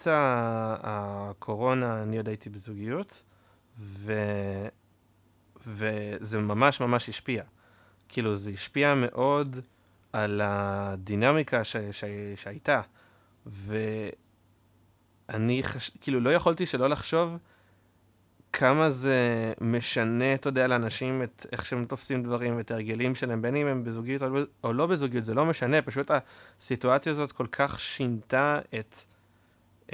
ה- 0.07 0.77
הקורונה 0.83 2.03
אני 2.03 2.17
עוד 2.17 2.29
הייתי 2.29 2.51
בזוגיות, 2.51 3.23
ו... 3.79 4.13
וזה 5.67 6.39
ממש 6.39 6.81
ממש 6.81 7.09
השפיע. 7.09 7.43
כאילו, 8.09 8.37
זה 8.37 8.51
השפיע 8.51 8.95
מאוד 8.95 9.57
על 10.13 10.41
הדינמיקה 10.45 11.65
ש... 11.65 11.77
ש... 11.77 12.05
שהייתה. 12.37 12.81
ואני 13.47 14.13
חש... 15.63 15.91
כאילו, 16.01 16.21
לא 16.21 16.31
יכולתי 16.31 16.67
שלא 16.67 16.89
לחשוב 16.89 17.37
כמה 18.53 18.91
זה 18.91 19.53
משנה, 19.61 20.35
אתה 20.35 20.49
יודע, 20.49 20.67
לאנשים 20.67 21.23
את 21.23 21.47
איך 21.53 21.65
שהם 21.65 21.85
תופסים 21.85 22.23
דברים 22.23 22.57
ואת 22.57 22.71
ההרגלים 22.71 23.15
שלהם, 23.15 23.43
בין 23.43 23.57
אם 23.57 23.67
הם 23.67 23.85
בזוגיות 23.85 24.23
לא- 24.23 24.41
או 24.65 24.73
לא 24.73 24.87
בזוגיות, 24.87 25.25
זה 25.25 25.35
לא 25.35 25.47
משנה, 25.47 25.83
פשוט 25.83 26.11
הסיטואציה 26.61 27.13
הזאת 27.13 27.33
כל 27.33 27.47
כך 27.53 27.81
שינתה 27.81 28.61
את, 28.79 28.95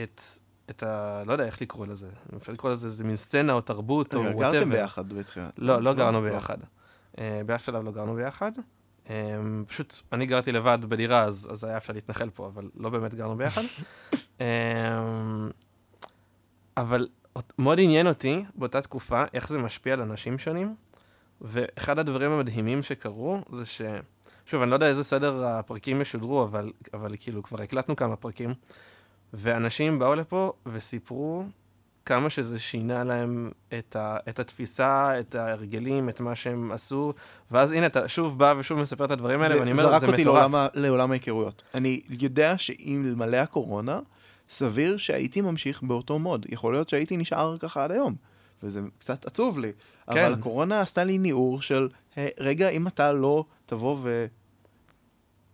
את, 0.02 0.22
את 0.70 0.82
ה... 0.82 1.22
לא 1.26 1.32
יודע 1.32 1.44
איך 1.44 1.62
לקרוא 1.62 1.86
לזה, 1.86 2.08
אפשר 2.36 2.52
לקרוא 2.52 2.72
לזה 2.72 2.86
איזה 2.86 3.04
מין 3.04 3.16
סצנה 3.16 3.52
או 3.52 3.60
תרבות 3.60 4.14
או 4.14 4.20
וואטאבר. 4.20 4.52
גרתם 4.52 4.70
ביחד 4.70 5.12
בתחילה. 5.12 5.48
לא, 5.58 5.82
לא 5.82 5.94
גרנו 5.94 6.22
ביחד. 6.22 6.58
אה, 7.18 7.40
באף 7.46 7.64
שלב 7.64 7.84
לא 7.84 7.90
גרנו 7.90 8.14
ביחד. 8.14 8.52
אה, 9.10 9.14
פשוט, 9.66 9.96
אני 10.12 10.26
גרתי 10.26 10.52
לבד 10.52 10.78
בדירה, 10.88 11.22
אז, 11.22 11.48
אז 11.50 11.64
היה 11.64 11.76
אפשר 11.76 11.92
להתנחל 11.92 12.30
פה, 12.30 12.46
אבל 12.46 12.70
לא 12.76 12.90
באמת 12.90 13.14
גרנו 13.14 13.36
ביחד. 13.36 13.62
אה, 14.40 14.46
אבל 16.76 17.08
מאוד 17.58 17.80
עניין 17.80 18.06
אותי 18.06 18.44
באותה 18.54 18.80
תקופה, 18.80 19.24
איך 19.34 19.48
זה 19.48 19.58
משפיע 19.58 19.92
על 19.92 20.00
אנשים 20.00 20.38
שונים, 20.38 20.74
ואחד 21.40 21.98
הדברים 21.98 22.30
המדהימים 22.30 22.82
שקרו, 22.82 23.40
זה 23.50 23.66
ש... 23.66 23.82
שוב, 24.46 24.62
אני 24.62 24.70
לא 24.70 24.76
יודע 24.76 24.86
איזה 24.86 25.04
סדר 25.04 25.46
הפרקים 25.46 26.00
ישודרו, 26.00 26.42
אבל, 26.42 26.72
אבל 26.94 27.10
כאילו, 27.18 27.42
כבר 27.42 27.62
הקלטנו 27.62 27.96
כמה 27.96 28.16
פרקים, 28.16 28.54
ואנשים 29.32 29.98
באו 29.98 30.14
לפה 30.14 30.52
וסיפרו 30.66 31.44
כמה 32.04 32.30
שזה 32.30 32.58
שינה 32.58 33.04
להם 33.04 33.50
את, 33.78 33.96
ה, 33.96 34.16
את 34.28 34.38
התפיסה, 34.38 35.20
את 35.20 35.34
ההרגלים, 35.34 36.08
את 36.08 36.20
מה 36.20 36.34
שהם 36.34 36.72
עשו, 36.72 37.12
ואז 37.50 37.72
הנה, 37.72 37.86
אתה 37.86 38.08
שוב 38.08 38.38
בא 38.38 38.54
ושוב 38.58 38.78
מספר 38.78 39.04
את 39.04 39.10
הדברים 39.10 39.42
האלה, 39.42 39.54
זה 39.54 39.60
ואני 39.60 39.72
אומר, 39.72 39.82
זרק 39.82 40.00
זה 40.00 40.06
אותי 40.06 40.22
מטורף. 40.22 40.36
לעולם, 40.40 40.66
לעולם 40.74 41.10
ההיכרויות. 41.10 41.62
אני 41.74 42.00
יודע 42.08 42.58
שאם 42.58 43.04
אלמלא 43.06 43.36
הקורונה, 43.36 44.00
סביר 44.48 44.96
שהייתי 44.96 45.40
ממשיך 45.40 45.82
באותו 45.82 46.18
מוד. 46.18 46.46
יכול 46.48 46.72
להיות 46.72 46.88
שהייתי 46.88 47.16
נשאר 47.16 47.58
ככה 47.58 47.84
עד 47.84 47.92
היום. 47.92 48.14
וזה 48.62 48.80
קצת 48.98 49.26
עצוב 49.26 49.58
לי. 49.58 49.72
כן. 50.12 50.24
אבל 50.24 50.32
הקורונה 50.32 50.80
עשתה 50.80 51.04
לי 51.04 51.18
ניעור 51.18 51.62
של, 51.62 51.88
"היי, 52.16 52.28
רגע, 52.40 52.68
אם 52.68 52.86
אתה 52.86 53.12
לא 53.12 53.44
תבוא 53.66 53.98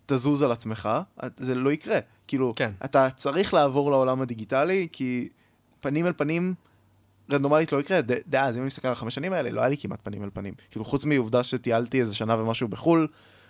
ותזוז 0.07 0.43
על 0.43 0.53
עצמך, 0.53 0.89
זה 1.37 1.55
לא 1.55 1.73
יקרה. 1.73 1.99
כאילו, 2.27 2.53
כן. 2.57 2.73
אתה 2.85 3.09
צריך 3.17 3.55
לעבור 3.55 3.91
לעולם 3.91 4.23
הדיגיטלי, 4.23 4.89
כי 4.93 5.29
פנים 5.81 6.07
אל 6.07 6.13
פנים, 6.17 6.55
רנדומלית 7.33 7.73
לא 7.73 7.81
יקרה. 7.81 8.01
ד- 8.01 8.13
די, 8.27 8.39
אז 8.39 8.57
אם 8.57 8.61
אני 8.61 8.67
מסתכל 8.67 8.89
על 8.89 8.93
החמש 8.93 9.15
שנים 9.15 9.33
האלה, 9.33 9.51
לא 9.51 9.61
היה 9.61 9.69
לי 9.69 9.77
כמעט 9.77 9.99
פנים 10.03 10.25
אל 10.25 10.31
פנים. 10.33 10.55
כאילו, 10.71 10.85
חוץ 10.85 11.05
מעובדה 11.05 11.43
שטיילתי 11.43 12.01
איזה 12.01 12.15
שנה 12.15 12.37
ומשהו 12.43 12.69
בחו"ל, 12.69 13.09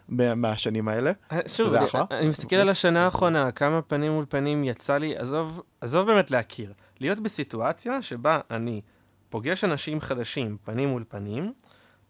מה- 0.08 0.34
מהשנים 0.34 0.88
האלה. 0.88 1.12
אה, 1.32 1.38
שוב, 1.46 1.68
שזה 1.68 1.78
אני, 1.78 1.86
אחלה. 1.86 2.04
אני 2.10 2.28
מסתכל 2.28 2.56
על 2.56 2.68
השנה 2.68 3.04
האחרונה, 3.04 3.50
כמה 3.50 3.82
פנים 3.82 4.12
מול 4.12 4.24
פנים 4.28 4.64
יצא 4.64 4.96
לי, 4.98 5.16
עזוב, 5.16 5.62
עזוב 5.80 6.06
באמת 6.06 6.30
להכיר. 6.30 6.72
להיות 7.00 7.20
בסיטואציה 7.20 8.02
שבה 8.02 8.40
אני 8.50 8.80
פוגש 9.30 9.64
אנשים 9.64 10.00
חדשים 10.00 10.56
פנים 10.64 10.88
מול 10.88 11.04
פנים, 11.08 11.52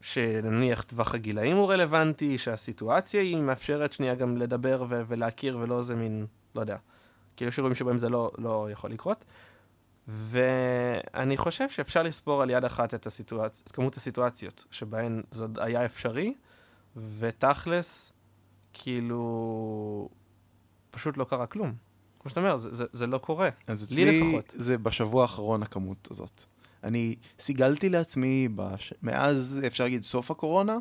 שנניח 0.05 0.82
טווח 0.82 1.14
הגילאים 1.14 1.57
הוא 1.57 1.72
רלוונטי, 1.72 2.38
שהסיטואציה 2.38 3.20
היא 3.20 3.36
מאפשרת 3.36 3.92
שנייה 3.92 4.14
גם 4.14 4.36
לדבר 4.36 4.84
ו- 4.88 5.02
ולהכיר 5.09 5.59
ולא 5.59 5.78
איזה 5.78 5.94
מין, 5.94 6.26
לא 6.55 6.61
יודע, 6.61 6.76
כאילו 7.36 7.48
יש 7.48 7.59
אירועים 7.59 7.74
שבהם 7.74 7.98
זה 7.98 8.09
לא, 8.09 8.30
לא 8.38 8.68
יכול 8.70 8.90
לקרות. 8.90 9.24
ואני 10.09 11.36
חושב 11.36 11.68
שאפשר 11.68 12.02
לספור 12.02 12.42
על 12.42 12.50
יד 12.50 12.64
אחת 12.64 12.94
את, 12.94 13.07
הסיטואצ... 13.07 13.62
את 13.66 13.72
כמות 13.72 13.96
הסיטואציות 13.96 14.64
שבהן 14.70 15.22
זה 15.30 15.44
עוד 15.44 15.59
היה 15.61 15.84
אפשרי, 15.84 16.34
ותכלס, 17.18 18.12
כאילו, 18.72 20.09
פשוט 20.90 21.16
לא 21.16 21.24
קרה 21.24 21.46
כלום. 21.46 21.74
כמו 22.18 22.28
שאתה 22.28 22.40
אומר, 22.40 22.57
זה, 22.57 22.74
זה, 22.74 22.84
זה 22.92 23.07
לא 23.07 23.18
קורה. 23.18 23.48
אז 23.66 23.96
לי 23.96 24.05
אצלי 24.05 24.20
לפחות. 24.20 24.55
זה 24.57 24.78
בשבוע 24.78 25.22
האחרון 25.22 25.62
הכמות 25.62 26.09
הזאת. 26.11 26.44
אני 26.85 27.14
סיגלתי 27.41 27.89
לעצמי, 27.89 28.49
בש... 28.55 28.95
מאז, 29.03 29.61
אפשר 29.66 29.85
להגיד, 29.85 30.03
סוף 30.05 30.30
הקורונה, 30.30 30.76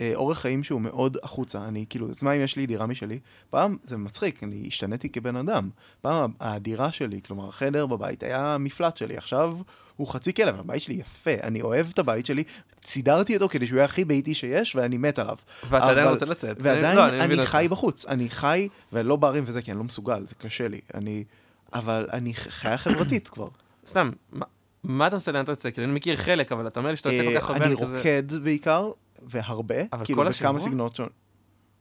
אה, 0.00 0.12
אורח 0.14 0.38
חיים 0.40 0.64
שהוא 0.64 0.80
מאוד 0.80 1.16
החוצה. 1.22 1.64
אני 1.68 1.84
כאילו, 1.88 2.08
אז 2.10 2.22
מה 2.22 2.32
אם 2.32 2.40
יש 2.40 2.56
לי 2.56 2.66
דירה 2.66 2.86
משלי? 2.86 3.18
פעם, 3.50 3.76
זה 3.84 3.96
מצחיק, 3.96 4.42
אני 4.44 4.64
השתניתי 4.66 5.08
כבן 5.08 5.36
אדם. 5.36 5.70
פעם 6.00 6.32
הדירה 6.40 6.92
שלי, 6.92 7.20
כלומר 7.26 7.48
החדר 7.48 7.86
בבית, 7.86 8.22
היה 8.22 8.54
המפלט 8.54 8.96
שלי. 8.96 9.16
עכשיו 9.16 9.56
הוא 9.96 10.06
חצי 10.08 10.32
כלב, 10.34 10.60
הבית 10.60 10.82
שלי 10.82 10.94
יפה, 10.94 11.30
אני 11.42 11.62
אוהב 11.62 11.86
את 11.92 11.98
הבית 11.98 12.26
שלי, 12.26 12.42
סידרתי 12.86 13.34
אותו 13.34 13.48
כדי 13.48 13.66
שהוא 13.66 13.76
יהיה 13.76 13.84
הכי 13.84 14.04
ביתי 14.04 14.34
שיש, 14.34 14.76
ואני 14.76 14.96
מת 14.96 15.18
עליו. 15.18 15.36
ואתה 15.70 15.84
עדיין 15.84 15.98
אבל- 16.06 16.14
רוצה 16.14 16.26
לצאת. 16.26 16.56
ועדיין 16.60 16.96
לא, 16.96 17.08
אני, 17.08 17.34
אותך. 17.38 17.50
חי 17.50 17.66
בחוץ, 17.70 18.06
אני 18.06 18.30
חי, 18.30 18.68
ולא 18.92 19.16
ברים 19.16 19.44
וזה, 19.46 19.62
כי 19.62 19.70
אני 19.70 19.78
לא 19.78 19.84
מסוגל, 19.84 20.26
זה 20.26 20.34
קשה 20.34 20.68
לי. 20.68 20.80
אני, 20.94 21.24
אבל 21.72 22.06
אני 22.12 22.34
חיה 22.34 22.78
חברתית 22.78 23.28
כבר. 23.28 23.48
סתם, 23.86 24.10
מה, 24.84 25.06
אתה 25.06 25.16
עושה 25.16 25.32
לאן 25.32 25.44
אתה 25.44 25.52
יוצא? 25.52 25.70
כאילו, 25.70 25.86
אני 25.86 25.94
מכיר 25.94 26.16
חלק, 26.16 26.52
אבל 26.52 26.66
אתה 26.66 26.80
אומר 26.80 26.90
לי 26.90 26.96
שאתה 26.96 27.12
יוצא 27.12 27.28
כל 27.28 27.36
אה, 27.36 27.40
כך 27.40 27.50
הרבה, 27.50 27.64
אני 27.64 27.76
כזה... 27.76 27.96
רוקד 27.96 28.34
בעיקר, 28.42 28.90
והרבה, 29.22 29.74
אבל 29.92 30.04
כאילו 30.04 30.22
כל 30.22 30.28
בכמה 30.30 30.30
השבוע? 30.30 30.60
סגנונות 30.60 30.96
שונים. 30.96 31.12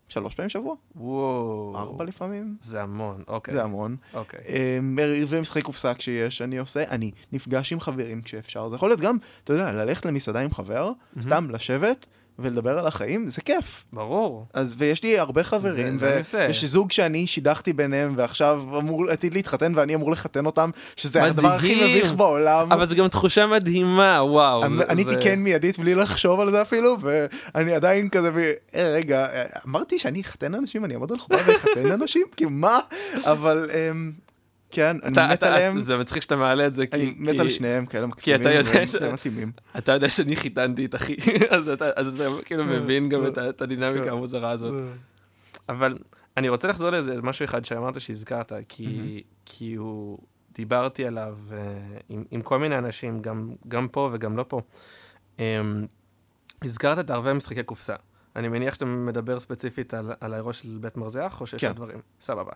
שלוש 0.10 0.36
פעמים 0.36 0.48
בשבוע? 0.48 0.76
וואו. 0.96 1.74
ארבע 1.78 2.04
לפעמים? 2.04 2.56
זה 2.62 2.82
המון, 2.82 3.24
אוקיי. 3.28 3.54
זה 3.54 3.64
המון. 3.64 3.96
אוקיי. 4.14 4.40
אה, 4.48 4.80
ומשחקי 5.28 5.62
קופסה 5.62 5.94
כשיש, 5.94 6.42
אני 6.42 6.58
עושה, 6.58 6.84
אני 6.90 7.12
נפגש 7.32 7.74
עם 7.74 7.80
חברים 7.80 8.22
כשאפשר. 8.22 8.70
זה 8.70 8.76
יכול 8.76 8.90
להיות 8.90 9.00
גם, 9.00 9.18
אתה 9.44 9.54
יודע, 9.54 9.72
ללכת 9.72 10.06
למסעדה 10.06 10.40
עם 10.40 10.52
חבר, 10.52 10.92
סתם 11.22 11.50
לשבת 11.50 12.08
ולדבר 12.42 12.80
על 12.80 12.88
החיים, 12.88 13.30
זה 13.30 13.42
כיף. 13.42 13.84
ברור. 13.94 14.46
אז 14.54 14.76
ויש 14.78 15.04
לי 15.04 15.20
הרבה 15.20 15.44
חברים, 15.44 15.96
זה 15.96 16.10
אני 16.12 16.20
עושה. 16.20 16.46
ויש 16.48 16.66
זוג 16.66 16.92
שאני 16.92 17.28
שידכתי 17.28 17.74
ביניהם, 17.74 18.14
ועכשיו 18.18 18.64
אמור 18.80 19.10
עתיד 19.10 19.34
להתחתן 19.34 19.74
ואני 19.76 19.96
אמור 19.96 20.12
לחתן 20.12 20.46
אותם, 20.46 20.70
שזה 20.96 21.24
הדבר 21.24 21.48
הכי 21.48 21.76
מדהים. 21.76 21.98
מביך 21.98 22.14
בעולם. 22.14 22.72
אבל 22.72 22.86
זו 22.86 22.96
גם 22.96 23.08
תחושה 23.08 23.48
מדהימה, 23.48 24.20
וואו. 24.24 24.64
אני- 24.66 24.76
זה- 24.76 24.84
עניתי 24.92 25.12
זה- 25.12 25.20
כן 25.22 25.40
מיידית 25.40 25.80
בלי 25.80 25.96
לחשוב 25.96 26.40
על 26.40 26.52
זה 26.52 26.62
אפילו, 26.62 26.98
ואני 27.02 27.74
עדיין 27.74 28.10
כזה, 28.10 28.32
ב- 28.32 28.38
אה, 28.38 28.52
רגע, 28.96 29.26
אה, 29.26 29.44
אמרתי 29.68 30.00
שאני 30.00 30.22
אחתן 30.22 30.56
אנשים, 30.56 30.86
אני 30.86 30.94
אעמוד 30.94 31.12
על 31.12 31.20
חובה 31.20 31.38
ואחתן 31.48 31.92
אנשים? 31.92 32.24
כאילו, 32.38 32.50
מה? 32.52 32.80
אבל 33.24 33.70
אמ, 33.74 34.12
כן, 34.72 34.98
אני 35.04 35.14
אתה- 35.14 35.28
מת 35.28 35.34
אתה- 35.34 35.48
עליהם, 35.54 35.80
זה 35.80 35.98
מצחיק 35.98 36.22
שאתה 36.24 36.36
מעלה 36.36 36.68
את 36.68 36.76
זה, 36.76 36.88
כי... 36.88 36.96
אני 36.98 37.14
מת 37.18 37.32
כי- 37.32 37.40
על 37.40 37.50
שניהם, 37.50 37.86
כאלה 37.86 38.08
מקסימים, 38.08 38.42
אתה 38.42 38.50
יודע 38.52 38.70
והם- 39.02 39.14
מתאימים. 39.14 39.52
אתה 39.78 39.92
יודע 39.92 40.10
שאני 40.10 40.36
חיתנתי 40.36 40.86
את 40.86 40.96
אחי, 40.96 41.16
אז 41.50 41.68
אתה 41.70 41.90
אז 41.96 42.22
אתה 42.22 42.30
כאילו 42.46 42.64
כן, 42.64 42.70
מבין 42.70 43.10
גם 43.10 43.22
כן. 43.22 43.28
את 43.28 43.38
את 43.38 43.62
הדינמיקה 43.62 44.04
כן. 44.04 44.10
המוזרה 44.12 44.52
הזאת. 44.52 44.84
אבל 45.70 45.98
אני 46.38 46.50
רוצה 46.50 46.68
לחזור 46.68 46.90
לאיזה 46.90 47.22
משהו 47.22 47.46
אחד 47.46 47.66
שאמרת 47.66 48.02
שהזכרת, 48.02 48.54
כי, 48.70 49.24
כי 49.46 49.76
הוא, 49.76 50.20
דיברתי 50.56 51.06
עליו 51.06 51.38
uh, 51.50 51.54
עם, 52.10 52.24
עם 52.32 52.42
כל 52.42 52.60
מיני 52.60 52.78
אנשים, 52.78 53.22
גם, 53.22 53.52
גם 53.68 53.88
פה 53.88 54.10
וגם 54.12 54.38
לא 54.38 54.46
פה. 54.48 54.62
Um, 55.38 55.42
הזכרת 56.64 57.00
את 57.00 57.12
ערבי 57.12 57.34
משחקי 57.34 57.64
קופסה. 57.64 57.96
אני 58.36 58.48
מניח 58.48 58.74
שאתה 58.74 58.86
מדבר 58.86 59.40
ספציפית 59.40 59.94
על, 59.94 60.12
על 60.22 60.34
האירוע 60.34 60.54
של 60.54 60.78
בית 60.82 60.98
מרזח, 60.98 61.38
או 61.42 61.48
שיש 61.48 61.62
כן. 61.62 61.72
דברים? 61.72 61.98
סבבה. 62.22 62.52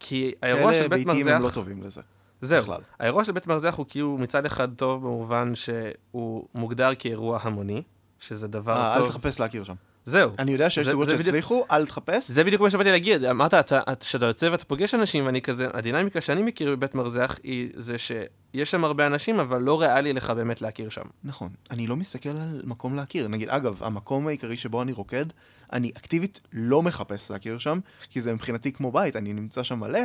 כי 0.00 0.32
האירוע 0.42 0.72
של 0.74 0.78
כאלה 0.78 0.88
בית 0.88 1.06
ביתיים 1.06 1.28
הם 1.28 1.32
לא 1.34 1.38
מרזח, 1.40 1.54
טובים 1.54 1.82
לזה. 1.82 2.00
זהו, 2.40 2.62
בכלל. 2.62 2.80
האירוע 3.00 3.24
של 3.24 3.32
בית 3.32 3.46
מרזח 3.46 3.74
הוא 3.76 3.86
כאילו 3.88 4.18
מצד 4.18 4.46
אחד 4.46 4.74
טוב 4.74 5.02
במובן 5.02 5.52
שהוא 5.54 6.46
מוגדר 6.54 6.90
כאירוע 6.98 7.38
המוני, 7.42 7.82
שזה 8.18 8.48
דבר 8.48 8.76
אה, 8.76 8.94
אל 8.94 9.00
טוב. 9.00 9.08
תחפש 9.08 9.40
להכיר 9.40 9.64
שם. 9.64 9.74
זהו. 10.04 10.30
אני 10.38 10.52
יודע 10.52 10.70
שיש 10.70 10.86
זוגות 10.88 11.08
שהצליחו, 11.10 11.64
אל 11.70 11.86
תחפש. 11.86 12.30
זה 12.30 12.44
בדיוק 12.44 12.62
מה 12.62 12.70
שבאתי 12.70 12.90
להגיד, 12.90 13.24
אמרת, 13.24 13.54
אתה- 13.54 13.78
אתה- 13.78 13.94
כשאתה 14.06 14.26
יוצא 14.26 14.46
ואתה 14.52 14.64
פוגש 14.64 14.94
אנשים, 14.94 15.26
ואני 15.26 15.42
כזה, 15.42 15.68
הדינמיקה 15.74 16.20
שאני 16.20 16.42
מכיר 16.42 16.70
בבית 16.76 16.94
מרזח 16.94 17.36
היא 17.42 17.70
זה 17.74 17.98
שיש 17.98 18.70
שם 18.70 18.84
הרבה 18.84 19.06
אנשים, 19.06 19.40
אבל 19.40 19.62
לא 19.62 19.80
ריאלי 19.80 20.12
לך 20.12 20.30
באמת 20.30 20.62
להכיר 20.62 20.88
שם. 20.90 21.02
נכון. 21.24 21.48
אני 21.70 21.86
לא 21.86 21.96
מסתכל 21.96 22.28
על 22.28 22.60
מקום 22.64 22.96
להכיר. 22.96 23.28
נגיד, 23.28 23.48
אגב, 23.48 23.82
המקום 23.82 24.28
העיקרי 24.28 24.56
שבו 24.56 24.82
אני 24.82 24.92
רוקד, 24.92 25.26
אני 25.72 25.90
אקטיבית 25.96 26.40
לא 26.52 26.82
מחפש 26.82 27.30
להכיר 27.30 27.58
שם, 27.58 27.78
כי 28.10 28.20
זה 28.20 28.34
מבחינתי 28.34 28.72
כמו 28.72 28.92
בית, 28.92 29.16
אני 29.16 29.32
נמצא 29.32 29.62
שם 29.62 29.80
מלא, 29.80 30.00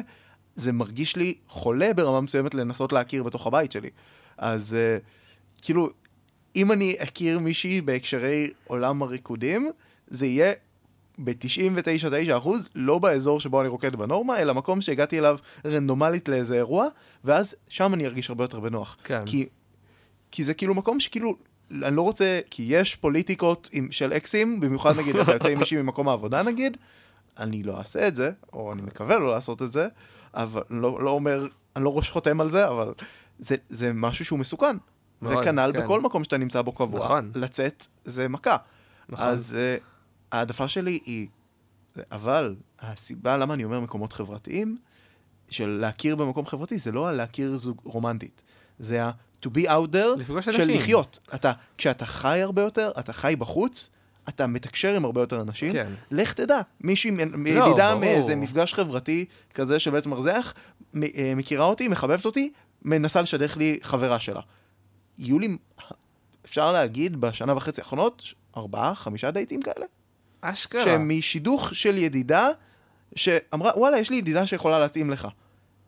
זה 0.56 0.72
מרגיש 0.72 1.16
לי 1.16 1.36
חולה 1.48 1.94
ברמה 1.94 2.22
מסוימת 2.22 2.54
לנסות 2.56 2.94
להכיר 2.94 3.24
בתוך 3.24 3.48
הבית 3.48 3.72
שלי. 3.72 3.90
אז 4.38 4.78
uh, 4.78 5.62
כאילו, 5.62 5.90
אם 6.56 6.72
אני 6.72 6.96
אכיר 6.98 7.40
מישהי 7.40 7.82
בהקשרי 7.82 8.50
עולם 8.68 9.04
הריקודים, 9.04 9.72
זה 10.08 10.26
יהיה 10.26 10.54
ב-99.9% 11.24 12.50
לא 12.76 13.00
באזור 13.00 13.40
שבו 13.40 13.62
אני 13.62 13.70
רוקד 13.70 13.96
בנורמה, 13.96 14.40
אלא 14.40 14.54
מקום 14.54 14.82
שהגעתי 14.82 15.20
אליו 15.20 15.38
רנדומלית 15.66 16.30
לאיזה 16.30 16.56
אירוע, 16.56 16.88
ואז 17.24 17.56
שם 17.68 17.94
אני 17.94 18.06
ארגיש 18.06 18.30
הרבה 18.30 18.44
יותר 18.44 18.60
בנוח. 18.60 18.98
כן. 19.04 19.26
כי, 19.26 19.46
כי 20.32 20.44
זה 20.44 20.54
כאילו 20.54 20.76
מקום 20.76 21.00
שכאילו, 21.00 21.36
אני 21.84 21.96
לא 21.96 22.02
רוצה, 22.02 22.40
כי 22.50 22.64
יש 22.68 22.96
פוליטיקות 22.96 23.70
עם, 23.72 23.92
של 23.92 24.14
אקסים, 24.14 24.60
במיוחד 24.60 25.00
נגיד 25.00 25.16
אתה 25.16 25.32
יוצא 25.32 25.50
עם 25.50 25.60
מישהי 25.60 25.82
ממקום 25.82 26.10
העבודה 26.10 26.44
נגיד, 26.44 26.78
אני 27.40 27.64
לא 27.64 27.80
אעשה 27.80 28.08
את 28.08 28.16
זה, 28.16 28.32
או 28.54 28.74
אני 28.74 28.82
מקווה 28.82 29.18
לא 29.18 29.32
לעשות 29.32 29.62
את 29.62 29.72
זה, 29.72 29.88
אבל 30.34 30.62
לא, 30.70 31.04
לא 31.04 31.10
אומר, 31.10 31.48
אני 31.76 31.84
לא 31.84 31.98
ראש 31.98 32.10
חותם 32.10 32.42
על 32.42 32.50
זה, 32.50 32.68
אבל 32.68 32.94
זה, 33.40 33.56
זה 33.70 33.94
משהו 33.94 34.26
שהוא 34.26 34.40
מסוכן. 34.40 34.78
מאוד, 35.22 35.38
וכנ"ל 35.38 35.72
כן. 35.74 35.84
בכל 35.84 36.02
מקום 36.02 36.24
שאתה 36.24 36.38
נמצא 36.38 36.62
בו 36.62 36.72
קבוע, 36.72 37.06
נכון. 37.06 37.32
לצאת 37.36 37.88
זה 38.04 38.28
מכה. 38.28 38.58
נכון. 39.10 39.28
אז 39.28 39.58
uh, 39.58 39.84
העדפה 40.32 40.68
שלי 40.68 41.00
היא, 41.06 41.28
אבל 42.12 42.56
הסיבה 42.80 43.38
למה 43.38 43.54
אני 43.54 43.64
אומר 43.64 43.80
מקומות 43.80 44.14
חברתיים, 44.14 44.78
של 45.50 45.78
להכיר 45.82 46.16
במקום 46.16 46.46
חברתי, 46.46 46.78
זה 46.78 46.92
לא 46.92 47.08
הלהכיר 47.08 47.58
זוג 47.58 47.82
רומנטית. 47.84 48.42
זה 48.80 49.02
to 49.46 49.50
be 49.50 49.66
out 49.68 49.94
there 49.94 50.18
לפגוש 50.18 50.46
של 50.46 50.62
אנשים. 50.62 50.76
לחיות. 50.78 51.20
אתה, 51.36 51.52
כשאתה 51.78 52.06
חי 52.06 52.42
הרבה 52.42 52.62
יותר, 52.62 52.92
אתה 53.00 53.14
חי 53.14 53.36
בחוץ, 53.40 53.90
אתה 54.30 54.48
מתקשר 54.48 54.96
עם 54.96 55.06
הרבה 55.06 55.22
יותר 55.22 55.42
אנשים. 55.42 55.74
כן. 55.74 55.88
לך 56.12 56.34
תדע, 56.34 56.60
מישהי, 56.82 57.12
מ- 57.12 57.48
ידידה. 57.48 57.96
מאיזה 57.96 58.36
מפגש 58.36 58.74
חברתי 58.74 59.26
כזה 59.54 59.80
של 59.80 59.92
בית 59.92 60.06
מרזח, 60.06 60.54
אה, 60.96 61.34
מכירה 61.36 61.66
אותי, 61.66 61.88
מחבבת 61.88 62.26
אותי, 62.26 62.52
מנסה 62.82 63.22
לשדך 63.22 63.58
לי 63.58 63.80
חברה 63.82 64.20
שלה. 64.20 64.42
יהיו 65.18 65.40
לי, 65.40 65.58
אפשר 66.46 66.72
להגיד, 66.72 67.22
בשנה 67.22 67.54
וחצי 67.58 67.82
האחרונות, 67.82 68.24
ארבעה, 68.58 68.96
חמישה 68.96 69.32
דייטים 69.32 69.62
כאלה. 69.62 69.86
אשכרה. 70.42 70.86
שהם 70.86 71.18
משידוך 71.18 71.76
של 71.76 71.98
ידידה, 71.98 72.50
שאמרה, 73.16 73.72
וואלה, 73.76 73.98
יש 74.00 74.10
לי 74.10 74.16
ידידה 74.16 74.48
שיכולה 74.48 74.80
להתאים 74.80 75.10
לך. 75.10 75.28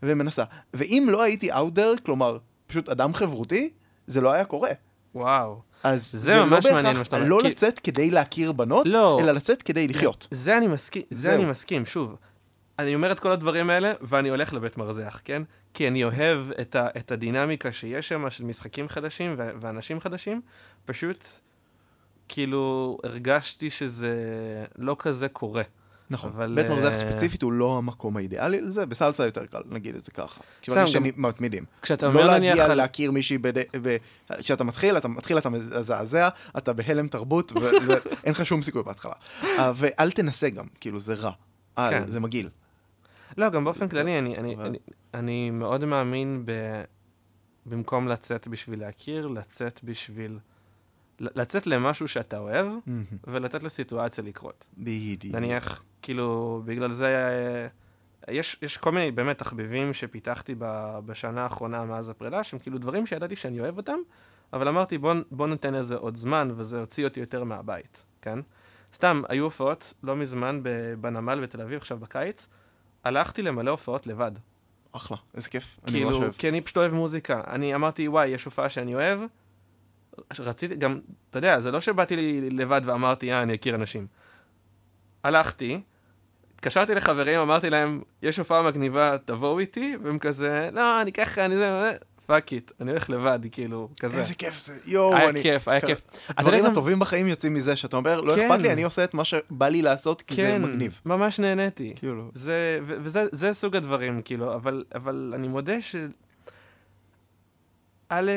ומנסה. 0.04 0.44
ואם 0.74 1.08
לא 1.12 1.24
הייתי 1.24 1.52
there, 1.52 2.02
כלומר, 2.06 2.38
פשוט 2.74 2.90
אדם 2.90 3.14
חברותי, 3.14 3.70
זה 4.08 4.22
לא 4.22 4.32
היה 4.32 4.46
קורה. 4.46 4.70
וואו. 5.16 5.62
אז 5.84 6.12
זה 6.12 6.20
זה, 6.20 6.44
ממש 6.44 6.66
לא 6.66 6.74
מעניין 6.74 6.98
מה 6.98 7.04
שאתה 7.06 7.16
אומר, 7.16 7.28
לא 7.30 7.40
כי- 7.42 7.50
לצאת 7.50 7.80
כדי 7.80 8.12
להכיר 8.12 8.52
בנות, 8.52 8.88
לא. 8.88 9.20
אלא 9.22 9.32
לצאת 9.32 9.62
כדי 9.62 9.88
לחיות. 9.88 10.28
זה 10.32 10.58
אני 10.58 10.68
מסכים, 10.68 11.02
זה 11.10 11.22
זהו. 11.32 11.42
אני 11.42 11.50
מסכים, 11.50 11.86
שוב. 11.86 12.16
אני 12.80 12.96
אומר 12.96 13.12
את 13.12 13.20
כל 13.20 13.32
הדברים 13.32 13.70
האלה, 13.70 13.94
ואני 14.02 14.30
הולך 14.30 14.54
לבית 14.54 14.78
מרזח, 14.78 15.22
כן? 15.26 15.44
כי 15.74 15.88
אני 15.88 16.04
אוהב 16.04 16.52
את, 16.62 16.76
ה, 16.76 16.88
את 16.98 17.12
הדינמיקה 17.12 17.72
שיש 17.72 18.10
שם, 18.10 18.30
של 18.30 18.44
משחקים 18.46 18.88
חדשים 18.90 19.36
ו- 19.38 19.50
ואנשים 19.62 20.00
חדשים. 20.00 20.42
פשוט, 20.86 21.26
כאילו, 22.28 22.98
הרגשתי 23.04 23.70
שזה 23.70 24.16
לא 24.78 24.96
כזה 25.00 25.30
קורה. 25.30 25.64
נכון. 26.10 26.32
אבל, 26.36 26.56
בית 26.56 26.66
מרזח 26.68 26.92
אה, 26.92 26.98
ספציפית 26.98 27.42
הוא 27.42 27.54
לא 27.54 27.78
המקום 27.78 28.18
האידיאלי 28.18 28.62
לזה, 28.62 28.86
בסלסה 28.86 29.26
יותר 29.26 29.46
קל, 29.46 29.62
נגיד 29.70 29.96
את 29.96 30.06
זה 30.06 30.12
ככה. 30.12 30.26
סתם, 30.28 30.44
כיוון 30.62 30.80
גם- 30.82 30.88
שמתמידים. 30.88 31.64
כשאתה 31.82 32.08
אומר 32.08 32.26
לא 32.26 32.38
נניח 32.38 32.50
להגיע 32.58 32.66
על... 32.72 32.74
להכיר 32.78 33.12
מישהי, 33.12 33.38
בד- 33.38 33.64
ב- 33.82 33.98
כשאתה 34.40 34.64
מתחיל, 34.64 34.98
אתה 34.98 35.08
מתחיל, 35.08 35.38
אתה 35.38 35.50
מזעזע, 35.50 36.30
אתה 36.58 36.74
בהלם 36.74 37.08
תרבות, 37.08 37.52
ואין 37.56 38.34
לך 38.34 38.46
שום 38.46 38.62
סיכוי 38.62 38.84
בהתחלה. 38.84 39.14
אה, 39.44 39.72
ואל 39.76 40.12
תנסה 40.12 40.50
גם, 40.50 40.66
כאילו 40.80 41.00
זה 41.00 41.14
רע. 41.14 41.32
אל, 41.78 41.90
כן. 41.90 42.08
זה 42.08 42.20
מגעיל. 42.20 42.50
לא, 43.38 43.50
גם 43.50 43.64
באופן 43.64 43.88
כללי, 43.88 44.20
אני, 44.20 44.38
אני, 44.38 44.56
אבל- 44.56 44.66
אני, 44.66 44.78
אני 45.14 45.50
מאוד 45.52 45.86
מאמין 45.86 46.42
ב... 46.46 46.52
במקום 47.66 48.08
לצאת 48.08 48.48
בשביל 48.48 48.80
להכיר, 48.80 49.28
לצאת 49.28 49.80
בשביל... 49.84 50.40
לצאת 51.36 51.68
למשהו 51.68 52.08
שאתה 52.08 52.38
אוהב, 52.38 52.68
ולתת 53.28 53.64
לסיטואציה 53.64 54.24
לקרות. 54.24 54.68
בדיוק. 54.78 55.36
נניח, 55.36 55.84
כאילו, 56.02 56.62
בגלל 56.66 56.92
זה, 56.92 57.08
אה, 57.08 57.68
יש, 58.34 58.58
יש 58.62 58.78
כל 58.78 58.92
מיני 58.92 59.12
באמת 59.12 59.38
תחביבים 59.38 59.94
שפיתחתי 59.94 60.56
ב, 60.58 61.00
בשנה 61.06 61.44
האחרונה 61.44 61.86
מאז 61.86 62.10
הפרידה, 62.10 62.44
שהם 62.44 62.60
כאילו 62.60 62.78
דברים 62.78 63.06
שידעתי 63.06 63.36
שאני 63.36 63.60
אוהב 63.60 63.78
אותם, 63.78 63.98
אבל 64.54 64.68
אמרתי, 64.68 64.98
בוא, 64.98 65.14
בוא 65.32 65.48
ניתן 65.48 65.74
לזה 65.74 65.96
עוד 65.96 66.16
זמן, 66.16 66.52
וזה 66.56 66.80
הוציא 66.80 67.06
אותי 67.06 67.20
יותר 67.20 67.44
מהבית, 67.44 68.06
כן? 68.22 68.40
סתם, 68.94 69.22
היו 69.30 69.44
הופעות 69.44 69.94
לא 70.04 70.16
מזמן 70.16 70.62
בנמל 71.02 71.40
בתל 71.42 71.62
אביב, 71.62 71.78
עכשיו 71.78 71.98
בקיץ, 71.98 72.50
הלכתי 73.04 73.42
למלא 73.42 73.72
הופעות 73.72 74.08
לבד. 74.08 74.32
אחלה, 74.92 75.18
איזה 75.36 75.50
כיף. 75.50 75.80
אני 75.88 76.00
ממש 76.00 76.12
כאילו, 76.12 76.24
אוהב. 76.24 76.34
כי 76.34 76.50
אני 76.50 76.62
פשוט 76.62 76.78
אוהב 76.78 76.94
מוזיקה. 76.94 77.42
אני 77.48 77.76
אמרתי, 77.76 78.08
וואי, 78.08 78.28
יש 78.28 78.46
הופעה 78.46 78.70
שאני 78.70 78.96
אוהב. 78.96 79.20
רציתי, 80.40 80.76
גם, 80.76 81.00
אתה 81.30 81.38
יודע, 81.38 81.60
זה 81.60 81.72
לא 81.72 81.82
שבאתי 81.82 82.16
לי 82.16 82.50
לבד 82.50 82.82
ואמרתי, 82.86 83.34
אה, 83.34 83.42
אני 83.42 83.56
אכיר 83.56 83.76
אנשים. 83.76 84.08
הלכתי, 85.24 85.82
התקשרתי 86.56 86.96
לחברים, 86.96 87.40
אמרתי 87.40 87.70
להם, 87.70 88.02
יש 88.22 88.38
הופעה 88.38 88.62
מגניבה, 88.62 89.18
תבואו 89.26 89.60
איתי, 89.60 89.98
והם 90.04 90.20
כזה, 90.20 90.70
לא, 90.74 91.02
אני 91.02 91.12
ככה, 91.12 91.46
אני 91.46 91.56
זה, 91.56 91.92
fuck 92.26 92.54
it, 92.54 92.72
אני 92.82 92.92
הולך 92.92 93.10
לבד, 93.10 93.40
כאילו, 93.52 93.90
כזה. 94.00 94.20
איזה 94.20 94.36
כיף 94.36 94.60
זה, 94.60 94.80
יואו, 94.86 95.16
היה 95.16 95.30
אני... 95.30 95.44
כיף, 95.44 95.68
היה 95.68 95.82
כיף. 95.82 96.02
אתה 96.08 96.16
יודע 96.16 96.32
הדברים 96.38 96.66
הטובים 96.66 97.00
בחיים 97.00 97.28
יוצאים 97.28 97.54
מזה, 97.54 97.76
שאתה 97.76 97.98
אומר, 97.98 98.22
לא 98.22 98.36
כן. 98.36 98.52
אכפת 98.52 98.62
לי, 98.62 98.72
אני 98.72 98.84
עושה 98.84 99.04
את 99.04 99.14
מה 99.14 99.26
שבא 99.26 99.68
לי 99.68 99.82
לעשות, 99.82 100.22
כי 100.22 100.36
זה 100.36 100.42
כן, 100.42 100.62
מגניב. 100.62 101.02
ממש 101.06 101.40
נהניתי. 101.40 101.94
כאילו, 101.96 102.32
זה, 102.34 102.80
וזה 102.86 103.26
זה 103.32 103.54
סוג 103.54 103.76
הדברים, 103.76 104.22
כאילו, 104.26 104.56
אבל, 104.56 104.84
אבל 104.96 105.34
אני 105.36 105.48
מודה 105.48 105.82
ש... 105.82 105.96
א', 108.10 108.32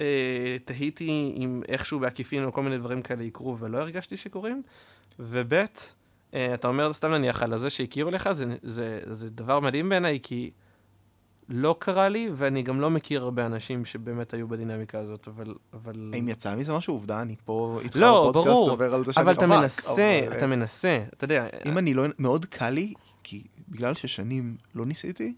אה, 0.00 0.56
תהיתי 0.64 1.34
אם 1.36 1.62
איכשהו 1.68 1.98
בעקיפין 1.98 2.44
או 2.44 2.52
כל 2.52 2.62
מיני 2.62 2.78
דברים 2.78 3.02
כאלה 3.02 3.22
יקרו 3.22 3.58
ולא 3.58 3.78
הרגשתי 3.78 4.16
שקורים, 4.16 4.62
וב', 5.18 5.54
אה, 6.34 6.54
אתה 6.54 6.68
אומר 6.68 6.92
סתם 6.92 7.10
נניח 7.10 7.42
על 7.42 7.58
זה 7.58 7.70
שהכירו 7.70 8.10
לך, 8.10 8.32
זה, 8.32 8.44
זה, 8.62 9.00
זה 9.10 9.30
דבר 9.30 9.60
מדהים 9.60 9.88
בעיניי, 9.88 10.18
כי 10.22 10.50
לא 11.48 11.76
קרה 11.78 12.08
לי, 12.08 12.28
ואני 12.34 12.62
גם 12.62 12.80
לא 12.80 12.90
מכיר 12.90 13.22
הרבה 13.22 13.46
אנשים 13.46 13.84
שבאמת 13.84 14.34
היו 14.34 14.48
בדינמיקה 14.48 14.98
הזאת, 14.98 15.28
אבל... 15.28 15.54
אבל... 15.72 16.10
האם 16.12 16.28
יצא 16.28 16.56
מזה 16.56 16.74
משהו? 16.74 16.94
עובדה, 16.94 17.22
אני 17.22 17.36
פה 17.44 17.78
איתך 17.82 17.96
לא, 17.96 18.30
בפודקאסט, 18.30 18.58
ברור, 18.58 18.82
על 18.82 19.04
זה 19.04 19.12
שאני 19.12 19.24
אבל 19.24 19.32
אתה 19.32 19.46
רווק, 19.46 19.58
מנסה, 19.58 20.20
אבל, 20.26 20.36
אתה 20.36 20.46
מנסה, 20.46 21.04
אתה 21.14 21.24
יודע. 21.24 21.46
אם 21.66 21.78
אני 21.78 21.94
לא... 21.94 22.04
מאוד 22.18 22.44
קל 22.44 22.70
לי, 22.70 22.94
כי 23.22 23.42
בגלל 23.68 23.94
ששנים 23.94 24.56
לא 24.74 24.86
ניסיתי, 24.86 25.34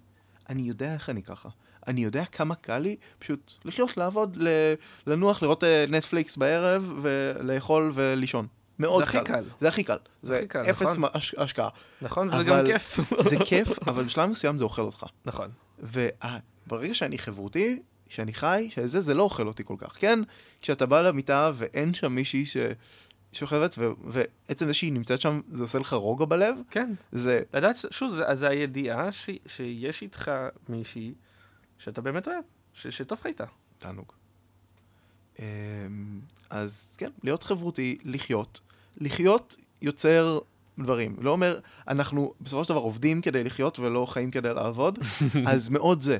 אני 0.48 0.62
יודע 0.62 0.94
איך 0.94 1.10
אני 1.10 1.22
ככה. 1.22 1.48
אני 1.88 2.04
יודע 2.04 2.24
כמה 2.24 2.54
קל 2.54 2.78
לי 2.78 2.96
פשוט 3.18 3.52
לחיות, 3.64 3.96
לעבוד, 3.96 4.36
ל- 4.40 4.74
לנוח, 5.06 5.42
לראות 5.42 5.64
אה, 5.64 5.84
נטפליקס 5.88 6.36
בערב, 6.36 6.92
ולאכול 7.02 7.92
ולישון. 7.94 8.46
מאוד 8.78 9.04
זה 9.04 9.10
קל. 9.12 9.24
קל. 9.24 9.44
זה 9.60 9.68
הכי 9.68 9.84
קל. 9.84 9.96
זה 10.22 10.36
הכי 10.36 10.46
קל, 10.46 10.70
אפס 10.70 10.82
נכון. 10.96 11.04
הש- 11.14 11.34
השקעה. 11.38 11.68
נכון, 12.02 12.28
וזה 12.28 12.44
גם 12.44 12.66
כיף. 12.66 12.98
זה 13.30 13.36
כיף, 13.44 13.88
אבל 13.88 14.04
בשלב 14.04 14.30
מסוים 14.30 14.58
זה 14.58 14.64
אוכל 14.64 14.82
אותך. 14.82 15.06
נכון. 15.24 15.50
וברגע 15.78 16.94
שאני 16.94 17.18
חברותי, 17.18 17.82
שאני 18.08 18.32
חי, 18.34 18.68
שזה, 18.70 19.00
זה 19.00 19.14
לא 19.14 19.22
אוכל 19.22 19.46
אותי 19.46 19.64
כל 19.64 19.74
כך, 19.78 19.92
כן? 19.98 20.18
כשאתה 20.62 20.86
בא 20.86 21.00
למיטה 21.02 21.50
ואין 21.54 21.94
שם 21.94 22.12
מישהי 22.12 22.46
ש... 22.46 22.56
שוכבת, 23.32 23.74
ו... 23.78 23.90
ועצם 24.04 24.66
זה 24.66 24.74
שהיא 24.74 24.92
נמצאת 24.92 25.20
שם, 25.20 25.40
זה 25.52 25.62
עושה 25.62 25.78
לך 25.78 25.92
רוגע 25.92 26.24
בלב, 26.24 26.54
כן. 26.70 26.92
זה... 27.12 27.40
לדעת, 27.54 27.76
שוב, 27.90 28.12
זה, 28.12 28.24
זה 28.34 28.48
הידיעה 28.48 29.12
ש, 29.12 29.30
שיש 29.46 30.02
איתך 30.02 30.30
מישהי 30.68 31.12
שאתה 31.82 32.00
באמת 32.00 32.28
אוהב, 32.28 32.44
ש, 32.72 32.86
שטוב 32.86 33.18
לך 33.20 33.26
איתה. 33.26 33.44
תענוג. 33.78 34.12
אמ, 35.38 35.44
אז 36.50 36.96
כן, 36.98 37.10
להיות 37.22 37.42
חברותי, 37.42 37.98
לחיות. 38.04 38.60
לחיות 38.96 39.56
יוצר 39.82 40.38
דברים. 40.78 41.16
לא 41.20 41.30
אומר, 41.30 41.58
אנחנו 41.88 42.34
בסופו 42.40 42.64
של 42.64 42.68
דבר 42.68 42.78
עובדים 42.78 43.20
כדי 43.20 43.44
לחיות 43.44 43.78
ולא 43.78 44.06
חיים 44.06 44.30
כדי 44.30 44.54
לעבוד, 44.54 44.98
אז 45.52 45.68
מאוד 45.68 46.00
זה. 46.00 46.18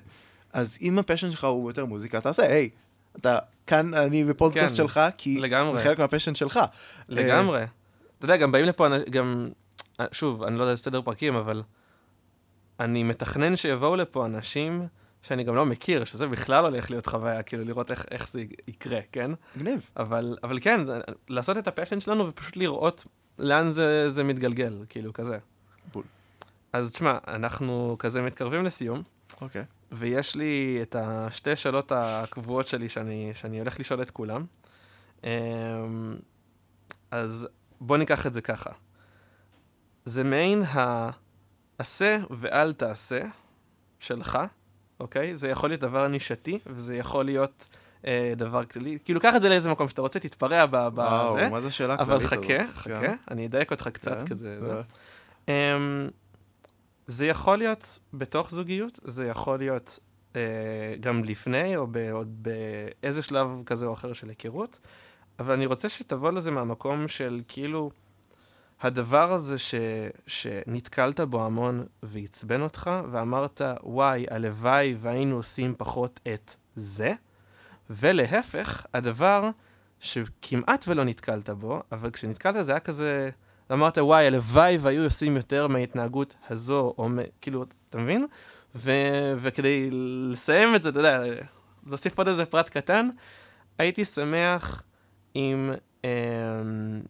אז 0.53 0.79
אם 0.83 0.99
ה 0.99 1.03
passion 1.03 1.31
שלך 1.31 1.45
הוא 1.45 1.71
יותר 1.71 1.85
מוזיקה, 1.85 2.21
תעשה, 2.21 2.43
היי, 2.43 2.71
אתה 3.17 3.39
כאן, 3.67 3.95
אני 3.95 4.25
בפודקאסט 4.25 4.77
כן, 4.77 4.83
שלך, 4.83 5.01
כי 5.17 5.41
לגמרי. 5.41 5.79
זה 5.79 5.85
חלק 5.85 5.99
מה 5.99 6.07
passion 6.07 6.35
שלך. 6.35 6.61
לגמרי. 7.09 7.65
אתה 8.19 8.25
יודע, 8.25 8.37
גם 8.37 8.53
באים 8.53 8.65
לפה, 8.65 8.87
גם, 9.11 9.49
אה, 10.01 10.07
שוב, 10.13 10.43
אני 10.43 10.59
לא 10.59 10.63
יודע 10.63 10.77
סדר 10.77 11.03
פרקים, 11.03 11.35
אבל 11.37 11.63
אני 12.81 13.03
מתכנן 13.03 13.57
שיבואו 13.57 13.97
לפה 13.97 14.27
אנשים 14.27 14.89
שאני 15.23 15.45
גם 15.45 15.55
לא 15.55 15.67
מכיר, 15.67 16.05
שזה 16.05 16.27
בכלל 16.27 16.65
הולך 16.65 16.91
להיות 16.91 17.07
חוויה, 17.07 17.43
כאילו 17.43 17.65
לראות 17.65 17.91
איך, 17.91 18.05
איך 18.11 18.29
זה 18.29 18.45
יקרה, 18.69 19.01
כן? 19.13 19.31
מגניב. 19.57 19.91
אבל, 19.97 20.37
אבל 20.43 20.59
כן, 20.61 20.85
זה, 20.85 21.01
לעשות 21.29 21.59
את 21.59 21.69
הפשן 21.69 22.01
שלנו 22.01 22.29
ופשוט 22.29 22.57
לראות 22.57 23.07
לאן 23.39 23.69
זה, 23.69 24.11
זה 24.11 24.25
מתגלגל, 24.25 24.85
כאילו, 24.89 25.13
כזה. 25.13 25.39
בול. 25.93 26.05
אז 26.73 26.93
תשמע, 26.93 27.19
אנחנו 27.29 27.97
כזה 27.99 28.23
מתקרבים 28.23 28.65
לסיום, 28.65 29.03
אוקיי. 29.41 29.65
ויש 29.93 30.37
לי 30.37 30.79
את 30.83 30.97
השתי 30.99 31.57
שאלות 31.57 31.93
הקבועות 31.95 32.67
שלי 32.67 32.89
שאני, 32.89 33.31
שאני 33.33 33.59
הולך 33.59 33.81
לשאול 33.81 34.03
את 34.03 34.11
כולם. 34.11 34.45
אמ, 35.25 35.29
אז 37.11 37.49
בוא 37.81 37.97
ניקח 37.97 38.27
את 38.27 38.33
זה 38.33 38.41
ככה. 38.41 38.71
זה 40.05 40.25
מעין 40.25 40.63
העשה 40.69 42.19
ואל 42.31 42.73
תעשה 42.73 43.23
שלך, 43.99 44.39
אוקיי? 45.03 45.37
זה 45.37 45.49
יכול 45.49 45.71
להיות 45.71 45.81
דבר 45.81 46.09
נישתי, 46.09 46.59
וזה 46.67 46.97
יכול 46.97 47.25
להיות 47.25 47.69
אה, 48.07 48.33
דבר 48.37 48.65
כללי. 48.65 48.99
כאילו, 49.05 49.21
קח 49.21 49.37
את 49.37 49.43
זה 49.43 49.49
לאיזה 49.49 49.71
מקום 49.71 49.89
שאתה 49.89 50.03
רוצה, 50.03 50.19
תתפרע 50.19 50.67
בזה. 50.67 50.77
וואו, 50.95 51.51
מה 51.51 51.61
זה 51.61 51.69
השאלה 51.69 51.95
הכללית 51.95 52.11
אבל 52.11 52.37
הזאת? 52.37 52.45
חכה, 52.45 52.65
חכה, 52.65 53.01
כן. 53.01 53.17
אני 53.31 53.47
אדייק 53.47 53.71
אותך 53.71 53.89
קצת 53.89 54.19
כן, 54.19 54.27
כזה. 54.27 54.61
זה-. 54.61 54.83
אמ, 55.49 56.09
זה 57.07 57.27
יכול 57.27 57.59
להיות 57.59 57.99
בתוך 58.15 58.51
זוגיות, 58.51 59.01
זה 59.05 59.27
יכול 59.27 59.59
להיות 59.59 59.99
אה, 60.37 60.41
גם 61.01 61.25
לפני, 61.25 61.77
או 61.77 61.87
עוד 62.13 62.43
באיזה 62.43 63.23
שלב 63.23 63.49
כזה 63.67 63.87
או 63.87 63.93
אחר 63.93 64.13
של 64.13 64.29
היכרות, 64.29 64.81
אבל 65.39 65.55
אני 65.55 65.67
רוצה 65.67 65.89
שתבוא 65.89 66.31
לזה 66.31 66.51
מהמקום 66.51 67.09
של 67.09 67.43
כאילו, 67.49 67.91
הדבר 68.83 69.33
הזה 69.33 69.59
ש, 69.59 69.75
שנתקלת 70.27 71.21
בו 71.21 71.45
המון 71.45 71.85
ועצבן 72.03 72.63
אותך, 72.63 72.91
ואמרת, 73.13 73.61
וואי, 73.83 74.27
הלוואי 74.31 74.95
והיינו 74.99 75.37
עושים 75.37 75.75
פחות 75.79 76.21
את 76.35 76.57
זה, 76.77 77.13
ולהפך, 77.91 78.87
הדבר 78.95 79.51
שכמעט 80.01 80.85
ולא 80.89 81.05
נתקלת 81.05 81.51
בו, 81.51 81.83
אבל 81.93 82.11
כשנתקלת 82.11 82.65
זה 82.65 82.73
היה 82.73 82.81
כזה, 82.81 83.31
אמרת, 83.73 83.99
וואי, 83.99 84.27
הלוואי 84.27 84.79
והיו 84.79 85.05
עושים 85.05 85.37
יותר 85.37 85.69
מההתנהגות 85.69 86.35
הזו, 86.51 86.95
או 86.99 87.09
מ... 87.09 87.19
כאילו, 87.41 87.65
אתה 87.91 87.99
מבין? 87.99 88.27
ו... 88.75 88.91
וכדי 89.37 89.89
לסיים 90.33 90.75
את 90.75 90.83
זה, 90.83 90.89
אתה 90.89 90.99
יודע, 90.99 91.25
להוסיף 91.87 92.19
עוד 92.19 92.29
איזה 92.29 92.47
פרט 92.47 92.69
קטן, 92.69 93.09
הייתי 93.79 94.05
שמח 94.05 94.83
אם... 95.37 95.73
אמ... 96.05 97.03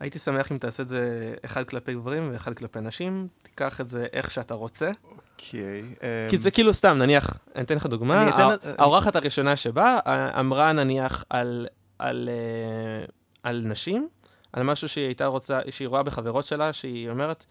הייתי 0.00 0.18
שמח 0.18 0.52
אם 0.52 0.58
תעשה 0.58 0.82
את 0.82 0.88
זה 0.88 1.34
אחד 1.44 1.64
כלפי 1.64 1.94
גברים 1.94 2.28
ואחד 2.32 2.54
כלפי 2.54 2.80
נשים, 2.80 3.28
תיקח 3.42 3.80
את 3.80 3.88
זה 3.88 4.06
איך 4.12 4.30
שאתה 4.30 4.54
רוצה. 4.54 4.90
אוקיי. 5.04 5.82
כי 6.30 6.36
אמ, 6.36 6.40
זה 6.40 6.50
כאילו 6.50 6.74
סתם, 6.74 6.98
נניח, 6.98 7.38
אני 7.56 7.64
אתן 7.64 7.74
לך 7.76 7.86
דוגמה, 7.86 8.28
אתן- 8.28 8.42
הא- 8.42 8.56
האורחת 8.78 9.16
הראשונה 9.16 9.56
שבאה 9.56 9.98
אה, 10.06 10.40
אמרה 10.40 10.72
נניח 10.72 11.24
על, 11.30 11.66
על, 11.98 12.28
אה, 12.32 13.04
על 13.42 13.62
נשים, 13.66 14.08
על 14.52 14.62
משהו 14.62 14.88
שהיא 14.88 15.04
הייתה 15.06 15.26
רוצה, 15.26 15.60
שהיא 15.70 15.88
רואה 15.88 16.02
בחברות 16.02 16.44
שלה, 16.44 16.72
שהיא 16.72 17.10
אומרת 17.10 17.44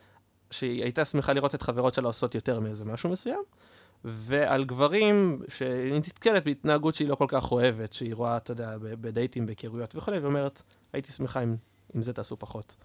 שהיא 0.51 0.83
הייתה 0.83 1.05
שמחה 1.05 1.33
לראות 1.33 1.55
את 1.55 1.61
חברות 1.61 1.93
שלה 1.93 2.07
עושות 2.07 2.35
יותר 2.35 2.59
מאיזה 2.59 2.85
משהו 2.85 3.09
מסוים, 3.09 3.39
ועל 4.05 4.63
גברים 4.65 5.41
שהיא 5.47 5.93
נתקלת 5.93 6.43
בהתנהגות 6.45 6.95
שהיא 6.95 7.07
לא 7.07 7.15
כל 7.15 7.25
כך 7.27 7.51
אוהבת, 7.51 7.93
שהיא 7.93 8.15
רואה, 8.15 8.37
אתה 8.37 8.51
יודע, 8.51 8.71
בדייטים, 8.81 9.45
בהיכרויות 9.45 9.95
וכולי, 9.95 10.19
ואומרת, 10.19 10.61
הייתי 10.93 11.11
שמחה 11.11 11.43
אם, 11.43 11.55
אם 11.95 12.03
זה 12.03 12.13
תעשו 12.13 12.39
פחות. 12.39 12.75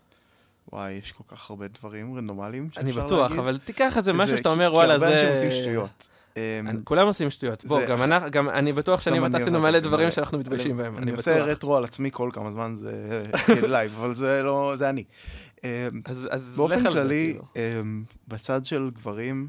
וואי, 0.72 0.92
יש 0.92 1.12
כל 1.12 1.24
כך 1.28 1.50
הרבה 1.50 1.66
דברים 1.68 2.16
רנדומליים 2.16 2.66
שאפשר 2.68 2.80
אני 2.80 2.92
להגיד. 2.92 3.04
בטוח, 3.04 3.32
אבל 3.32 3.58
תיקח 3.58 3.96
איזה 3.96 4.12
משהו 4.12 4.36
שאתה 4.36 4.48
כי- 4.48 4.52
אומר, 4.54 4.72
וואלה, 4.74 4.94
כי 4.94 5.00
זה... 5.00 5.06
הרבה 5.06 5.18
אנשים 5.20 5.30
עושים 5.30 5.62
שטויות. 5.62 6.08
אמ, 6.36 6.40
אני- 6.68 6.78
כולם 6.84 7.06
עושים 7.06 7.30
שטויות. 7.30 7.64
בוא, 7.64 7.84
גם 7.86 8.02
אנחנו- 8.12 8.30
גם 8.30 8.48
אני 8.50 8.72
בטוח 8.72 9.00
שאני 9.00 9.20
ואתה 9.20 9.36
אני 9.36 9.42
עשינו 9.42 9.60
מלא 9.60 9.80
דברים. 9.80 10.10
שאנחנו 10.10 10.38
מתביישים 10.38 10.76
בהם, 10.76 10.94
אני 10.96 11.02
אני 11.02 11.12
עושה. 11.12 11.42
רטרו 11.42 11.76
על 11.76 11.84
עצמי 11.84 12.10
כל 12.12 12.30
כמה 12.32 12.50
זמן, 12.50 12.74
זה 12.74 13.26
live, 13.72 13.94
אבל 13.98 14.14
זה 14.14 14.42
לא, 14.42 14.74
זה 14.78 14.88
אני. 14.88 15.04
אמ, 15.64 15.68
אז 16.04 16.28
אז 16.30 16.54
באופן 16.56 16.82
כללי, 16.82 17.30
כאילו. 17.32 17.44
אמ, 17.80 18.04
בצד 18.28 18.64
של 18.64 18.90
גברים, 18.94 19.48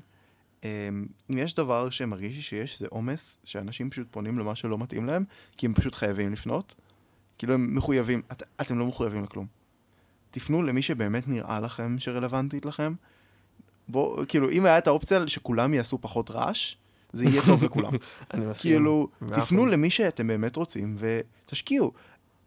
אם 0.65 1.07
יש 1.37 1.55
דבר 1.55 1.89
שמרגיש 1.89 2.35
לי 2.35 2.41
שיש, 2.41 2.79
זה 2.79 2.87
עומס, 2.89 3.37
שאנשים 3.43 3.89
פשוט 3.89 4.07
פונים 4.11 4.39
למה 4.39 4.55
שלא 4.55 4.77
מתאים 4.77 5.05
להם, 5.05 5.23
כי 5.57 5.65
הם 5.65 5.73
פשוט 5.73 5.95
חייבים 5.95 6.31
לפנות. 6.33 6.75
כאילו 7.37 7.53
הם 7.53 7.75
מחויבים, 7.75 8.21
את, 8.31 8.43
אתם 8.61 8.79
לא 8.79 8.85
מחויבים 8.85 9.23
לכלום. 9.23 9.45
תפנו 10.31 10.63
למי 10.63 10.81
שבאמת 10.81 11.27
נראה 11.27 11.59
לכם 11.59 11.95
שרלוונטית 11.99 12.65
לכם. 12.65 12.93
בוא, 13.87 14.25
כאילו, 14.25 14.49
אם 14.49 14.65
היה 14.65 14.77
את 14.77 14.87
האופציה 14.87 15.27
שכולם 15.27 15.73
יעשו 15.73 15.97
פחות 16.01 16.31
רעש, 16.31 16.75
זה 17.13 17.25
יהיה 17.25 17.41
טוב 17.45 17.63
לכולם. 17.63 17.91
אני 18.33 18.45
מסכים. 18.45 18.71
כאילו, 18.71 19.07
תפנו. 19.27 19.65
למי 19.65 19.89
שאתם 19.89 20.27
באמת 20.27 20.55
רוצים 20.55 20.95
ותשקיעו. 20.99 21.91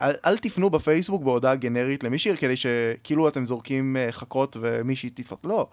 אל, 0.03 0.13
אל 0.27 0.37
תפנו 0.39 0.71
בפייסבוק 0.71 1.23
בהודעה 1.23 1.57
גנרית 1.57 2.05
למישהי 2.05 2.37
כדי 2.37 2.57
שכאילו 2.57 3.29
אתם 3.29 3.47
זורקים 3.47 3.97
אה, 3.97 4.13
חכות 4.13 4.57
ומישהי 4.61 5.11
תפנות. 5.11 5.45
לא. 5.45 5.69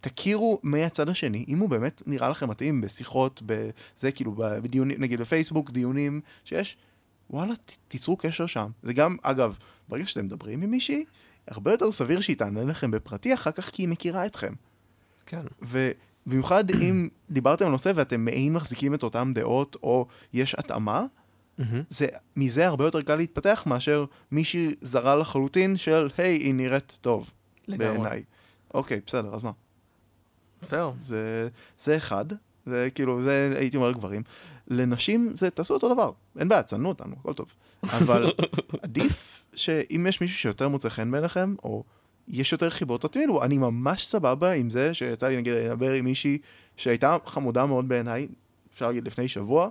תכירו 0.00 0.60
מהצד 0.62 1.08
השני, 1.08 1.44
אם 1.48 1.58
הוא 1.58 1.68
באמת 1.68 2.02
נראה 2.06 2.28
לכם 2.28 2.50
מתאים 2.50 2.80
בשיחות, 2.80 3.42
בזה 3.46 4.12
כאילו, 4.12 4.34
בדיונים, 4.36 4.96
נגיד 5.00 5.20
בפייסבוק, 5.20 5.70
דיונים 5.70 6.20
שיש, 6.44 6.76
וואלה, 7.32 7.54
תיצרו 7.88 8.16
קשר 8.16 8.46
שם. 8.46 8.70
זה 8.82 8.92
גם, 8.92 9.16
אגב, 9.22 9.58
ברגע 9.88 10.06
שאתם 10.06 10.24
מדברים 10.24 10.62
עם 10.62 10.70
מישהי, 10.70 11.04
הרבה 11.48 11.72
יותר 11.72 11.92
סביר 11.92 12.20
שהיא 12.20 12.36
תענה 12.36 12.64
לכם 12.64 12.90
בפרטי 12.90 13.34
אחר 13.34 13.50
כך 13.50 13.70
כי 13.70 13.82
היא 13.82 13.88
מכירה 13.88 14.26
אתכם. 14.26 14.52
כן. 15.26 15.42
ובמיוחד 15.62 16.70
אם 16.70 17.08
דיברתם 17.30 17.64
על 17.64 17.70
נושא 17.70 17.92
ואתם 17.94 18.24
מעין 18.24 18.52
מחזיקים 18.52 18.94
את 18.94 19.02
אותן 19.02 19.32
דעות, 19.34 19.76
או 19.82 20.06
יש 20.32 20.54
התאמה. 20.54 21.06
זה, 21.88 22.06
מזה 22.36 22.66
הרבה 22.66 22.84
יותר 22.84 23.02
קל 23.02 23.16
להתפתח 23.16 23.64
מאשר 23.66 24.04
מישהי 24.30 24.74
זרה 24.80 25.16
לחלוטין 25.16 25.76
של, 25.76 26.08
היי, 26.18 26.36
היא 26.36 26.54
נראית 26.54 26.98
טוב, 27.00 27.30
לגמרי. 27.68 27.88
בעיניי. 27.88 28.22
אוקיי, 28.74 29.00
בסדר, 29.06 29.34
אז 29.34 29.42
מה? 29.42 29.50
זהו. 30.70 30.94
זה, 31.00 31.48
זה 31.78 31.96
אחד, 31.96 32.24
זה 32.66 32.88
כאילו, 32.94 33.22
זה 33.22 33.54
הייתי 33.56 33.76
אומר 33.76 33.92
גברים. 33.92 34.22
לנשים 34.68 35.30
זה, 35.34 35.50
תעשו 35.50 35.74
אותו 35.74 35.94
דבר, 35.94 36.12
אין 36.38 36.48
בעיה, 36.48 36.62
תצננו 36.62 36.88
אותנו, 36.88 37.16
הכל 37.20 37.32
טוב. 37.32 37.54
אבל 37.82 38.32
עדיף 38.82 39.46
שאם 39.54 40.06
יש 40.08 40.20
מישהו 40.20 40.38
שיותר 40.38 40.68
מוצא 40.68 40.88
חן 40.88 41.10
בעיניכם, 41.10 41.54
או 41.62 41.84
יש 42.28 42.52
יותר 42.52 42.70
חיבות, 42.70 43.02
תתמילו, 43.02 43.42
אני 43.42 43.58
ממש 43.58 44.06
סבבה 44.06 44.52
עם 44.52 44.70
זה 44.70 44.94
שיצא 44.94 45.28
לי 45.28 45.36
נגיד 45.36 45.54
לדבר 45.54 45.92
עם 45.92 46.04
מישהי 46.04 46.38
שהייתה 46.76 47.16
חמודה 47.26 47.66
מאוד 47.66 47.88
בעיניי, 47.88 48.28
אפשר 48.72 48.86
להגיד 48.86 49.06
לפני 49.06 49.28
שבוע, 49.28 49.68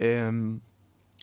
אמ, 0.00 0.58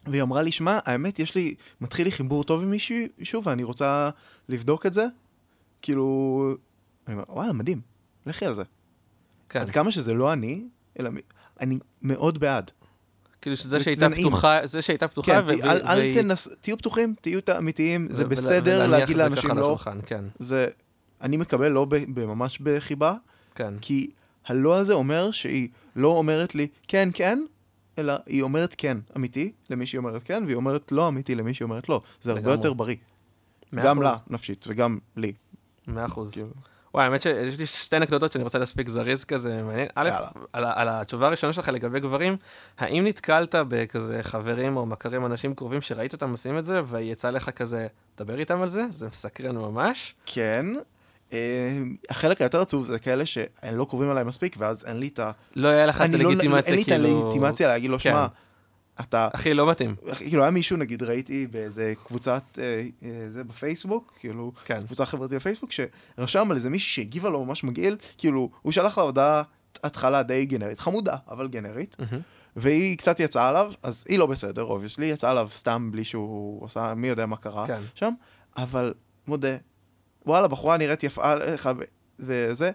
והיא 0.07 0.21
אמרה 0.21 0.41
לי, 0.41 0.51
שמע, 0.51 0.79
האמת, 0.85 1.19
יש 1.19 1.35
לי, 1.35 1.55
מתחיל 1.81 2.05
לי 2.05 2.11
חיבור 2.11 2.43
טוב 2.43 2.63
עם 2.63 2.71
מישהי, 2.71 3.07
שוב, 3.21 3.47
ואני 3.47 3.63
רוצה 3.63 4.09
לבדוק 4.49 4.85
את 4.85 4.93
זה. 4.93 5.05
כאילו, 5.81 6.55
אני 7.07 7.15
אומר, 7.15 7.25
וואלה, 7.29 7.53
מדהים, 7.53 7.81
לכי 8.25 8.45
על 8.45 8.53
זה. 8.53 8.63
כן. 9.49 9.59
עד 9.59 9.69
כמה 9.69 9.91
שזה 9.91 10.13
לא 10.13 10.33
אני, 10.33 10.63
אלא 10.99 11.09
אני 11.59 11.79
מאוד 12.01 12.39
בעד. 12.39 12.71
כאילו 13.41 13.57
שזה 13.57 13.77
זה- 13.77 13.83
שהייתה. 13.83 14.09
פתוחה, 14.09 14.59
זה 14.67 14.81
שהייתה 14.81 15.07
פתוחה, 15.07 15.41
כן, 15.41 15.45
ו- 15.47 15.63
אל, 15.63 15.81
אל 15.87 16.13
תנס... 16.13 16.47
תהיו 16.61 16.77
פתוחים, 16.77 17.15
תהיו 17.21 17.39
אמיתיים, 17.57 18.07
זה 18.11 18.25
בסדר 18.25 18.87
להגיד 18.87 19.17
לאנשים 19.17 19.51
לא. 19.57 19.77
כן, 20.05 20.25
זה, 20.39 20.67
אני 21.21 21.37
מקבל 21.37 21.67
לא 21.67 21.87
ממש 22.17 22.59
בחיבה, 22.63 23.13
כן. 23.55 23.73
כי 23.81 24.09
הלא 24.45 24.77
הזה 24.77 24.93
אומר 24.93 25.31
שהיא 25.31 25.69
לא 25.95 26.07
אומרת 26.07 26.55
לי 26.55 26.67
כן, 26.87 27.09
כן, 27.13 27.39
אלא 27.97 28.13
היא 28.25 28.41
אומרת 28.41 28.75
כן 28.77 28.97
אמיתי 29.17 29.51
למי 29.69 29.85
שהיא 29.85 29.99
אומרת 29.99 30.21
כן, 30.23 30.43
והיא 30.45 30.55
אומרת 30.55 30.91
לא 30.91 31.07
אמיתי 31.07 31.35
למי 31.35 31.53
שהיא 31.53 31.65
אומרת 31.65 31.89
לא. 31.89 32.01
זה 32.21 32.31
הרבה. 32.31 32.51
יותר 32.51 32.73
בריא. 32.73 32.95
גם 33.75 34.01
לה. 34.01 34.15
נפשית, 34.29 34.65
וגם 34.67 34.97
לי. 35.17 35.33
מאה 35.87 36.05
אחוז. 36.05 36.33
כאילו. 36.91 36.99
וואי, 36.99 37.05
האמת 37.05 37.21
שיש 37.21 37.59
לי 37.59 37.65
שתי 37.65 37.99
נקודות 37.99 38.31
שאני 38.31 38.43
רוצה 38.43 38.59
להספיק 38.59 38.89
זריז 38.89 39.23
כזה, 39.23 39.63
מעניין. 39.63 39.87
א'. 39.95 40.09
על, 40.53 40.65
על 40.65 40.87
התשובה 40.89 41.27
הראשונה 41.27 41.53
שלך 41.53 41.67
לגבי 41.67 41.99
גברים, 41.99 42.37
האם 42.77 43.07
נתקלת 43.07 43.55
בכזה 43.67 44.19
חברים 44.23 44.77
או 44.77 44.85
מכרים, 44.85 45.25
אנשים 45.25 45.55
קרובים 45.55 45.81
שראית 45.81 46.13
אותם 46.13 46.31
עושים 46.31 46.57
את 46.57 46.65
זה, 46.65 46.81
ויצא 46.85 47.29
לך 47.29 47.49
כזה, 47.49 47.87
דבר 48.17 48.39
איתם 48.39 48.61
על 48.61 48.69
זה? 48.69 48.85
זה 48.89 49.07
מסקרן 49.07 49.57
ממש. 49.57 50.15
כן. 50.25 50.65
אה, 51.33 51.79
החלק 52.09 52.41
היותר 52.41 52.61
עצוב 52.61 52.85
זה 52.85 52.99
כאלה 52.99 53.25
שהם 53.25 53.75
לא 53.75 53.85
קרובים 53.89 54.11
אליי 54.11 54.23
מספיק, 54.23 54.55
ואז 54.59 54.85
אין 54.85 54.97
לי 54.99 55.07
את 55.07 55.19
ה... 55.19 55.31
לא 55.55 55.67
היה 55.67 55.85
לך 55.85 56.01
את 56.01 56.09
לא- 56.09 56.29
הלגיטימציה, 56.29 56.67
אין 56.67 56.75
לי 56.75 56.81
את 56.81 56.87
כאילו... 56.87 57.21
הלגיטימציה 57.21 57.67
להגיד 57.67 57.89
לו, 57.89 57.97
כן. 57.97 58.09
שמע, 58.09 58.27
אתה... 58.99 59.27
אחי, 59.33 59.53
לא 59.53 59.69
מתאים. 59.69 59.95
כאילו 60.15 60.41
היה 60.41 60.51
מישהו, 60.51 60.77
נגיד, 60.77 61.03
ראיתי 61.03 61.47
באיזה 61.47 61.93
קבוצת, 62.07 62.43
אה, 62.57 62.85
אה, 63.03 63.25
זה 63.29 63.43
בפייסבוק, 63.43 64.13
כאילו, 64.19 64.51
כן. 64.65 64.85
קבוצה 64.85 65.05
חברתית 65.05 65.35
בפייסבוק, 65.35 65.71
שרשם 65.71 66.51
על 66.51 66.55
איזה 66.55 66.69
מישהי 66.69 66.89
שהגיבה 66.93 67.29
לו 67.29 67.45
ממש 67.45 67.63
מגעיל, 67.63 67.97
כאילו, 68.17 68.49
הוא 68.61 68.71
שלח 68.71 68.97
לה 68.97 69.03
הודעה 69.03 69.43
התחלה 69.83 70.23
די 70.23 70.45
גנרית, 70.45 70.79
חמודה, 70.79 71.15
אבל 71.27 71.47
גנרית, 71.47 71.95
מהמם. 71.99 72.21
והיא 72.55 72.97
קצת 72.97 73.19
יצאה 73.19 73.49
עליו, 73.49 73.71
אז 73.83 74.05
היא 74.09 74.19
לא 74.19 74.25
בסדר, 74.25 74.63
obviously, 74.63 75.05
יצאה 75.05 75.31
עליו 75.31 75.49
סתם 75.53 75.89
בלי 75.91 76.03
שהוא 76.03 76.65
עשה, 76.65 76.93
מי 76.93 77.07
יודע 77.07 77.25
מה 77.25 77.37
קרה 77.37 77.67
כן. 77.67 77.81
שם, 77.95 78.13
אבל 78.57 78.93
מודה, 79.27 79.55
וואלה, 80.25 80.47
בחורה 80.47 80.77
נראית 80.77 81.03
יפה 81.03 81.35
לך, 81.35 81.69
וזה, 82.19 82.71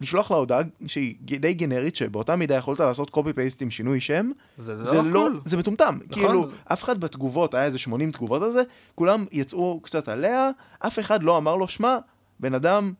לשלוח 0.00 0.30
לה 0.30 0.36
הודעה 0.36 0.60
שהיא 0.86 1.14
די 1.20 1.54
גנרית, 1.54 1.96
שבאותה 1.96 2.36
מידה 2.36 2.54
יכולת 2.54 2.80
לעשות 2.80 3.10
קופי 3.10 3.32
פייסט 3.32 3.62
עם 3.62 3.70
שינוי 3.70 4.00
שם, 4.00 4.30
זה 4.56 4.74
לא 4.74 4.84
זה 4.84 5.02
לא, 5.02 5.20
קול. 5.20 5.40
זה 5.44 5.56
מטומטם. 5.56 5.98
נכון. 6.08 6.22
כאילו, 6.22 6.46
אף 6.64 6.82
אחד 6.84 7.00
בתגובות, 7.00 7.54
היה 7.54 7.64
איזה 7.64 7.78
80 7.78 8.12
תגובות 8.12 8.42
על 8.42 8.50
זה, 8.50 8.62
כולם 8.94 9.24
יצאו 9.32 9.80
קצת 9.80 10.08
עליה, 10.08 10.50
אף 10.78 10.98
אחד 10.98 11.22
לא 11.22 11.38
אמר 11.38 11.56
לו, 11.56 11.68
שמע, 11.68 11.98
בן 12.40 12.54
אדם, 12.54 12.92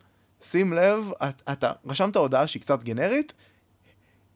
שים 0.42 0.72
לב, 0.72 1.11
את, 1.28 1.42
אתה 1.53 1.72
רשמת 1.86 2.16
הודעה 2.16 2.47
שהיא 2.47 2.62
קצת 2.62 2.84
גנרית, 2.84 3.32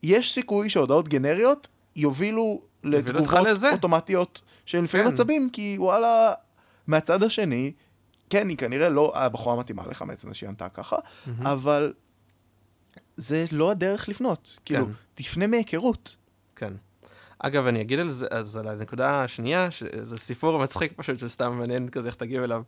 יש 0.03 0.35
סיכוי 0.35 0.71
שהודעות 0.71 1.09
גנריות 1.09 1.69
יובילו 1.97 2.61
לתגובות. 2.85 3.29
אוטומטיות 3.73 4.43
של 4.67 4.83
לפעמים 4.83 5.07
כן. 5.07 5.13
עצבים, 5.13 5.51
כי 5.53 5.77
וואלה, 5.79 6.33
מהצד 6.87 7.23
השני, 7.23 7.73
כן, 8.31 8.49
היא 8.49 8.57
כנראה 8.57 8.89
לא 8.89 9.13
הבחורה 9.15 9.57
מתאימה 9.57 9.83
לך 9.91 10.03
מעצם 10.03 10.29
זה 10.29 10.35
שהיא 10.35 10.49
ענתה 10.49 10.69
ככה, 10.69 10.97
אבל 11.43 11.93
זה 13.19 13.45
לא 13.53 13.71
הדרך 13.71 14.09
לפנות. 14.09 14.59
כאילו, 14.65 14.87
כן. 14.87 14.93
תפנה 15.15 15.47
מהיכרות. 15.47 16.17
כן. 16.57 16.73
אגב, 17.39 17.67
אני 17.67 17.81
אגיד 17.81 17.99
על 17.99 18.09
זה, 18.09 18.27
אז 18.31 18.57
על 18.57 18.69
הנקודה 18.69 19.25
השנייה, 19.25 19.71
שזה 19.71 20.19
סיפור 20.19 20.59
מצחיק 20.59 20.93
פשוט, 20.97 21.19
שסתם 21.19 21.59
מעניין 21.59 21.89
כזה 21.89 22.09
איך 22.09 22.15
תגיב 22.15 22.43
אליו. 22.43 22.63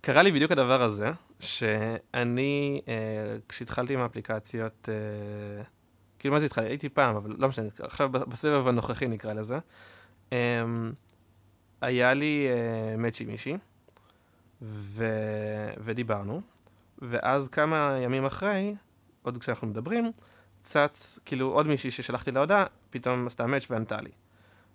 קרה 0.00 0.22
לי 0.22 0.32
בדיוק 0.32 0.52
הדבר 0.52 0.82
הזה, 0.82 1.10
שאני, 1.40 2.80
אה, 2.88 3.36
כשהתחלתי 3.48 3.94
עם 3.94 4.00
האפליקציות, 4.00 4.88
אה, 4.88 5.64
כאילו, 6.18 6.32
מה 6.32 6.38
זה 6.38 6.46
התחלתי? 6.46 6.68
הייתי 6.68 6.88
פעם, 6.88 7.16
אבל 7.16 7.34
לא 7.38 7.48
משנה, 7.48 7.68
עכשיו 7.78 8.08
בסבב 8.12 8.68
הנוכחי 8.68 9.08
נקרא 9.08 9.32
לזה, 9.32 9.58
אה, 10.32 10.64
היה 11.80 12.14
לי 12.14 12.46
אה, 12.48 12.94
עם 13.20 13.28
מישהי, 13.28 13.56
ו... 14.62 15.04
ודיברנו, 15.84 16.40
ואז 16.98 17.48
כמה 17.48 17.98
ימים 18.00 18.24
אחרי, 18.24 18.74
עוד 19.22 19.38
כשאנחנו 19.38 19.66
מדברים, 19.66 20.12
צץ, 20.62 21.18
כאילו, 21.24 21.48
עוד 21.52 21.66
מישהי 21.66 21.90
ששלחתי 21.90 22.30
לה 22.30 22.40
הודעה, 22.40 22.64
פתאום 22.90 23.26
עשתה 23.26 23.46
מאץ' 23.46 23.66
וענתה 23.70 24.00
לי. 24.00 24.10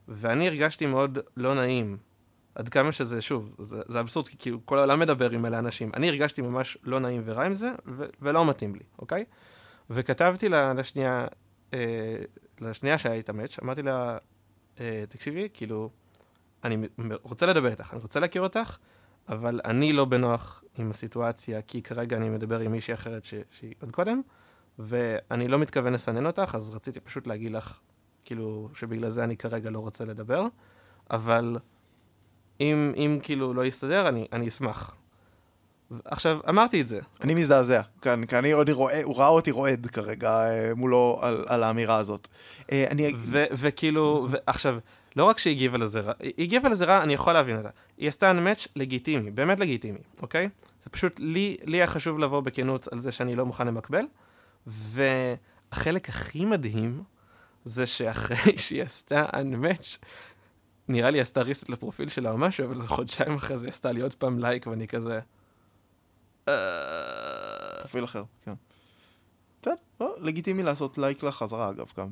ואני 0.08 0.48
הרגשתי 0.48 0.86
מאוד 0.86 1.20
לא 1.38 1.56
נעים, 1.56 1.98
עד 2.56 2.70
כמה 2.70 2.92
שזה, 2.92 3.22
שוב, 3.22 3.56
זה, 3.58 3.82
זה 3.88 4.00
אבסורד, 4.00 4.28
כי 4.28 4.38
כאילו 4.40 4.60
כל 4.66 4.78
העולם 4.78 5.00
מדבר 5.00 5.32
עם 5.32 5.46
אלה 5.46 5.60
אנשים. 5.60 5.92
אני 5.94 6.10
הרגשתי 6.10 6.42
ממש 6.42 6.78
לא 6.84 7.00
נעים 7.00 7.22
ורע 7.26 7.46
עם 7.46 7.54
זה, 7.54 7.72
ו- 7.98 8.06
ולא 8.22 8.46
מתאים 8.46 8.76
לי, 8.76 8.84
אוקיי? 9.00 9.26
וכתבתי 9.90 10.50
לה, 10.50 10.74
לשנייה, 10.74 11.28
אה, 11.74 12.16
לשנייה 12.62 12.98
שהיה 12.98 13.16
איתה 13.16 13.34
מאץ', 13.34 13.60
אמרתי 13.64 13.82
לה, 13.82 14.18
אה, 14.80 15.04
תקשיבי, 15.10 15.48
כאילו, 15.54 15.90
אני 16.64 16.88
רוצה 17.22 17.46
לדבר 17.46 17.70
איתך, 17.70 17.94
אני 17.94 18.02
רוצה 18.02 18.20
להכיר 18.20 18.42
אותך, 18.42 18.78
אבל 19.30 19.62
אני 19.66 19.94
לא 19.94 20.06
בנוח 20.06 20.64
עם 20.78 20.90
הסיטואציה, 20.90 21.62
כי 21.62 21.82
כרגע 21.82 22.18
אני 22.18 22.30
מדבר 22.30 22.60
עם 22.60 22.72
מישהי 22.72 22.94
אחרת 22.94 23.24
ש- 23.24 23.34
שהיא 23.52 23.74
עוד 23.82 23.92
קודם, 23.92 24.22
ואני 24.80 25.48
לא 25.48 25.60
מתכוון 25.60 25.94
לסנן 25.94 26.26
אותך, 26.26 26.56
אז 26.56 26.70
רציתי 26.70 27.00
פשוט 27.00 27.28
להגיד 27.28 27.52
לך, 27.52 27.80
כאילו, 28.26 28.70
שבגלל 28.74 29.10
זה 29.10 29.24
אני 29.24 29.38
כרגע 29.38 29.70
לא 29.70 29.80
רוצה 29.80 30.06
לדבר, 30.06 30.46
אבל 31.12 31.58
אם, 32.62 32.94
אם 32.96 33.20
כאילו 33.22 33.54
לא 33.54 33.66
יסתדר, 33.66 34.08
אני, 34.08 34.28
אני 34.32 34.48
אשמח. 34.48 34.96
עכשיו, 36.06 36.40
אמרתי 36.50 36.82
את 36.82 36.88
זה, 36.88 37.00
אני 37.22 37.34
מזדעזע, 37.34 37.82
כאן, 38.02 38.26
כי 38.26 38.38
אני 38.38 38.52
עוד 38.52 38.70
רואה, 38.70 39.04
הוא 39.04 39.18
ראה 39.18 39.28
אותי 39.28 39.52
רועד 39.52 39.88
כרגע 39.88 40.32
אה, 40.32 40.76
מולו 40.76 41.20
על, 41.22 41.44
על 41.48 41.64
האמירה 41.64 41.98
הזאת. 41.98 42.28
אה, 42.72 42.86
אני... 42.92 43.12
ו- 43.16 43.46
וכאילו, 43.52 44.28
ו- 44.32 44.38
עכשיו, 44.46 44.78
לא 45.16 45.24
רק 45.24 45.38
שהיא 45.38 45.56
הגיבה 45.56 45.78
לזה 45.78 46.00
רע, 46.00 46.14
היא 46.20 46.34
הגיבה 46.40 46.70
לזה 46.70 46.86
רע, 46.86 47.04
אני 47.04 47.14
יכול 47.14 47.34
להבין 47.34 47.58
אותה. 47.58 47.70
היא 47.98 48.08
עשתה 48.10 48.34
מאץ' 48.34 48.68
לגיטימי, 48.76 49.32
באמת 49.32 49.60
לגיטימי, 49.60 50.00
אוקיי? 50.22 50.50
זה 50.84 50.90
פשוט, 50.90 51.20
לי, 51.20 51.58
לי 51.64 51.78
היה 51.78 51.88
חשוב 51.88 52.20
לבוא 52.20 52.42
בכנות 52.42 52.88
על 52.88 53.00
זה 53.00 53.12
שאני 53.12 53.36
לא 53.36 53.46
מוכן 53.46 53.68
למקבל, 53.68 54.06
והחלק 54.68 56.10
הכי 56.10 56.46
מדהים, 56.46 57.04
זה 57.66 57.86
שאחרי 57.86 58.58
שהיא 58.64 58.84
עשתה 58.84 59.26
unmatch, 59.26 59.98
נראה 60.88 61.10
לי 61.10 61.22
עשתה 61.22 61.42
ריסט 61.42 61.70
לפרופיל 61.70 62.10
שלה 62.10 62.32
או 62.32 62.38
משהו, 62.38 62.66
אבל 62.66 62.76
זה 62.76 62.88
חודשיים 62.88 63.36
אחרי 63.36 63.58
זה 63.58 63.68
עשתה 63.68 63.92
לי 63.92 64.02
עוד 64.02 64.14
פעם 64.14 64.40
לייק, 64.40 64.68
ואני 64.68 64.88
כזה... 64.88 65.20
"אה, 66.48 66.54
פרופיל 67.82 68.04
אחר, 68.04 68.24
כן. 68.42 68.54
בסדר, 69.62 69.76
לא, 70.00 70.16
לגיטימי 70.20 70.64
לעשות 70.64 70.98
לייק 70.98 71.24
לחזרה 71.24 71.70
אגב 71.70 71.92
גם. 71.98 72.10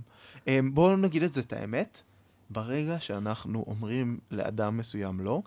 אה, 0.47 0.59
בואו 0.73 0.95
נגיד 0.97 1.23
את 1.23 1.33
זה 1.33 1.41
את 1.41 1.53
האמת, 1.53 2.01
ברגע 2.49 2.99
שאנחנו 2.99 3.63
אומרים 3.67 4.19
לאדם 4.31 4.77
מסוים 4.77 5.19
לא, 5.19 5.41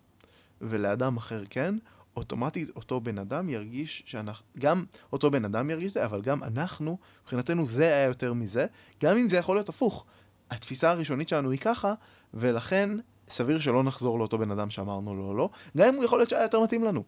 ולאדם 0.61 1.16
אחר 1.16 1.42
כן, 1.50 1.74
אוטומטית 2.18 2.68
אותו 2.76 3.00
בן 3.00 3.18
אדם 3.18 3.48
ירגיש 3.48 4.02
שאנחנו, 4.06 4.46
גם 4.58 4.84
אותו 5.12 5.30
בן 5.30 5.44
אדם 5.44 5.70
ירגיש 5.70 5.88
את 5.88 5.94
זה, 5.94 6.04
אבל 6.04 6.20
גם 6.22 6.42
אנחנו, 6.42 6.98
מבחינתנו 7.22 7.66
זה 7.66 7.84
היה 7.84 8.04
יותר 8.04 8.32
מזה, 8.32 8.66
גם 9.02 9.16
אם 9.16 9.28
זה 9.28 9.36
יכול 9.36 9.56
להיות 9.56 9.68
הפוך. 9.68 10.04
התפיסה 10.50 10.90
הראשונית 10.90 11.28
שלנו 11.28 11.50
היא 11.50 11.58
ככה, 11.58 11.94
ולכן 12.34 12.90
סביר 13.28 13.58
שלא 13.58 13.84
נחזור 13.84 14.18
לאותו 14.18 14.38
בן 14.38 14.50
אדם 14.50 14.70
שאמרנו 14.70 15.14
לו 15.14 15.36
לא, 15.36 15.50
גם 15.76 15.88
אם 15.88 15.94
הוא 15.94 16.04
יכול 16.04 16.18
להיות 16.18 16.30
שהיה 16.30 16.42
יותר 16.42 16.60
מתאים 16.60 16.84
לנו. 16.84 17.04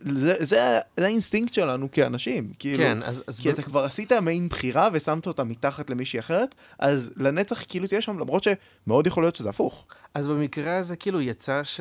זה, 0.00 0.34
זה, 0.38 0.78
זה 0.96 1.06
האינסטינקט 1.06 1.54
שלנו 1.54 1.90
כאנשים, 1.90 2.52
כאילו, 2.58 2.78
כן, 2.78 3.02
אז... 3.02 3.24
אז 3.26 3.40
כי 3.40 3.50
אתה 3.50 3.62
כבר 3.62 3.84
עשית 3.84 4.12
מעין 4.12 4.48
בחירה 4.48 4.88
ושמת 4.92 5.26
אותה 5.26 5.44
מתחת 5.44 5.90
למישהי 5.90 6.18
אחרת, 6.18 6.54
אז 6.78 7.10
לנצח 7.16 7.64
כאילו 7.68 7.86
תהיה 7.86 8.02
שם, 8.02 8.18
למרות 8.18 8.44
שמאוד 8.44 9.06
יכול 9.06 9.22
להיות 9.22 9.36
שזה 9.36 9.50
הפוך. 9.50 9.86
אז 10.14 10.28
במקרה 10.28 10.78
הזה 10.78 10.96
כאילו 10.96 11.20
יצא 11.20 11.64
ש... 11.64 11.80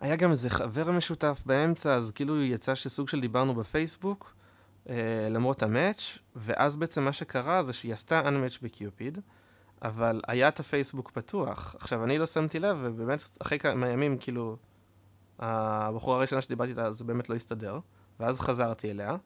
היה 0.00 0.16
גם 0.16 0.30
איזה 0.30 0.50
חבר 0.50 0.90
משותף 0.90 1.42
באמצע, 1.46 1.94
אז 1.94 2.10
כאילו 2.10 2.42
יצא 2.42 2.74
שסוג 2.74 3.08
של 3.08 3.20
דיברנו 3.20 3.54
בפייסבוק, 3.54 4.34
אה, 4.88 5.28
למרות 5.30 5.62
ה 5.62 5.70
match, 5.70 6.18
ואז 6.36 6.76
בעצם 6.76 7.04
מה 7.04 7.12
שקרה 7.12 7.62
זה 7.62 7.72
שהיא 7.72 7.92
עשתה 7.92 8.20
unmatch 8.20 8.58
בקיופיד, 8.62 9.18
אבל 9.82 10.20
היה 10.28 10.48
את 10.48 10.60
הפייסבוק 10.60 11.10
פתוח. 11.10 11.74
עכשיו, 11.78 12.04
אני 12.04 12.18
לא 12.18 12.26
שמתי 12.26 12.58
לב, 12.58 12.78
ובאמת, 12.82 13.38
אחרי 13.42 13.58
כמה 13.58 13.88
ימים, 13.88 14.18
כאילו, 14.18 14.56
הבחורה 15.38 16.16
הראשונה 16.16 16.40
שדיברתי 16.40 16.70
איתה, 16.70 16.92
זה 16.92 17.04
באמת 17.04 17.28
לא 17.28 17.34
הסתדר, 17.34 17.78
ואז 18.20 18.40
חזרתי 18.40 18.90
אליה, 18.90 19.16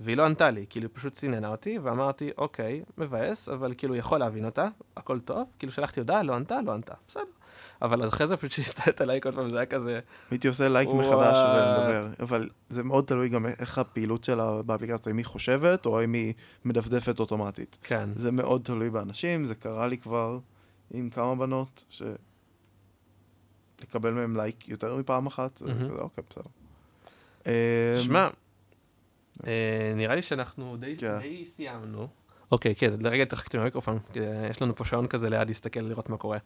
והיא 0.00 0.16
לא 0.16 0.24
ענתה 0.26 0.50
לי, 0.50 0.66
כאילו, 0.70 0.94
פשוט 0.94 1.14
סיננה 1.14 1.48
אותי, 1.48 1.78
ואמרתי, 1.78 2.30
אוקיי, 2.38 2.84
מבאס, 2.98 3.48
אבל 3.48 3.74
כאילו, 3.78 3.96
יכול 3.96 4.18
להבין 4.18 4.44
אותה, 4.44 4.68
הכל 4.96 5.20
טוב, 5.20 5.48
כאילו, 5.58 5.72
שלחתי 5.72 6.00
הודעה, 6.00 6.22
לא 6.22 6.34
ענתה, 6.34 6.60
לא 6.62 6.72
ענתה, 6.72 6.94
בסדר. 7.08 7.37
אבל 7.82 8.08
אחרי 8.08 8.26
זה 8.26 8.36
פשוט 8.36 8.50
שהיא 8.50 8.64
עשתה 8.64 8.90
את 8.90 9.00
הלייק 9.00 9.26
עוד 9.26 9.34
פעם, 9.34 9.48
זה 9.48 9.56
היה 9.56 9.66
כזה, 9.66 10.00
הייתי 10.30 10.48
עושה 10.48 10.68
לייק 10.68 10.88
מחדש. 10.88 11.36
ונדבר, 11.36 12.08
אבל 12.20 12.48
זה 12.68 12.84
מאוד 12.84 13.04
תלוי 13.04 13.28
גם 13.28 13.46
איך 13.46 13.78
הפעילות 13.78 14.24
שלה 14.24 14.62
באפליקציה, 14.62 15.12
אם 15.12 15.16
היא 15.16 15.26
חושבת 15.26 15.86
או 15.86 16.04
אם 16.04 16.12
היא 16.12 16.34
מדפדפת 16.64 17.20
אוטומטית. 17.20 17.78
כן. 17.82 18.10
זה 18.14 18.32
מאוד 18.32 18.60
תלוי 18.64 18.90
באנשים, 18.90 19.46
זה 19.46 19.54
קרה 19.54 19.86
לי 19.86 19.98
כבר 19.98 20.38
עם 20.90 21.10
כמה 21.10 21.34
בנות, 21.34 21.84
ש... 21.90 22.02
לקבל 23.82 24.10
מהם 24.10 24.36
לייק 24.36 24.68
יותר 24.68 24.96
מפעם 24.96 25.26
אחת, 25.26 25.56
זה. 25.56 25.72
כזה, 25.74 26.00
אוקיי, 26.00 26.24
בסדר. 26.30 26.50
שמע, 28.02 28.28
אה, 29.46 29.92
נראה 29.96 30.14
לי 30.14 30.22
שאנחנו 30.22 30.76
די 30.76 30.96
כן. 30.96 31.18
די 31.18 31.44
סיימנו. 31.44 32.08
אוקיי, 32.52 32.74
כן, 32.74 32.90
לרגע 33.00 33.22
התרחקתי 33.22 33.56
מהמיקרופון, 33.58 33.98
יש 34.50 34.62
לנו 34.62 34.76
פה 34.76 34.84
שעון 34.84 35.06
כזה 35.06 35.30
ליד 35.30 35.48
להסתכל 35.48 35.80
לראות 35.80 36.08
מה 36.10 36.16
קורה. 36.16 36.38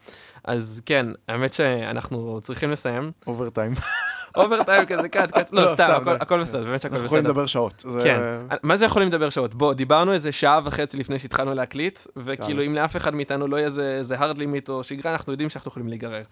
אז 0.45 0.83
כן, 0.87 1.07
האמת 1.29 1.55
שאנחנו 1.55 2.41
צריכים 2.43 2.71
לסיים. 2.71 3.13
overtime. 3.27 3.75
overtime 4.37 4.87
כזה, 4.87 5.09
cut, 5.09 5.33
cut, 5.33 5.53
לא, 5.53 5.63
לא, 5.65 5.75
סתם, 5.75 5.89
הכל- 6.03 6.11
לא. 6.11 6.17
הכל 6.21 6.41
בסדר, 6.41 6.65
באמת 6.65 6.81
שהכל 6.83 6.95
אנחנו 6.95 7.07
יכולים 7.07 7.25
בסדר. 7.25 7.33
לדבר 7.33 7.47
שעות. 7.47 7.85
כן, 8.05 8.21
מה 8.63 8.77
זה 8.77 8.85
יכולים 8.85 9.09
לדבר 9.09 9.31
שעות? 9.31 9.55
בוא, 9.55 9.75
דיברנו 9.75 10.13
איזה 10.13 10.33
שעה 10.33 10.61
וחצי 10.65 10.97
לפני 10.97 11.19
שהתחלנו 11.19 11.55
להקליט, 11.55 11.99
וכאילו 12.17 12.61
כן. 12.63 12.67
אם 12.67 12.75
לאף 12.75 12.97
אחד 12.97 13.15
מאיתנו 13.15 13.47
לא 13.47 13.57
יהיה 13.57 13.67
איזה 13.79 14.17
hard 14.19 14.37
limit 14.37 14.69
או 14.69 14.83
שגרה, 14.83 15.13
אנחנו 15.13 15.33
יודעים 15.33 15.51
שאנחנו 15.51 15.69
יכולים 15.69 15.89
להיגרר. 15.89 16.23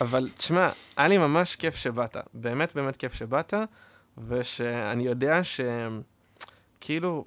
אבל 0.00 0.28
תשמע, 0.36 0.68
היה 0.96 1.08
לי 1.08 1.18
ממש 1.18 1.56
כיף 1.56 1.74
שבאת, 1.76 2.16
באמת 2.34 2.74
באמת 2.74 2.96
כיף 2.96 3.14
שבאת, 3.14 3.54
ושאני 4.28 5.06
יודע 5.06 5.40
שכאילו, 6.80 7.24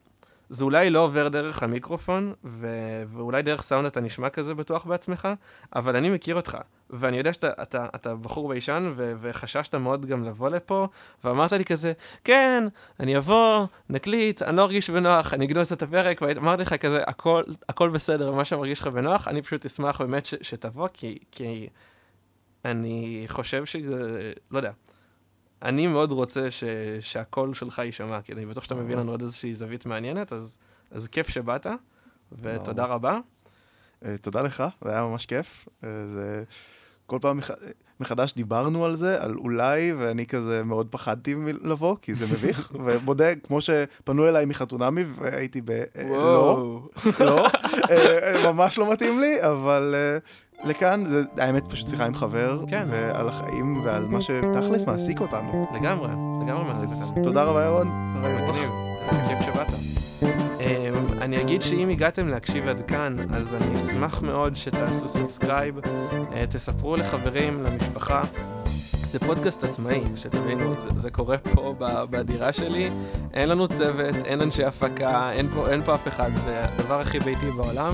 זה 0.50 0.64
אולי 0.64 0.90
לא 0.90 1.00
עובר 1.00 1.28
דרך 1.28 1.64
המיקרופון, 1.64 2.34
ו... 2.44 2.68
ואולי 3.14 3.42
דרך 3.42 3.62
סאונד 3.62 3.86
אתה 3.86 4.02
נשמע 4.02 4.30
כזה 4.30 4.56
בטוח 4.56 4.86
בעצמך, 4.86 5.28
אבל 5.76 5.96
אני 5.96 6.10
מכיר 6.10 6.36
אותך, 6.36 6.58
ואני 6.90 7.18
יודע 7.18 7.34
שאתה 7.34 7.50
אתה, 7.62 7.86
אתה 7.96 8.16
בחור 8.16 8.50
ביישן, 8.50 8.94
ו... 8.96 9.14
וחששת 9.22 9.76
מאוד 9.76 10.06
גם 10.06 10.24
לבוא 10.24 10.50
לפה, 10.50 10.88
ואמרת 11.24 11.52
לי 11.52 11.66
כזה, 11.66 11.94
כן, 12.24 12.64
אני 13.00 13.18
אבוא, 13.18 13.66
נקליט, 13.90 14.42
אני 14.42 14.58
לא 14.58 14.62
ארגיש 14.62 14.90
בנוח, 14.90 15.34
אני 15.34 15.46
אגנוז 15.46 15.72
את 15.72 15.82
הפרק, 15.82 16.22
ואמרתי 16.22 16.62
לך 16.62 16.74
כזה, 16.74 17.04
הכל, 17.08 17.44
הכל 17.70 17.90
בסדר, 17.90 18.32
מה 18.32 18.46
שמרגיש 18.46 18.82
לך 18.82 18.88
בנוח, 18.88 19.28
אני 19.28 19.42
פשוט 19.42 19.66
אשמח 19.66 20.02
באמת 20.02 20.26
ש... 20.26 20.36
שתבוא, 20.42 20.88
כי, 20.94 21.18
כי 21.32 21.68
אני 22.66 23.26
חושב 23.28 23.66
שזה, 23.66 24.32
לא 24.52 24.58
יודע. 24.58 24.72
אני 25.62 25.88
מאוד 25.88 26.12
רוצה 26.12 26.52
ש... 26.52 26.64
שהקול 27.00 27.54
שלך 27.54 27.80
יישמע, 27.80 28.22
כי 28.22 28.34
אני 28.34 28.46
בטוח 28.46 28.64
שאתה 28.64 28.76
מביא 28.76 28.96
לנו 28.96 29.12
עוד 29.12 29.22
איזושהי 29.22 29.54
זווית 29.54 29.86
מעניינת, 29.86 30.34
אז, 30.34 30.58
אז 30.92 31.08
כיף 31.08 31.28
שבאת, 31.28 31.68
ותודה 32.32 32.86
רבה. 32.86 33.20
אה, 34.06 34.16
תודה 34.22 34.42
לך, 34.42 34.64
זה 34.84 34.92
היה 34.92 35.02
ממש 35.02 35.26
כיף. 35.26 35.68
אה, 35.84 35.90
זה 36.14 36.44
כל 37.06 37.18
פעם 37.22 37.38
מח... 37.38 37.52
מחדש 38.00 38.34
דיברנו 38.34 38.86
על 38.86 38.96
זה, 38.96 39.24
על 39.24 39.36
אולי, 39.38 39.94
ואני 39.94 40.26
כזה 40.26 40.64
מאוד 40.64 40.88
פחדתי 40.90 41.36
לבוא, 41.64 41.96
כי 42.02 42.14
זה 42.14 42.26
מביך, 42.26 42.72
ומודה, 42.86 43.36
כמו 43.36 43.62
שפנו 43.62 44.28
אליי 44.28 44.46
מחתונמי, 44.46 45.04
והייתי 45.08 45.62
ב... 45.62 45.70
אה, 45.72 46.10
לא, 46.10 46.90
לא, 47.20 47.48
אה, 47.92 48.54
ממש 48.54 48.78
לא 48.78 48.92
מתאים 48.92 49.20
לי, 49.20 49.44
אבל 49.44 49.96
אה, 49.98 50.18
לכאן, 50.64 51.06
זה, 51.06 51.24
האמת, 51.38 51.68
פשוט 51.68 51.88
שיחה 51.88 52.06
עם 52.06 52.14
חבר, 52.14 52.60
כן. 52.68 52.84
ועל 52.88 53.28
החיים 53.28 53.82
ועל 53.86 54.06
מה 54.06 54.22
שתכלס 54.22 54.86
מעסיק 54.86 55.22
אותנו. 55.22 55.68
לגמרי, 55.74 56.10
לגמרי 56.46 56.64
מעסיק 56.64 56.90
אז 56.90 57.10
אותנו. 57.10 57.24
תודה 57.24 57.44
רבה, 57.44 57.66
ירון. 57.66 57.88
מגניב, 58.22 58.70
כיף 59.28 59.40
שבאת. 59.46 59.68
אמ, 60.60 60.94
אני 61.22 61.42
אגיד 61.42 61.62
שאם 61.62 61.90
הגעתם 61.90 62.28
להקשיב 62.28 62.68
עד 62.68 62.82
כאן, 62.88 63.16
אז 63.34 63.56
אני 63.56 63.76
אשמח 63.76 64.22
מאוד 64.22 64.56
שתעשו 64.56 65.08
subscribe, 65.08 65.80
אה, 66.34 66.48
תספרו 66.48 66.96
לחברים, 66.96 67.64
למשפחה. 67.64 68.22
זה 69.10 69.20
פודקאסט 69.20 69.64
עצמאי, 69.64 70.02
שתבינו, 70.16 70.76
זה, 70.82 70.90
זה 70.96 71.12
קורה 71.12 71.38
פה 71.38 71.74
בדירה 72.10 72.54
שלי, 72.54 72.90
אין 73.34 73.50
לנו 73.50 73.68
צוות, 73.68 74.16
אין 74.26 74.42
אנשי 74.42 74.64
הפקה, 74.64 75.32
אין 75.32 75.48
פה, 75.48 75.70
אין 75.70 75.82
פה 75.84 75.96
אף 75.96 76.08
אחד, 76.08 76.32
זה 76.34 76.66
הדבר 76.66 77.00
הכי 77.00 77.20
ביתי 77.20 77.52
בעולם, 77.52 77.94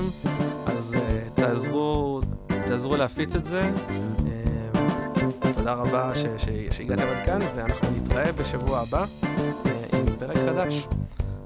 אז 0.66 0.94
uh, 0.94 0.98
תעזרו, 1.34 2.20
תעזרו 2.66 2.96
להפיץ 2.96 3.34
את 3.34 3.44
זה. 3.44 3.70
Uh, 3.88 5.54
תודה 5.54 5.72
רבה 5.72 6.14
ש, 6.14 6.26
ש, 6.36 6.48
שהגעתם 6.70 7.02
עד 7.02 7.26
כאן, 7.26 7.40
ואנחנו 7.54 7.88
נתראה 7.96 8.32
בשבוע 8.32 8.78
הבא 8.78 9.04
uh, 9.04 9.26
עם 9.96 10.06
פרק 10.18 10.36
חדש. 10.36 10.88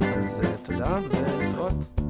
אז 0.01 0.43
uh, 0.45 0.67
תודה 0.67 0.99
ולהתראות. 1.11 2.01